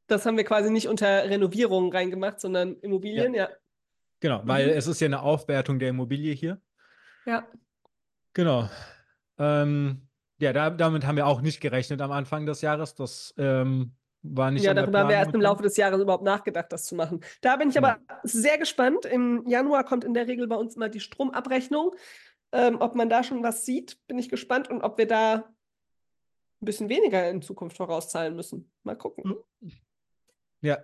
Das 0.07 0.25
haben 0.25 0.37
wir 0.37 0.43
quasi 0.43 0.69
nicht 0.69 0.87
unter 0.87 1.29
Renovierung 1.29 1.91
reingemacht, 1.91 2.39
sondern 2.39 2.75
Immobilien, 2.81 3.33
ja. 3.33 3.43
ja. 3.43 3.55
Genau, 4.19 4.41
weil 4.45 4.67
mhm. 4.67 4.73
es 4.73 4.87
ist 4.87 5.01
ja 5.01 5.07
eine 5.07 5.21
Aufwertung 5.21 5.79
der 5.79 5.89
Immobilie 5.89 6.33
hier. 6.33 6.61
Ja. 7.25 7.47
Genau. 8.33 8.69
Ähm, 9.37 10.07
ja, 10.39 10.53
da, 10.53 10.69
damit 10.69 11.05
haben 11.05 11.15
wir 11.15 11.27
auch 11.27 11.41
nicht 11.41 11.61
gerechnet 11.61 12.01
am 12.01 12.11
Anfang 12.11 12.45
des 12.45 12.61
Jahres. 12.61 12.95
Das 12.95 13.33
ähm, 13.37 13.93
war 14.21 14.51
nicht. 14.51 14.63
Ja, 14.63 14.73
darüber 14.73 14.99
haben 14.99 15.09
wir 15.09 15.15
erst 15.15 15.33
im 15.33 15.41
Laufe 15.41 15.63
des 15.63 15.77
Jahres 15.77 16.01
überhaupt 16.01 16.23
nachgedacht, 16.23 16.71
das 16.71 16.85
zu 16.85 16.95
machen. 16.95 17.21
Da 17.41 17.55
bin 17.55 17.69
ich 17.69 17.77
aber 17.77 17.99
ja. 18.09 18.19
sehr 18.23 18.57
gespannt. 18.57 19.05
Im 19.05 19.47
Januar 19.47 19.83
kommt 19.83 20.03
in 20.03 20.13
der 20.13 20.27
Regel 20.27 20.47
bei 20.47 20.55
uns 20.55 20.75
mal 20.75 20.89
die 20.89 20.99
Stromabrechnung. 20.99 21.95
Ähm, 22.51 22.77
ob 22.79 22.95
man 22.95 23.09
da 23.09 23.23
schon 23.23 23.43
was 23.43 23.65
sieht, 23.65 23.97
bin 24.07 24.17
ich 24.19 24.29
gespannt 24.29 24.69
und 24.69 24.81
ob 24.81 24.97
wir 24.97 25.07
da 25.07 25.33
ein 26.61 26.65
bisschen 26.65 26.89
weniger 26.89 27.29
in 27.29 27.41
Zukunft 27.41 27.77
vorauszahlen 27.77 28.35
müssen. 28.35 28.71
Mal 28.83 28.97
gucken. 28.97 29.35
Ja. 30.61 30.79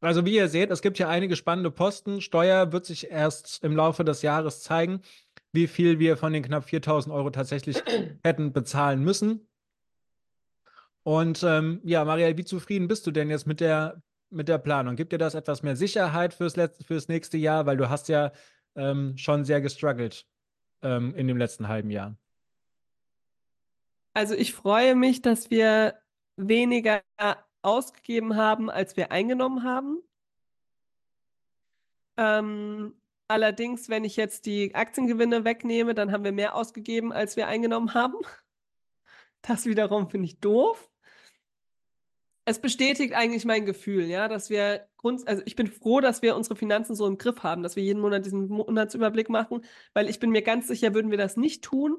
Also 0.00 0.26
wie 0.26 0.34
ihr 0.34 0.48
seht, 0.48 0.70
es 0.70 0.82
gibt 0.82 0.98
hier 0.98 1.08
einige 1.08 1.34
spannende 1.34 1.70
Posten. 1.70 2.20
Steuer 2.20 2.72
wird 2.72 2.84
sich 2.84 3.10
erst 3.10 3.64
im 3.64 3.74
Laufe 3.74 4.04
des 4.04 4.22
Jahres 4.22 4.62
zeigen 4.62 5.00
wie 5.54 5.68
viel 5.68 5.98
wir 5.98 6.16
von 6.16 6.32
den 6.32 6.42
knapp 6.42 6.64
4000 6.64 7.14
Euro 7.14 7.30
tatsächlich 7.30 7.82
hätten 8.24 8.52
bezahlen 8.52 9.02
müssen. 9.02 9.46
Und 11.04 11.42
ähm, 11.42 11.80
ja, 11.84 12.04
Maria, 12.04 12.36
wie 12.36 12.44
zufrieden 12.44 12.88
bist 12.88 13.06
du 13.06 13.10
denn 13.10 13.30
jetzt 13.30 13.46
mit 13.46 13.60
der, 13.60 14.02
mit 14.30 14.48
der 14.48 14.58
Planung? 14.58 14.96
Gibt 14.96 15.12
dir 15.12 15.18
das 15.18 15.34
etwas 15.34 15.62
mehr 15.62 15.76
Sicherheit 15.76 16.34
fürs, 16.34 16.56
letzte, 16.56 16.82
fürs 16.84 17.08
nächste 17.08 17.36
Jahr? 17.36 17.66
Weil 17.66 17.76
du 17.76 17.88
hast 17.88 18.08
ja 18.08 18.32
ähm, 18.74 19.16
schon 19.16 19.44
sehr 19.44 19.60
gestruggelt 19.60 20.26
ähm, 20.82 21.14
in 21.14 21.28
dem 21.28 21.36
letzten 21.36 21.68
halben 21.68 21.90
Jahr. 21.90 22.16
Also 24.14 24.34
ich 24.34 24.54
freue 24.54 24.94
mich, 24.94 25.22
dass 25.22 25.50
wir 25.50 25.94
weniger 26.36 27.02
ausgegeben 27.62 28.36
haben, 28.36 28.70
als 28.70 28.96
wir 28.96 29.12
eingenommen 29.12 29.62
haben. 29.62 29.98
Ähm, 32.16 32.94
Allerdings, 33.28 33.88
wenn 33.88 34.04
ich 34.04 34.16
jetzt 34.16 34.46
die 34.46 34.74
Aktiengewinne 34.74 35.44
wegnehme, 35.44 35.94
dann 35.94 36.12
haben 36.12 36.24
wir 36.24 36.32
mehr 36.32 36.54
ausgegeben, 36.54 37.12
als 37.12 37.36
wir 37.36 37.46
eingenommen 37.46 37.94
haben. 37.94 38.18
Das 39.42 39.66
wiederum 39.66 40.08
finde 40.10 40.26
ich 40.26 40.40
doof. 40.40 40.90
Es 42.46 42.60
bestätigt 42.60 43.14
eigentlich 43.14 43.46
mein 43.46 43.64
Gefühl, 43.64 44.04
ja, 44.04 44.28
dass 44.28 44.50
wir 44.50 44.86
Grund, 44.98 45.26
also 45.26 45.42
ich 45.46 45.56
bin 45.56 45.66
froh, 45.66 46.00
dass 46.00 46.20
wir 46.20 46.36
unsere 46.36 46.56
Finanzen 46.56 46.94
so 46.94 47.06
im 47.06 47.16
Griff 47.16 47.42
haben, 47.42 47.62
dass 47.62 47.76
wir 47.76 47.82
jeden 47.82 48.00
Monat 48.00 48.26
diesen 48.26 48.48
Monatsüberblick 48.48 49.30
machen, 49.30 49.64
weil 49.94 50.10
ich 50.10 50.18
bin 50.18 50.30
mir 50.30 50.42
ganz 50.42 50.68
sicher, 50.68 50.92
würden 50.92 51.10
wir 51.10 51.18
das 51.18 51.38
nicht 51.38 51.64
tun, 51.64 51.96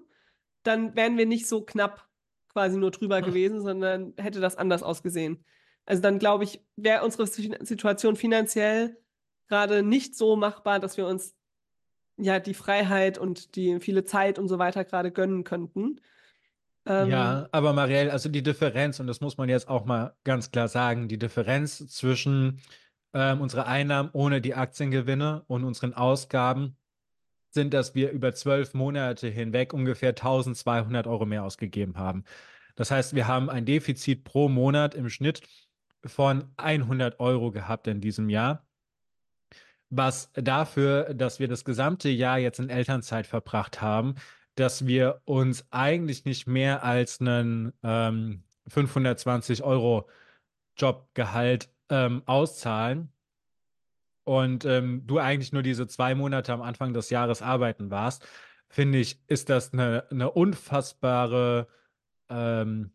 dann 0.62 0.96
wären 0.96 1.18
wir 1.18 1.26
nicht 1.26 1.48
so 1.48 1.62
knapp 1.62 2.08
quasi 2.50 2.78
nur 2.78 2.92
drüber 2.92 3.22
gewesen, 3.22 3.62
sondern 3.62 4.14
hätte 4.18 4.40
das 4.40 4.56
anders 4.56 4.84
ausgesehen. 4.84 5.44
Also 5.86 6.02
dann 6.02 6.20
glaube 6.20 6.44
ich, 6.44 6.64
wäre 6.76 7.04
unsere 7.04 7.28
Situation 7.28 8.16
finanziell 8.16 8.98
gerade 9.48 9.84
nicht 9.84 10.16
so 10.16 10.36
machbar, 10.36 10.80
dass 10.80 10.98
wir 10.98 11.08
uns 11.08 11.36
ja 12.18 12.40
die 12.40 12.54
Freiheit 12.54 13.18
und 13.18 13.56
die 13.56 13.80
viele 13.80 14.04
Zeit 14.04 14.40
und 14.40 14.48
so 14.48 14.58
weiter 14.60 14.86
gerade 14.86 15.12
gönnen 15.12 15.44
könnten. 15.44 16.00
Ähm, 16.86 17.10
ja, 17.10 17.48
aber 17.52 17.74
Marielle, 17.74 18.12
also 18.12 18.30
die 18.30 18.44
Differenz, 18.44 19.00
und 19.00 19.08
das 19.08 19.22
muss 19.22 19.38
man 19.38 19.50
jetzt 19.50 19.68
auch 19.68 19.86
mal 19.86 20.16
ganz 20.24 20.52
klar 20.52 20.68
sagen, 20.68 21.08
die 21.08 21.18
Differenz 21.18 21.88
zwischen 21.88 22.62
ähm, 23.14 23.42
unsere 23.42 23.66
Einnahmen 23.66 24.10
ohne 24.14 24.42
die 24.42 24.54
Aktiengewinne 24.54 25.44
und 25.48 25.64
unseren 25.64 25.94
Ausgaben 25.94 26.78
sind, 27.50 27.74
dass 27.74 27.96
wir 27.96 28.12
über 28.12 28.36
zwölf 28.36 28.74
Monate 28.74 29.28
hinweg 29.30 29.74
ungefähr 29.74 30.10
1200 30.10 31.08
Euro 31.08 31.26
mehr 31.26 31.44
ausgegeben 31.44 31.98
haben. 31.98 32.24
Das 32.76 32.92
heißt, 32.92 33.16
wir 33.16 33.28
haben 33.28 33.50
ein 33.50 33.66
Defizit 33.66 34.26
pro 34.26 34.50
Monat 34.50 34.94
im 34.94 35.10
Schnitt 35.10 35.42
von 36.06 36.52
100 36.58 37.20
Euro 37.20 37.52
gehabt 37.52 37.88
in 37.88 38.02
diesem 38.02 38.30
Jahr, 38.30 38.65
was 39.98 40.32
dafür, 40.34 41.14
dass 41.14 41.40
wir 41.40 41.48
das 41.48 41.66
gesamte 41.66 42.10
Jahr 42.10 42.38
jetzt 42.38 42.60
in 42.60 42.70
Elternzeit 42.70 43.28
verbracht 43.28 43.82
haben, 43.82 44.16
dass 44.56 44.88
wir 44.88 45.22
uns 45.26 45.66
eigentlich 45.72 46.26
nicht 46.26 46.48
mehr 46.48 46.84
als 46.84 47.22
einen 47.22 47.74
ähm, 47.84 48.44
520 48.68 49.64
Euro 49.64 50.10
Jobgehalt 50.78 51.70
ähm, 51.90 52.24
auszahlen. 52.26 53.10
Und 54.24 54.66
ähm, 54.66 55.04
du 55.06 55.20
eigentlich 55.20 55.54
nur 55.54 55.62
diese 55.62 55.88
zwei 55.88 56.16
Monate 56.16 56.52
am 56.52 56.62
Anfang 56.62 56.94
des 56.94 57.10
Jahres 57.10 57.42
arbeiten 57.42 57.92
warst, 57.92 58.28
finde 58.70 58.98
ich, 58.98 59.20
ist 59.28 59.50
das 59.50 59.72
eine, 59.72 60.06
eine 60.10 60.32
unfassbare 60.32 61.68
ähm, 62.30 62.92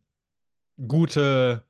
gute 0.89 1.63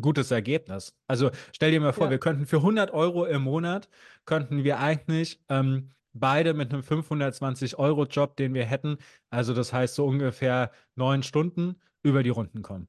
gutes 0.00 0.30
Ergebnis. 0.30 0.94
Also 1.06 1.30
stell 1.52 1.70
dir 1.70 1.80
mal 1.80 1.92
vor, 1.92 2.06
ja. 2.06 2.12
wir 2.12 2.18
könnten 2.18 2.46
für 2.46 2.58
100 2.58 2.92
Euro 2.92 3.24
im 3.24 3.42
Monat, 3.42 3.88
könnten 4.24 4.64
wir 4.64 4.78
eigentlich 4.78 5.40
ähm, 5.48 5.90
beide 6.12 6.54
mit 6.54 6.72
einem 6.72 6.82
520-Euro-Job, 6.82 8.36
den 8.36 8.54
wir 8.54 8.64
hätten, 8.64 8.98
also 9.30 9.54
das 9.54 9.72
heißt 9.72 9.94
so 9.94 10.06
ungefähr 10.06 10.70
neun 10.94 11.22
Stunden, 11.22 11.80
über 12.02 12.22
die 12.22 12.30
Runden 12.30 12.62
kommen. 12.62 12.88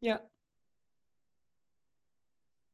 Ja. 0.00 0.20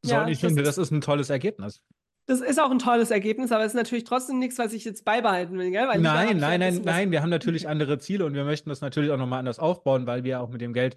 So, 0.02 0.12
ja, 0.12 0.22
und 0.22 0.28
ich 0.28 0.40
das 0.40 0.48
finde, 0.48 0.62
das 0.62 0.78
ist 0.78 0.90
ein 0.90 1.00
tolles 1.00 1.30
Ergebnis. 1.30 1.82
Das 2.26 2.40
ist 2.40 2.60
auch 2.60 2.70
ein 2.70 2.78
tolles 2.78 3.10
Ergebnis, 3.10 3.52
aber 3.52 3.64
es 3.64 3.72
ist 3.72 3.76
natürlich 3.76 4.04
trotzdem 4.04 4.38
nichts, 4.38 4.58
was 4.58 4.74
ich 4.74 4.84
jetzt 4.84 5.04
beibehalten 5.04 5.56
will, 5.58 5.70
gell? 5.70 5.88
Weil 5.88 5.98
nein, 5.98 6.36
nein, 6.38 6.60
nein, 6.60 6.82
nein, 6.84 7.10
wir 7.10 7.22
haben 7.22 7.30
natürlich 7.30 7.66
andere 7.68 7.98
Ziele 7.98 8.26
und 8.26 8.34
wir 8.34 8.44
möchten 8.44 8.68
das 8.68 8.82
natürlich 8.82 9.10
auch 9.10 9.16
nochmal 9.16 9.38
anders 9.38 9.58
aufbauen, 9.58 10.06
weil 10.06 10.24
wir 10.24 10.40
auch 10.40 10.50
mit 10.50 10.60
dem 10.60 10.74
Geld 10.74 10.96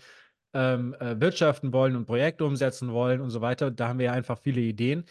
ähm, 0.53 0.93
äh, 0.99 1.19
wirtschaften 1.19 1.73
wollen 1.73 1.95
und 1.95 2.05
Projekte 2.05 2.45
umsetzen 2.45 2.91
wollen 2.91 3.21
und 3.21 3.29
so 3.29 3.41
weiter. 3.41 3.71
Da 3.71 3.87
haben 3.87 3.99
wir 3.99 4.07
ja 4.07 4.11
einfach 4.13 4.39
viele 4.39 4.61
Ideen. 4.61 5.05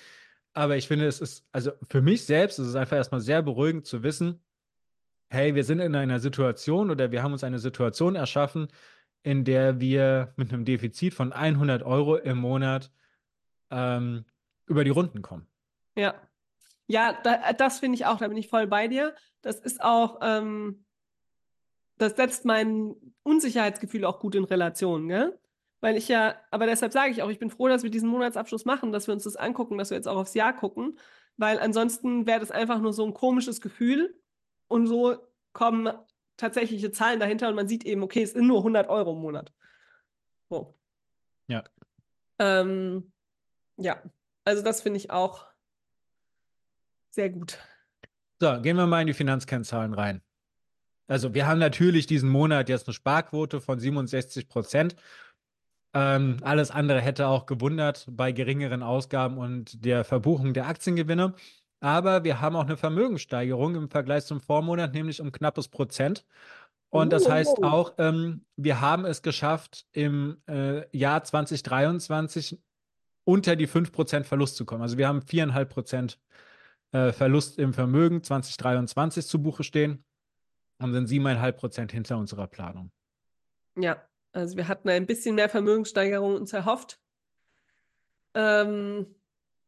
Aber 0.53 0.76
ich 0.76 0.88
finde, 0.88 1.07
es 1.07 1.20
ist, 1.20 1.45
also 1.53 1.72
für 1.88 2.03
mich 2.03 2.24
selbst 2.24 2.59
ist 2.59 2.68
es 2.68 2.74
einfach 2.74 2.97
erstmal 2.97 3.20
sehr 3.20 3.43
beruhigend 3.43 3.86
zu 3.86 4.03
wissen, 4.03 4.41
hey, 5.28 5.55
wir 5.55 5.64
sind 5.64 5.78
in 5.78 5.95
einer 5.95 6.18
Situation 6.18 6.91
oder 6.91 7.12
wir 7.12 7.22
haben 7.22 7.32
uns 7.32 7.45
eine 7.45 7.61
Situation 7.61 8.16
erschaffen, 8.16 8.68
in 9.22 9.45
der 9.45 9.80
wir 9.80 10.32
mit 10.36 10.53
einem 10.53 10.64
Defizit 10.64 11.14
von 11.14 11.32
100 11.32 11.82
Euro 11.82 12.16
im 12.16 12.38
Monat 12.38 12.91
ähm, 13.70 14.24
über 14.66 14.84
die 14.84 14.91
Runden 14.91 15.22
kommen. 15.22 15.47
Ja. 15.97 16.14
Ja, 16.88 17.16
da, 17.22 17.53
das 17.53 17.78
finde 17.78 17.95
ich 17.95 18.07
auch, 18.07 18.18
da 18.18 18.26
bin 18.26 18.36
ich 18.36 18.49
voll 18.49 18.66
bei 18.66 18.88
dir. 18.88 19.14
Das 19.43 19.61
ist 19.61 19.80
auch, 19.80 20.18
ähm, 20.22 20.84
das 22.01 22.16
setzt 22.16 22.46
mein 22.46 22.94
Unsicherheitsgefühl 23.22 24.07
auch 24.07 24.20
gut 24.20 24.34
in 24.34 24.44
Relation, 24.44 25.09
gell? 25.09 25.38
Weil 25.82 25.96
ich 25.96 26.09
ja, 26.09 26.34
aber 26.51 26.66
deshalb 26.66 26.92
sage 26.92 27.11
ich 27.11 27.22
auch, 27.22 27.28
ich 27.28 27.38
bin 27.38 27.51
froh, 27.51 27.68
dass 27.68 27.82
wir 27.82 27.90
diesen 27.90 28.09
Monatsabschluss 28.09 28.64
machen, 28.64 28.90
dass 28.90 29.07
wir 29.07 29.14
uns 29.14 29.24
das 29.24 29.36
angucken, 29.36 29.76
dass 29.76 29.90
wir 29.90 29.96
jetzt 29.96 30.09
auch 30.09 30.16
aufs 30.16 30.34
Jahr 30.34 30.55
gucken, 30.55 30.98
weil 31.36 31.59
ansonsten 31.59 32.26
wäre 32.26 32.40
das 32.40 32.51
einfach 32.51 32.80
nur 32.80 32.94
so 32.94 33.05
ein 33.05 33.12
komisches 33.12 33.61
Gefühl 33.61 34.18
und 34.66 34.86
so 34.86 35.18
kommen 35.53 35.90
tatsächliche 36.38 36.90
Zahlen 36.90 37.20
dahinter 37.20 37.48
und 37.48 37.55
man 37.55 37.68
sieht 37.68 37.84
eben, 37.84 38.03
okay, 38.03 38.22
es 38.22 38.32
sind 38.32 38.46
nur 38.46 38.59
100 38.59 38.88
Euro 38.88 39.12
im 39.12 39.20
Monat. 39.20 39.53
So. 40.48 40.78
Ja. 41.48 41.64
Ähm, 42.38 43.12
ja, 43.76 44.03
also 44.44 44.62
das 44.62 44.80
finde 44.80 44.96
ich 44.96 45.11
auch 45.11 45.46
sehr 47.11 47.28
gut. 47.28 47.59
So, 48.38 48.59
gehen 48.62 48.76
wir 48.76 48.86
mal 48.86 49.03
in 49.03 49.07
die 49.07 49.12
Finanzkennzahlen 49.12 49.92
rein. 49.92 50.22
Also 51.11 51.35
wir 51.35 51.49
haben 51.49 51.59
natürlich 51.59 52.07
diesen 52.07 52.31
Monat 52.31 52.69
jetzt 52.69 52.87
eine 52.87 52.95
Sparquote 52.95 53.61
von 53.61 53.81
67 53.81 54.49
Prozent. 54.49 54.95
Ähm, 55.93 56.37
alles 56.43 56.71
andere 56.71 57.01
hätte 57.01 57.27
auch 57.27 57.47
gewundert 57.47 58.07
bei 58.13 58.31
geringeren 58.31 58.85
Ausgaben 58.85 59.37
und 59.37 59.85
der 59.85 60.05
Verbuchung 60.05 60.55
der 60.55 60.69
Aktiengewinne. 60.69 61.35
Aber 61.81 62.23
wir 62.23 62.41
haben 62.41 62.55
auch 62.55 62.65
eine 62.65 62.77
Vermögenssteigerung 62.77 63.75
im 63.75 63.89
Vergleich 63.91 64.25
zum 64.25 64.41
Vormonat, 64.41 64.95
nämlich 64.95 65.21
um 65.21 65.33
knappes 65.33 65.67
Prozent. 65.67 66.25
Und 66.91 67.13
das 67.13 67.29
heißt 67.29 67.57
oh. 67.59 67.65
auch, 67.65 67.95
ähm, 67.99 68.45
wir 68.55 68.81
haben 68.81 69.05
es 69.05 69.23
geschafft, 69.23 69.87
im 69.91 70.37
äh, 70.47 70.97
Jahr 70.97 71.25
2023 71.25 72.61
unter 73.25 73.57
die 73.57 73.67
5% 73.67 74.23
Verlust 74.23 74.55
zu 74.55 74.65
kommen. 74.65 74.83
Also 74.83 74.97
wir 74.97 75.09
haben 75.09 75.21
4,5% 75.21 76.19
äh, 76.93 77.13
Verlust 77.13 77.59
im 77.59 77.75
Vermögen 77.75 78.23
2023 78.23 79.27
zu 79.27 79.43
Buche 79.43 79.65
stehen 79.65 80.05
und 80.81 80.93
sind 80.93 81.09
7,5% 81.09 81.93
hinter 81.93 82.18
unserer 82.18 82.47
Planung. 82.47 82.91
Ja, 83.76 84.03
also 84.33 84.57
wir 84.57 84.68
hatten 84.68 84.89
ein 84.89 85.07
bisschen 85.07 85.35
mehr 85.35 85.49
Vermögenssteigerung 85.49 86.35
uns 86.35 86.53
erhofft. 86.53 87.01
Ähm, 88.35 89.14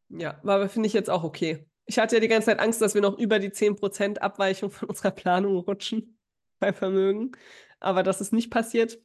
ja, 0.09 0.39
aber 0.43 0.69
finde 0.69 0.87
ich 0.87 0.93
jetzt 0.93 1.11
auch 1.11 1.25
okay. 1.25 1.67
Ich 1.87 1.99
hatte 1.99 2.17
ja 2.17 2.21
die 2.21 2.29
ganze 2.29 2.47
Zeit 2.47 2.61
Angst, 2.61 2.81
dass 2.81 2.95
wir 2.95 3.03
noch 3.03 3.19
über 3.19 3.39
die 3.39 3.51
10% 3.51 4.19
Abweichung 4.19 4.71
von 4.71 4.89
unserer 4.89 5.11
Planung 5.11 5.59
rutschen 5.59 6.19
bei 6.59 6.73
Vermögen. 6.73 7.33
Aber 7.81 8.03
das 8.03 8.21
ist 8.21 8.33
nicht 8.33 8.51
passiert. 8.51 8.99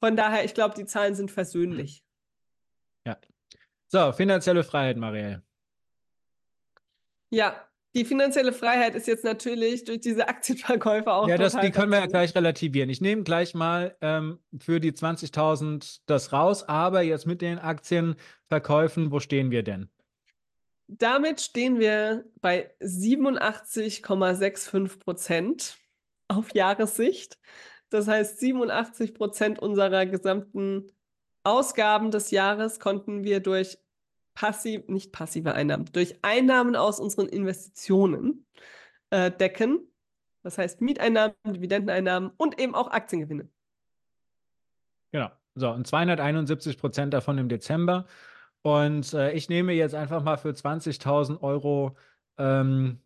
Von 0.00 0.16
daher, 0.16 0.44
ich 0.44 0.54
glaube, 0.54 0.74
die 0.74 0.84
Zahlen 0.84 1.14
sind 1.14 1.30
versöhnlich. 1.30 2.04
Ja. 3.04 3.18
So, 3.88 4.12
finanzielle 4.12 4.62
Freiheit, 4.62 4.96
Marielle. 4.96 5.42
Ja, 7.30 7.67
die 7.94 8.04
finanzielle 8.04 8.52
Freiheit 8.52 8.94
ist 8.94 9.06
jetzt 9.06 9.24
natürlich 9.24 9.84
durch 9.84 10.00
diese 10.00 10.28
Aktienverkäufe 10.28 11.10
auch. 11.12 11.28
Ja, 11.28 11.38
das, 11.38 11.58
die 11.58 11.70
können 11.70 11.90
wir 11.90 12.00
ja 12.00 12.06
gleich 12.06 12.34
relativieren. 12.34 12.90
Ich 12.90 13.00
nehme 13.00 13.22
gleich 13.22 13.54
mal 13.54 13.96
ähm, 14.00 14.38
für 14.58 14.80
die 14.80 14.92
20.000 14.92 16.00
das 16.06 16.32
raus, 16.32 16.68
aber 16.68 17.02
jetzt 17.02 17.26
mit 17.26 17.40
den 17.40 17.58
Aktienverkäufen, 17.58 19.10
wo 19.10 19.20
stehen 19.20 19.50
wir 19.50 19.62
denn? 19.62 19.88
Damit 20.86 21.40
stehen 21.40 21.78
wir 21.78 22.24
bei 22.40 22.74
87,65 22.80 24.98
Prozent 24.98 25.78
auf 26.28 26.54
Jahressicht. 26.54 27.38
Das 27.90 28.06
heißt, 28.06 28.40
87 28.40 29.14
Prozent 29.14 29.58
unserer 29.58 30.06
gesamten 30.06 30.92
Ausgaben 31.42 32.10
des 32.10 32.30
Jahres 32.30 32.80
konnten 32.80 33.24
wir 33.24 33.40
durch 33.40 33.78
passiv, 34.38 34.86
nicht 34.86 35.10
passive 35.10 35.52
Einnahmen, 35.54 35.86
durch 35.92 36.14
Einnahmen 36.22 36.76
aus 36.76 37.00
unseren 37.00 37.26
Investitionen 37.26 38.46
äh, 39.10 39.32
decken. 39.32 39.80
Das 40.44 40.58
heißt 40.58 40.80
Mieteinnahmen, 40.80 41.34
Dividendeneinnahmen 41.44 42.30
und 42.36 42.60
eben 42.60 42.76
auch 42.76 42.88
Aktiengewinne. 42.92 43.48
Genau. 45.10 45.30
So, 45.56 45.70
und 45.70 45.88
271 45.88 46.78
Prozent 46.78 47.14
davon 47.14 47.36
im 47.38 47.48
Dezember. 47.48 48.06
Und 48.62 49.12
äh, 49.12 49.32
ich 49.32 49.48
nehme 49.48 49.72
jetzt 49.72 49.96
einfach 49.96 50.22
mal 50.22 50.36
für 50.36 50.50
20.000 50.50 51.42
Euro 51.42 51.96
ähm, 52.38 53.00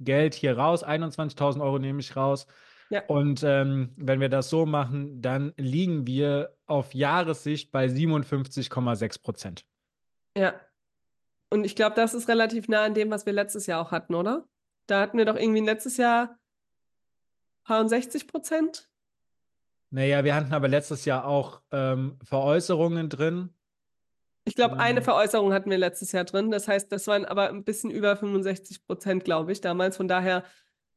Geld 0.00 0.32
hier 0.32 0.56
raus. 0.56 0.82
21.000 0.82 1.60
Euro 1.60 1.78
nehme 1.78 2.00
ich 2.00 2.16
raus. 2.16 2.46
Ja. 2.88 3.02
Und 3.06 3.42
ähm, 3.42 3.92
wenn 3.96 4.20
wir 4.20 4.30
das 4.30 4.48
so 4.48 4.64
machen, 4.64 5.20
dann 5.20 5.52
liegen 5.58 6.06
wir 6.06 6.56
auf 6.64 6.94
Jahressicht 6.94 7.70
bei 7.70 7.84
57,6 7.84 9.22
Prozent. 9.22 9.66
Ja. 10.36 10.54
Und 11.50 11.64
ich 11.64 11.76
glaube, 11.76 11.94
das 11.94 12.14
ist 12.14 12.28
relativ 12.28 12.68
nah 12.68 12.84
an 12.84 12.94
dem, 12.94 13.10
was 13.10 13.26
wir 13.26 13.32
letztes 13.32 13.66
Jahr 13.66 13.80
auch 13.80 13.92
hatten, 13.92 14.14
oder? 14.14 14.48
Da 14.86 15.00
hatten 15.00 15.18
wir 15.18 15.24
doch 15.24 15.36
irgendwie 15.36 15.60
letztes 15.60 15.96
Jahr 15.96 16.38
60 17.66 18.26
Prozent. 18.28 18.88
Naja, 19.90 20.24
wir 20.24 20.34
hatten 20.34 20.52
aber 20.52 20.68
letztes 20.68 21.04
Jahr 21.04 21.24
auch 21.24 21.62
ähm, 21.70 22.18
Veräußerungen 22.24 23.08
drin. 23.08 23.50
Ich 24.44 24.56
glaube, 24.56 24.78
eine 24.78 24.98
Ähm. 24.98 25.04
Veräußerung 25.04 25.52
hatten 25.52 25.70
wir 25.70 25.78
letztes 25.78 26.12
Jahr 26.12 26.24
drin. 26.24 26.50
Das 26.50 26.68
heißt, 26.68 26.90
das 26.92 27.06
waren 27.06 27.24
aber 27.24 27.48
ein 27.48 27.64
bisschen 27.64 27.90
über 27.90 28.16
65 28.16 28.86
Prozent, 28.86 29.24
glaube 29.24 29.52
ich, 29.52 29.60
damals. 29.60 29.96
Von 29.96 30.08
daher 30.08 30.44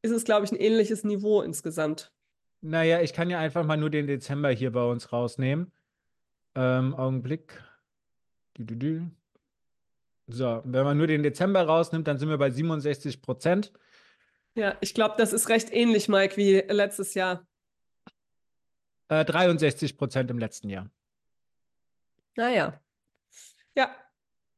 ist 0.02 0.10
es, 0.10 0.24
glaube 0.24 0.44
ich, 0.44 0.52
ein 0.52 0.56
ähnliches 0.56 1.04
Niveau 1.04 1.40
insgesamt. 1.40 2.12
Naja, 2.60 3.00
ich 3.00 3.12
kann 3.12 3.30
ja 3.30 3.38
einfach 3.38 3.64
mal 3.64 3.76
nur 3.76 3.88
den 3.88 4.06
Dezember 4.06 4.50
hier 4.50 4.72
bei 4.72 4.84
uns 4.84 5.12
rausnehmen. 5.12 5.72
Ähm, 6.56 6.94
Augenblick. 6.94 7.62
Du, 8.54 8.64
du, 8.64 8.76
du. 8.76 9.10
So, 10.28 10.60
wenn 10.64 10.84
man 10.84 10.98
nur 10.98 11.06
den 11.06 11.22
Dezember 11.22 11.62
rausnimmt, 11.62 12.06
dann 12.06 12.18
sind 12.18 12.28
wir 12.28 12.36
bei 12.36 12.50
67 12.50 13.22
Prozent. 13.22 13.72
Ja, 14.54 14.76
ich 14.80 14.92
glaube, 14.92 15.14
das 15.16 15.32
ist 15.32 15.48
recht 15.48 15.72
ähnlich, 15.72 16.08
Mike, 16.08 16.36
wie 16.36 16.58
letztes 16.68 17.14
Jahr. 17.14 17.46
Äh, 19.08 19.24
63 19.24 19.96
Prozent 19.96 20.30
im 20.30 20.38
letzten 20.38 20.68
Jahr. 20.68 20.90
Naja. 22.36 22.78
Ja, 23.74 23.90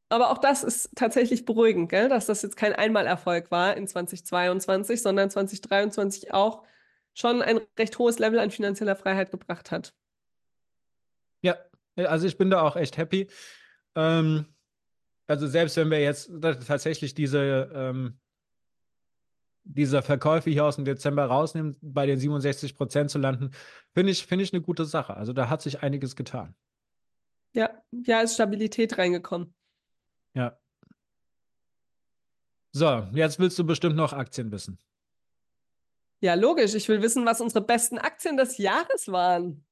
aber 0.08 0.30
auch 0.30 0.38
das 0.38 0.64
ist 0.64 0.90
tatsächlich 0.96 1.44
beruhigend, 1.44 1.88
gell? 1.88 2.08
dass 2.08 2.26
das 2.26 2.42
jetzt 2.42 2.56
kein 2.56 2.72
Einmalerfolg 2.72 3.52
war 3.52 3.76
in 3.76 3.86
2022, 3.86 5.00
sondern 5.00 5.30
2023 5.30 6.34
auch 6.34 6.64
schon 7.14 7.42
ein 7.42 7.60
recht 7.78 7.96
hohes 7.98 8.18
Level 8.18 8.40
an 8.40 8.50
finanzieller 8.50 8.96
Freiheit 8.96 9.30
gebracht 9.30 9.70
hat. 9.70 9.94
Ja, 11.42 11.56
also 11.96 12.26
ich 12.26 12.36
bin 12.36 12.50
da 12.50 12.62
auch 12.62 12.74
echt 12.74 12.96
happy. 12.96 13.28
Ähm, 13.94 14.46
also 15.30 15.46
selbst 15.46 15.76
wenn 15.76 15.92
wir 15.92 16.00
jetzt 16.00 16.28
tatsächlich 16.42 17.14
diese, 17.14 17.70
ähm, 17.72 18.18
diese 19.62 20.02
Verkäufe 20.02 20.50
hier 20.50 20.64
aus 20.64 20.74
dem 20.74 20.84
Dezember 20.84 21.24
rausnehmen, 21.24 21.76
bei 21.80 22.04
den 22.04 22.18
67 22.18 22.76
Prozent 22.76 23.12
zu 23.12 23.18
landen, 23.18 23.52
finde 23.94 24.10
ich, 24.10 24.26
finde 24.26 24.42
ich 24.42 24.52
eine 24.52 24.60
gute 24.60 24.84
Sache. 24.84 25.16
Also 25.16 25.32
da 25.32 25.48
hat 25.48 25.62
sich 25.62 25.84
einiges 25.84 26.16
getan. 26.16 26.56
Ja, 27.52 27.70
ja, 27.92 28.22
ist 28.22 28.34
Stabilität 28.34 28.98
reingekommen. 28.98 29.54
Ja. 30.34 30.58
So, 32.72 33.06
jetzt 33.12 33.38
willst 33.38 33.56
du 33.56 33.64
bestimmt 33.64 33.94
noch 33.94 34.12
Aktien 34.12 34.50
wissen. 34.50 34.80
Ja, 36.20 36.34
logisch. 36.34 36.74
Ich 36.74 36.88
will 36.88 37.02
wissen, 37.02 37.24
was 37.24 37.40
unsere 37.40 37.64
besten 37.64 37.98
Aktien 37.98 38.36
des 38.36 38.58
Jahres 38.58 39.06
waren. 39.06 39.64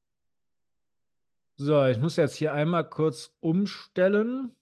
So, 1.57 1.85
ich 1.87 1.99
muss 1.99 2.15
jetzt 2.15 2.37
hier 2.37 2.53
einmal 2.53 2.89
kurz 2.89 3.33
umstellen. 3.41 4.55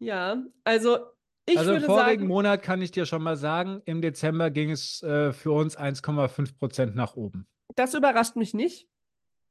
Ja, 0.00 0.42
also 0.64 0.98
ich 1.46 1.58
also 1.58 1.70
im 1.70 1.76
würde 1.76 1.86
vorigen 1.86 2.22
sagen, 2.22 2.26
Monat 2.26 2.62
kann 2.62 2.82
ich 2.82 2.90
dir 2.90 3.06
schon 3.06 3.22
mal 3.22 3.36
sagen, 3.36 3.82
im 3.84 4.02
Dezember 4.02 4.50
ging 4.50 4.70
es 4.70 5.02
äh, 5.02 5.32
für 5.32 5.52
uns 5.52 5.78
1,5 5.78 6.58
Prozent 6.58 6.96
nach 6.96 7.14
oben. 7.14 7.46
das 7.76 7.94
überrascht 7.94 8.36
mich 8.36 8.54
nicht, 8.54 8.88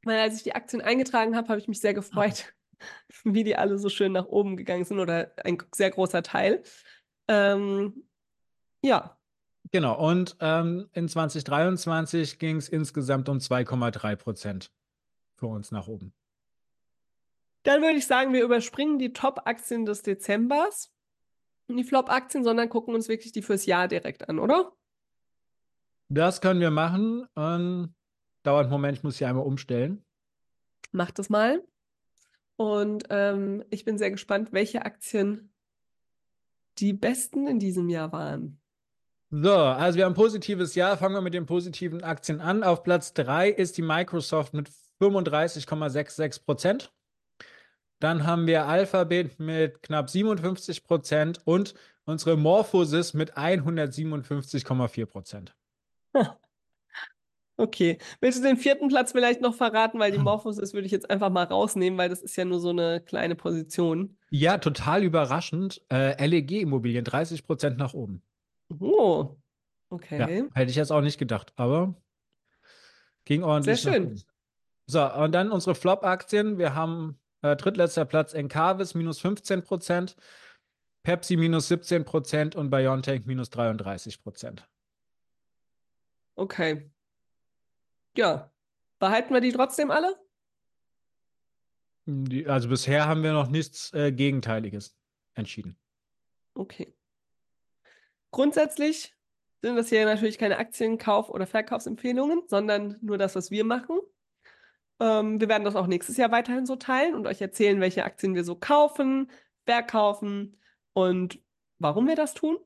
weil 0.03 0.19
als 0.19 0.35
ich 0.35 0.43
die 0.43 0.55
Aktien 0.55 0.81
eingetragen 0.81 1.35
habe, 1.35 1.47
habe 1.49 1.59
ich 1.59 1.67
mich 1.67 1.79
sehr 1.79 1.93
gefreut, 1.93 2.53
wie 3.23 3.43
die 3.43 3.55
alle 3.55 3.77
so 3.77 3.89
schön 3.89 4.11
nach 4.11 4.25
oben 4.25 4.57
gegangen 4.57 4.85
sind 4.85 4.99
oder 4.99 5.31
ein 5.43 5.57
sehr 5.73 5.91
großer 5.91 6.23
Teil. 6.23 6.63
Ähm, 7.27 8.03
ja, 8.81 9.15
Genau, 9.71 9.99
und 9.99 10.35
ähm, 10.39 10.89
in 10.93 11.07
2023 11.07 12.39
ging 12.39 12.57
es 12.57 12.69
insgesamt 12.69 13.29
um 13.29 13.37
2,3 13.37 14.15
Prozent 14.15 14.71
für 15.35 15.47
uns 15.47 15.71
nach 15.71 15.87
oben. 15.87 16.13
Dann 17.63 17.81
würde 17.81 17.97
ich 17.97 18.07
sagen, 18.07 18.33
wir 18.33 18.43
überspringen 18.43 18.99
die 18.99 19.13
Top-Aktien 19.13 19.85
des 19.85 20.01
Dezembers 20.01 20.91
und 21.67 21.77
die 21.77 21.83
Flop-Aktien, 21.83 22.43
sondern 22.43 22.69
gucken 22.69 22.95
uns 22.95 23.09
wirklich 23.09 23.31
die 23.31 23.41
fürs 23.41 23.65
Jahr 23.65 23.87
direkt 23.87 24.29
an, 24.29 24.39
oder? 24.39 24.71
Das 26.09 26.41
können 26.41 26.59
wir 26.59 26.71
machen. 26.71 27.27
Ähm, 27.35 27.93
dauert 28.43 28.63
einen 28.63 28.71
Moment, 28.71 28.97
ich 28.97 29.03
muss 29.03 29.17
hier 29.17 29.27
einmal 29.29 29.45
umstellen. 29.45 30.03
Mach 30.91 31.11
das 31.11 31.29
mal. 31.29 31.63
Und 32.55 33.05
ähm, 33.09 33.63
ich 33.69 33.85
bin 33.85 33.97
sehr 33.97 34.11
gespannt, 34.11 34.51
welche 34.51 34.83
Aktien 34.83 35.53
die 36.79 36.93
besten 36.93 37.47
in 37.47 37.59
diesem 37.59 37.89
Jahr 37.89 38.11
waren. 38.11 38.59
So, 39.31 39.53
also 39.53 39.97
wir 39.97 40.05
haben 40.05 40.13
ein 40.13 40.15
positives 40.15 40.73
Jahr. 40.73 40.97
Fangen 40.97 41.13
wir 41.13 41.21
mit 41.21 41.35
den 41.35 41.45
positiven 41.45 42.03
Aktien 42.03 42.41
an. 42.41 42.63
Auf 42.63 42.83
Platz 42.83 43.13
3 43.13 43.49
ist 43.49 43.77
die 43.77 43.83
Microsoft 43.83 44.53
mit 44.53 44.69
35,66 44.99 46.43
Prozent. 46.43 46.91
Dann 47.99 48.25
haben 48.25 48.47
wir 48.47 48.65
Alphabet 48.65 49.39
mit 49.39 49.81
knapp 49.83 50.09
57 50.09 50.83
Prozent 50.83 51.39
und 51.45 51.73
unsere 52.05 52.37
Morphosis 52.37 53.13
mit 53.13 53.37
157,4 53.37 55.05
Prozent. 55.05 55.55
Okay. 57.59 57.97
Willst 58.21 58.39
du 58.39 58.43
den 58.47 58.55
vierten 58.55 58.87
Platz 58.87 59.11
vielleicht 59.11 59.41
noch 59.41 59.53
verraten, 59.53 59.99
weil 59.99 60.13
die 60.13 60.17
Morphosis 60.17 60.73
würde 60.73 60.85
ich 60.85 60.93
jetzt 60.93 61.09
einfach 61.09 61.29
mal 61.29 61.43
rausnehmen, 61.43 61.99
weil 61.99 62.07
das 62.07 62.21
ist 62.21 62.37
ja 62.37 62.45
nur 62.45 62.61
so 62.61 62.69
eine 62.69 63.01
kleine 63.01 63.35
Position. 63.35 64.17
Ja, 64.29 64.59
total 64.59 65.03
überraschend. 65.03 65.81
Äh, 65.91 66.25
LEG 66.25 66.61
Immobilien 66.61 67.03
30 67.03 67.45
Prozent 67.45 67.77
nach 67.77 67.93
oben. 67.93 68.21
Oh, 68.79 69.35
Ja, 69.91 69.95
okay. 69.97 70.45
hätte 70.53 70.71
ich 70.71 70.77
jetzt 70.77 70.91
auch 70.91 71.01
nicht 71.01 71.17
gedacht, 71.17 71.51
aber 71.57 71.95
ging 73.25 73.43
ordentlich 73.43 73.81
Sehr 73.81 73.93
schön. 73.93 74.21
So, 74.85 75.03
und 75.13 75.33
dann 75.33 75.51
unsere 75.51 75.75
Flop-Aktien. 75.75 76.59
Wir 76.59 76.75
haben 76.75 77.18
äh, 77.41 77.55
drittletzter 77.55 78.05
Platz 78.05 78.33
Encarvis 78.33 78.93
minus 78.95 79.19
15 79.19 79.63
Prozent, 79.63 80.15
Pepsi 81.03 81.37
minus 81.37 81.67
17 81.69 82.03
Prozent 82.05 82.55
und 82.55 82.69
BioNTech 82.69 83.25
minus 83.25 83.49
33 83.49 84.21
Prozent. 84.21 84.67
Okay. 86.35 86.89
Ja. 88.17 88.51
Behalten 88.99 89.33
wir 89.33 89.41
die 89.41 89.51
trotzdem 89.53 89.91
alle? 89.91 90.15
Die- 92.05 92.47
Also 92.47 92.69
bisher 92.69 93.07
haben 93.07 93.23
wir 93.23 93.33
noch 93.33 93.49
nichts 93.49 93.93
äh, 93.93 94.11
Gegenteiliges 94.11 94.97
entschieden. 95.35 95.77
Okay. 96.55 96.93
Grundsätzlich 98.31 99.15
sind 99.61 99.75
das 99.75 99.89
hier 99.89 100.05
natürlich 100.05 100.37
keine 100.37 100.57
Aktienkauf- 100.57 101.29
oder 101.29 101.45
Verkaufsempfehlungen, 101.47 102.43
sondern 102.47 102.97
nur 103.01 103.17
das, 103.17 103.35
was 103.35 103.51
wir 103.51 103.63
machen. 103.63 103.99
Ähm, 104.99 105.39
wir 105.39 105.49
werden 105.49 105.63
das 105.63 105.75
auch 105.75 105.87
nächstes 105.87 106.17
Jahr 106.17 106.31
weiterhin 106.31 106.65
so 106.65 106.75
teilen 106.75 107.15
und 107.15 107.27
euch 107.27 107.41
erzählen, 107.41 107.79
welche 107.79 108.03
Aktien 108.03 108.35
wir 108.35 108.43
so 108.43 108.55
kaufen, 108.55 109.31
verkaufen 109.65 110.57
und 110.93 111.39
warum 111.77 112.07
wir 112.07 112.15
das 112.15 112.33
tun. 112.33 112.57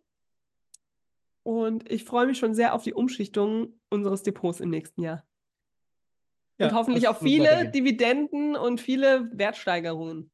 Und 1.43 1.89
ich 1.91 2.05
freue 2.05 2.25
mich 2.25 2.37
schon 2.39 2.55
sehr 2.55 2.73
auf 2.73 2.83
die 2.83 2.93
Umschichtung 2.93 3.73
unseres 3.89 4.23
Depots 4.23 4.59
im 4.61 4.69
nächsten 4.69 5.01
Jahr. 5.01 5.23
Ja, 6.57 6.67
und 6.67 6.73
hoffentlich 6.75 7.07
auf 7.07 7.19
viele. 7.19 7.69
Dividenden 7.71 8.55
und 8.55 8.79
viele 8.79 9.29
Wertsteigerungen. 9.37 10.31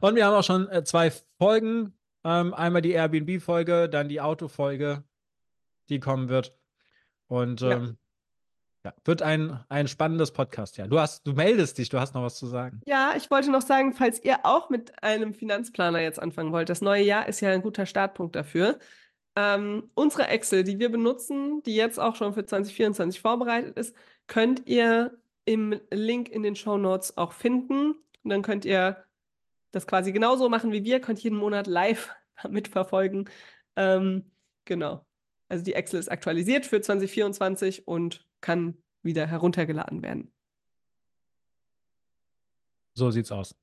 Und 0.00 0.16
wir 0.16 0.24
haben 0.24 0.34
auch 0.34 0.44
schon 0.44 0.68
äh, 0.70 0.82
zwei 0.84 1.12
Folgen. 1.38 1.94
Ähm, 2.24 2.54
einmal 2.54 2.82
die 2.82 2.92
Airbnb-Folge, 2.92 3.88
dann 3.88 4.08
die 4.08 4.20
Auto-Folge, 4.20 5.04
die 5.88 5.98
kommen 5.98 6.28
wird. 6.28 6.56
Und 7.26 7.60
Ja. 7.60 7.72
ähm, 7.72 7.84
ja, 7.84 7.94
wird 9.04 9.22
ein, 9.22 9.64
ein 9.68 9.88
spannendes 9.88 10.32
Podcast, 10.32 10.76
ja. 10.76 10.86
Du 10.86 10.98
hast, 10.98 11.26
du 11.26 11.32
meldest 11.32 11.78
dich, 11.78 11.88
du 11.88 11.98
hast 11.98 12.14
noch 12.14 12.22
was 12.22 12.36
zu 12.36 12.46
sagen. 12.46 12.80
Ja, 12.86 13.14
ich 13.16 13.30
wollte 13.30 13.50
noch 13.50 13.62
sagen, 13.62 13.92
falls 13.92 14.22
ihr 14.22 14.44
auch 14.44 14.70
mit 14.70 15.02
einem 15.02 15.34
Finanzplaner 15.34 16.00
jetzt 16.00 16.20
anfangen 16.20 16.52
wollt, 16.52 16.68
das 16.68 16.80
neue 16.80 17.02
Jahr 17.02 17.28
ist 17.28 17.40
ja 17.40 17.50
ein 17.50 17.62
guter 17.62 17.86
Startpunkt 17.86 18.34
dafür. 18.34 18.78
Ähm, 19.34 19.90
unsere 19.94 20.28
Excel, 20.28 20.64
die 20.64 20.78
wir 20.78 20.90
benutzen, 20.90 21.62
die 21.62 21.74
jetzt 21.74 21.98
auch 21.98 22.16
schon 22.16 22.34
für 22.34 22.44
2024 22.44 23.20
vorbereitet 23.20 23.76
ist, 23.78 23.96
könnt 24.26 24.66
ihr 24.66 25.18
im 25.44 25.80
Link 25.90 26.28
in 26.28 26.42
den 26.42 26.56
Show 26.56 26.76
Notes 26.76 27.16
auch 27.16 27.32
finden. 27.32 27.92
Und 28.22 28.30
dann 28.30 28.42
könnt 28.42 28.64
ihr 28.64 29.04
das 29.70 29.86
quasi 29.86 30.12
genauso 30.12 30.48
machen 30.48 30.72
wie 30.72 30.84
wir, 30.84 31.00
könnt 31.00 31.20
jeden 31.20 31.38
Monat 31.38 31.66
live 31.66 32.10
mitverfolgen. 32.48 33.28
Ähm, 33.76 34.30
genau. 34.64 35.04
Also 35.48 35.64
die 35.64 35.74
Excel 35.74 36.00
ist 36.00 36.10
aktualisiert 36.10 36.66
für 36.66 36.80
2024 36.80 37.86
und 37.88 38.26
kann 38.42 38.76
wieder 39.02 39.26
heruntergeladen 39.26 40.02
werden. 40.02 40.30
So 42.94 43.10
sieht's 43.10 43.32
aus. 43.32 43.56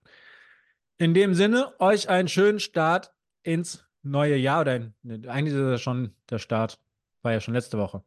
In 0.98 1.14
dem 1.14 1.34
Sinne, 1.34 1.80
euch 1.80 2.10
einen 2.10 2.28
schönen 2.28 2.60
Start 2.60 3.14
ins 3.44 3.86
neue 4.02 4.36
Jahr 4.36 4.62
oder 4.62 4.76
in, 4.76 4.94
eigentlich 5.28 5.54
ist 5.54 5.62
das 5.62 5.82
schon 5.82 6.16
der 6.30 6.40
Start, 6.40 6.80
war 7.22 7.32
ja 7.32 7.40
schon 7.40 7.54
letzte 7.54 7.78
Woche. 7.78 8.04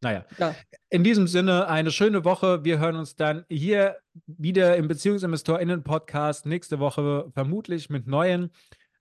Naja, 0.00 0.24
Ja. 0.38 0.54
in 0.90 1.02
diesem 1.02 1.26
Sinne 1.26 1.66
eine 1.68 1.90
schöne 1.90 2.24
Woche. 2.24 2.64
Wir 2.64 2.78
hören 2.78 2.94
uns 2.96 3.16
dann 3.16 3.44
hier 3.48 3.96
wieder 4.26 4.76
im 4.76 4.86
BeziehungsinvestorInnen-Podcast 4.86 6.46
nächste 6.46 6.78
Woche 6.78 7.30
vermutlich 7.34 7.90
mit 7.90 8.06
neuen 8.06 8.50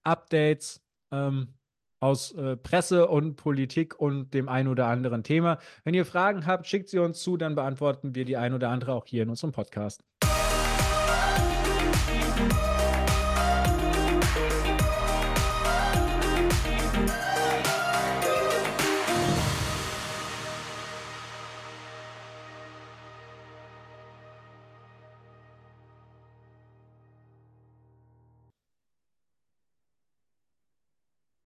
Updates 0.03 0.81
ähm, 1.11 1.53
aus 1.99 2.31
äh, 2.33 2.57
Presse 2.57 3.07
und 3.07 3.35
Politik 3.35 3.99
und 3.99 4.33
dem 4.33 4.49
ein 4.49 4.67
oder 4.67 4.87
anderen 4.87 5.23
Thema. 5.23 5.59
Wenn 5.83 5.93
ihr 5.93 6.05
Fragen 6.05 6.45
habt, 6.45 6.67
schickt 6.67 6.89
sie 6.89 6.99
uns 6.99 7.21
zu, 7.21 7.37
dann 7.37 7.55
beantworten 7.55 8.15
wir 8.15 8.25
die 8.25 8.37
ein 8.37 8.53
oder 8.53 8.69
andere 8.69 8.93
auch 8.93 9.05
hier 9.05 9.23
in 9.23 9.29
unserem 9.29 9.51
Podcast. 9.51 10.06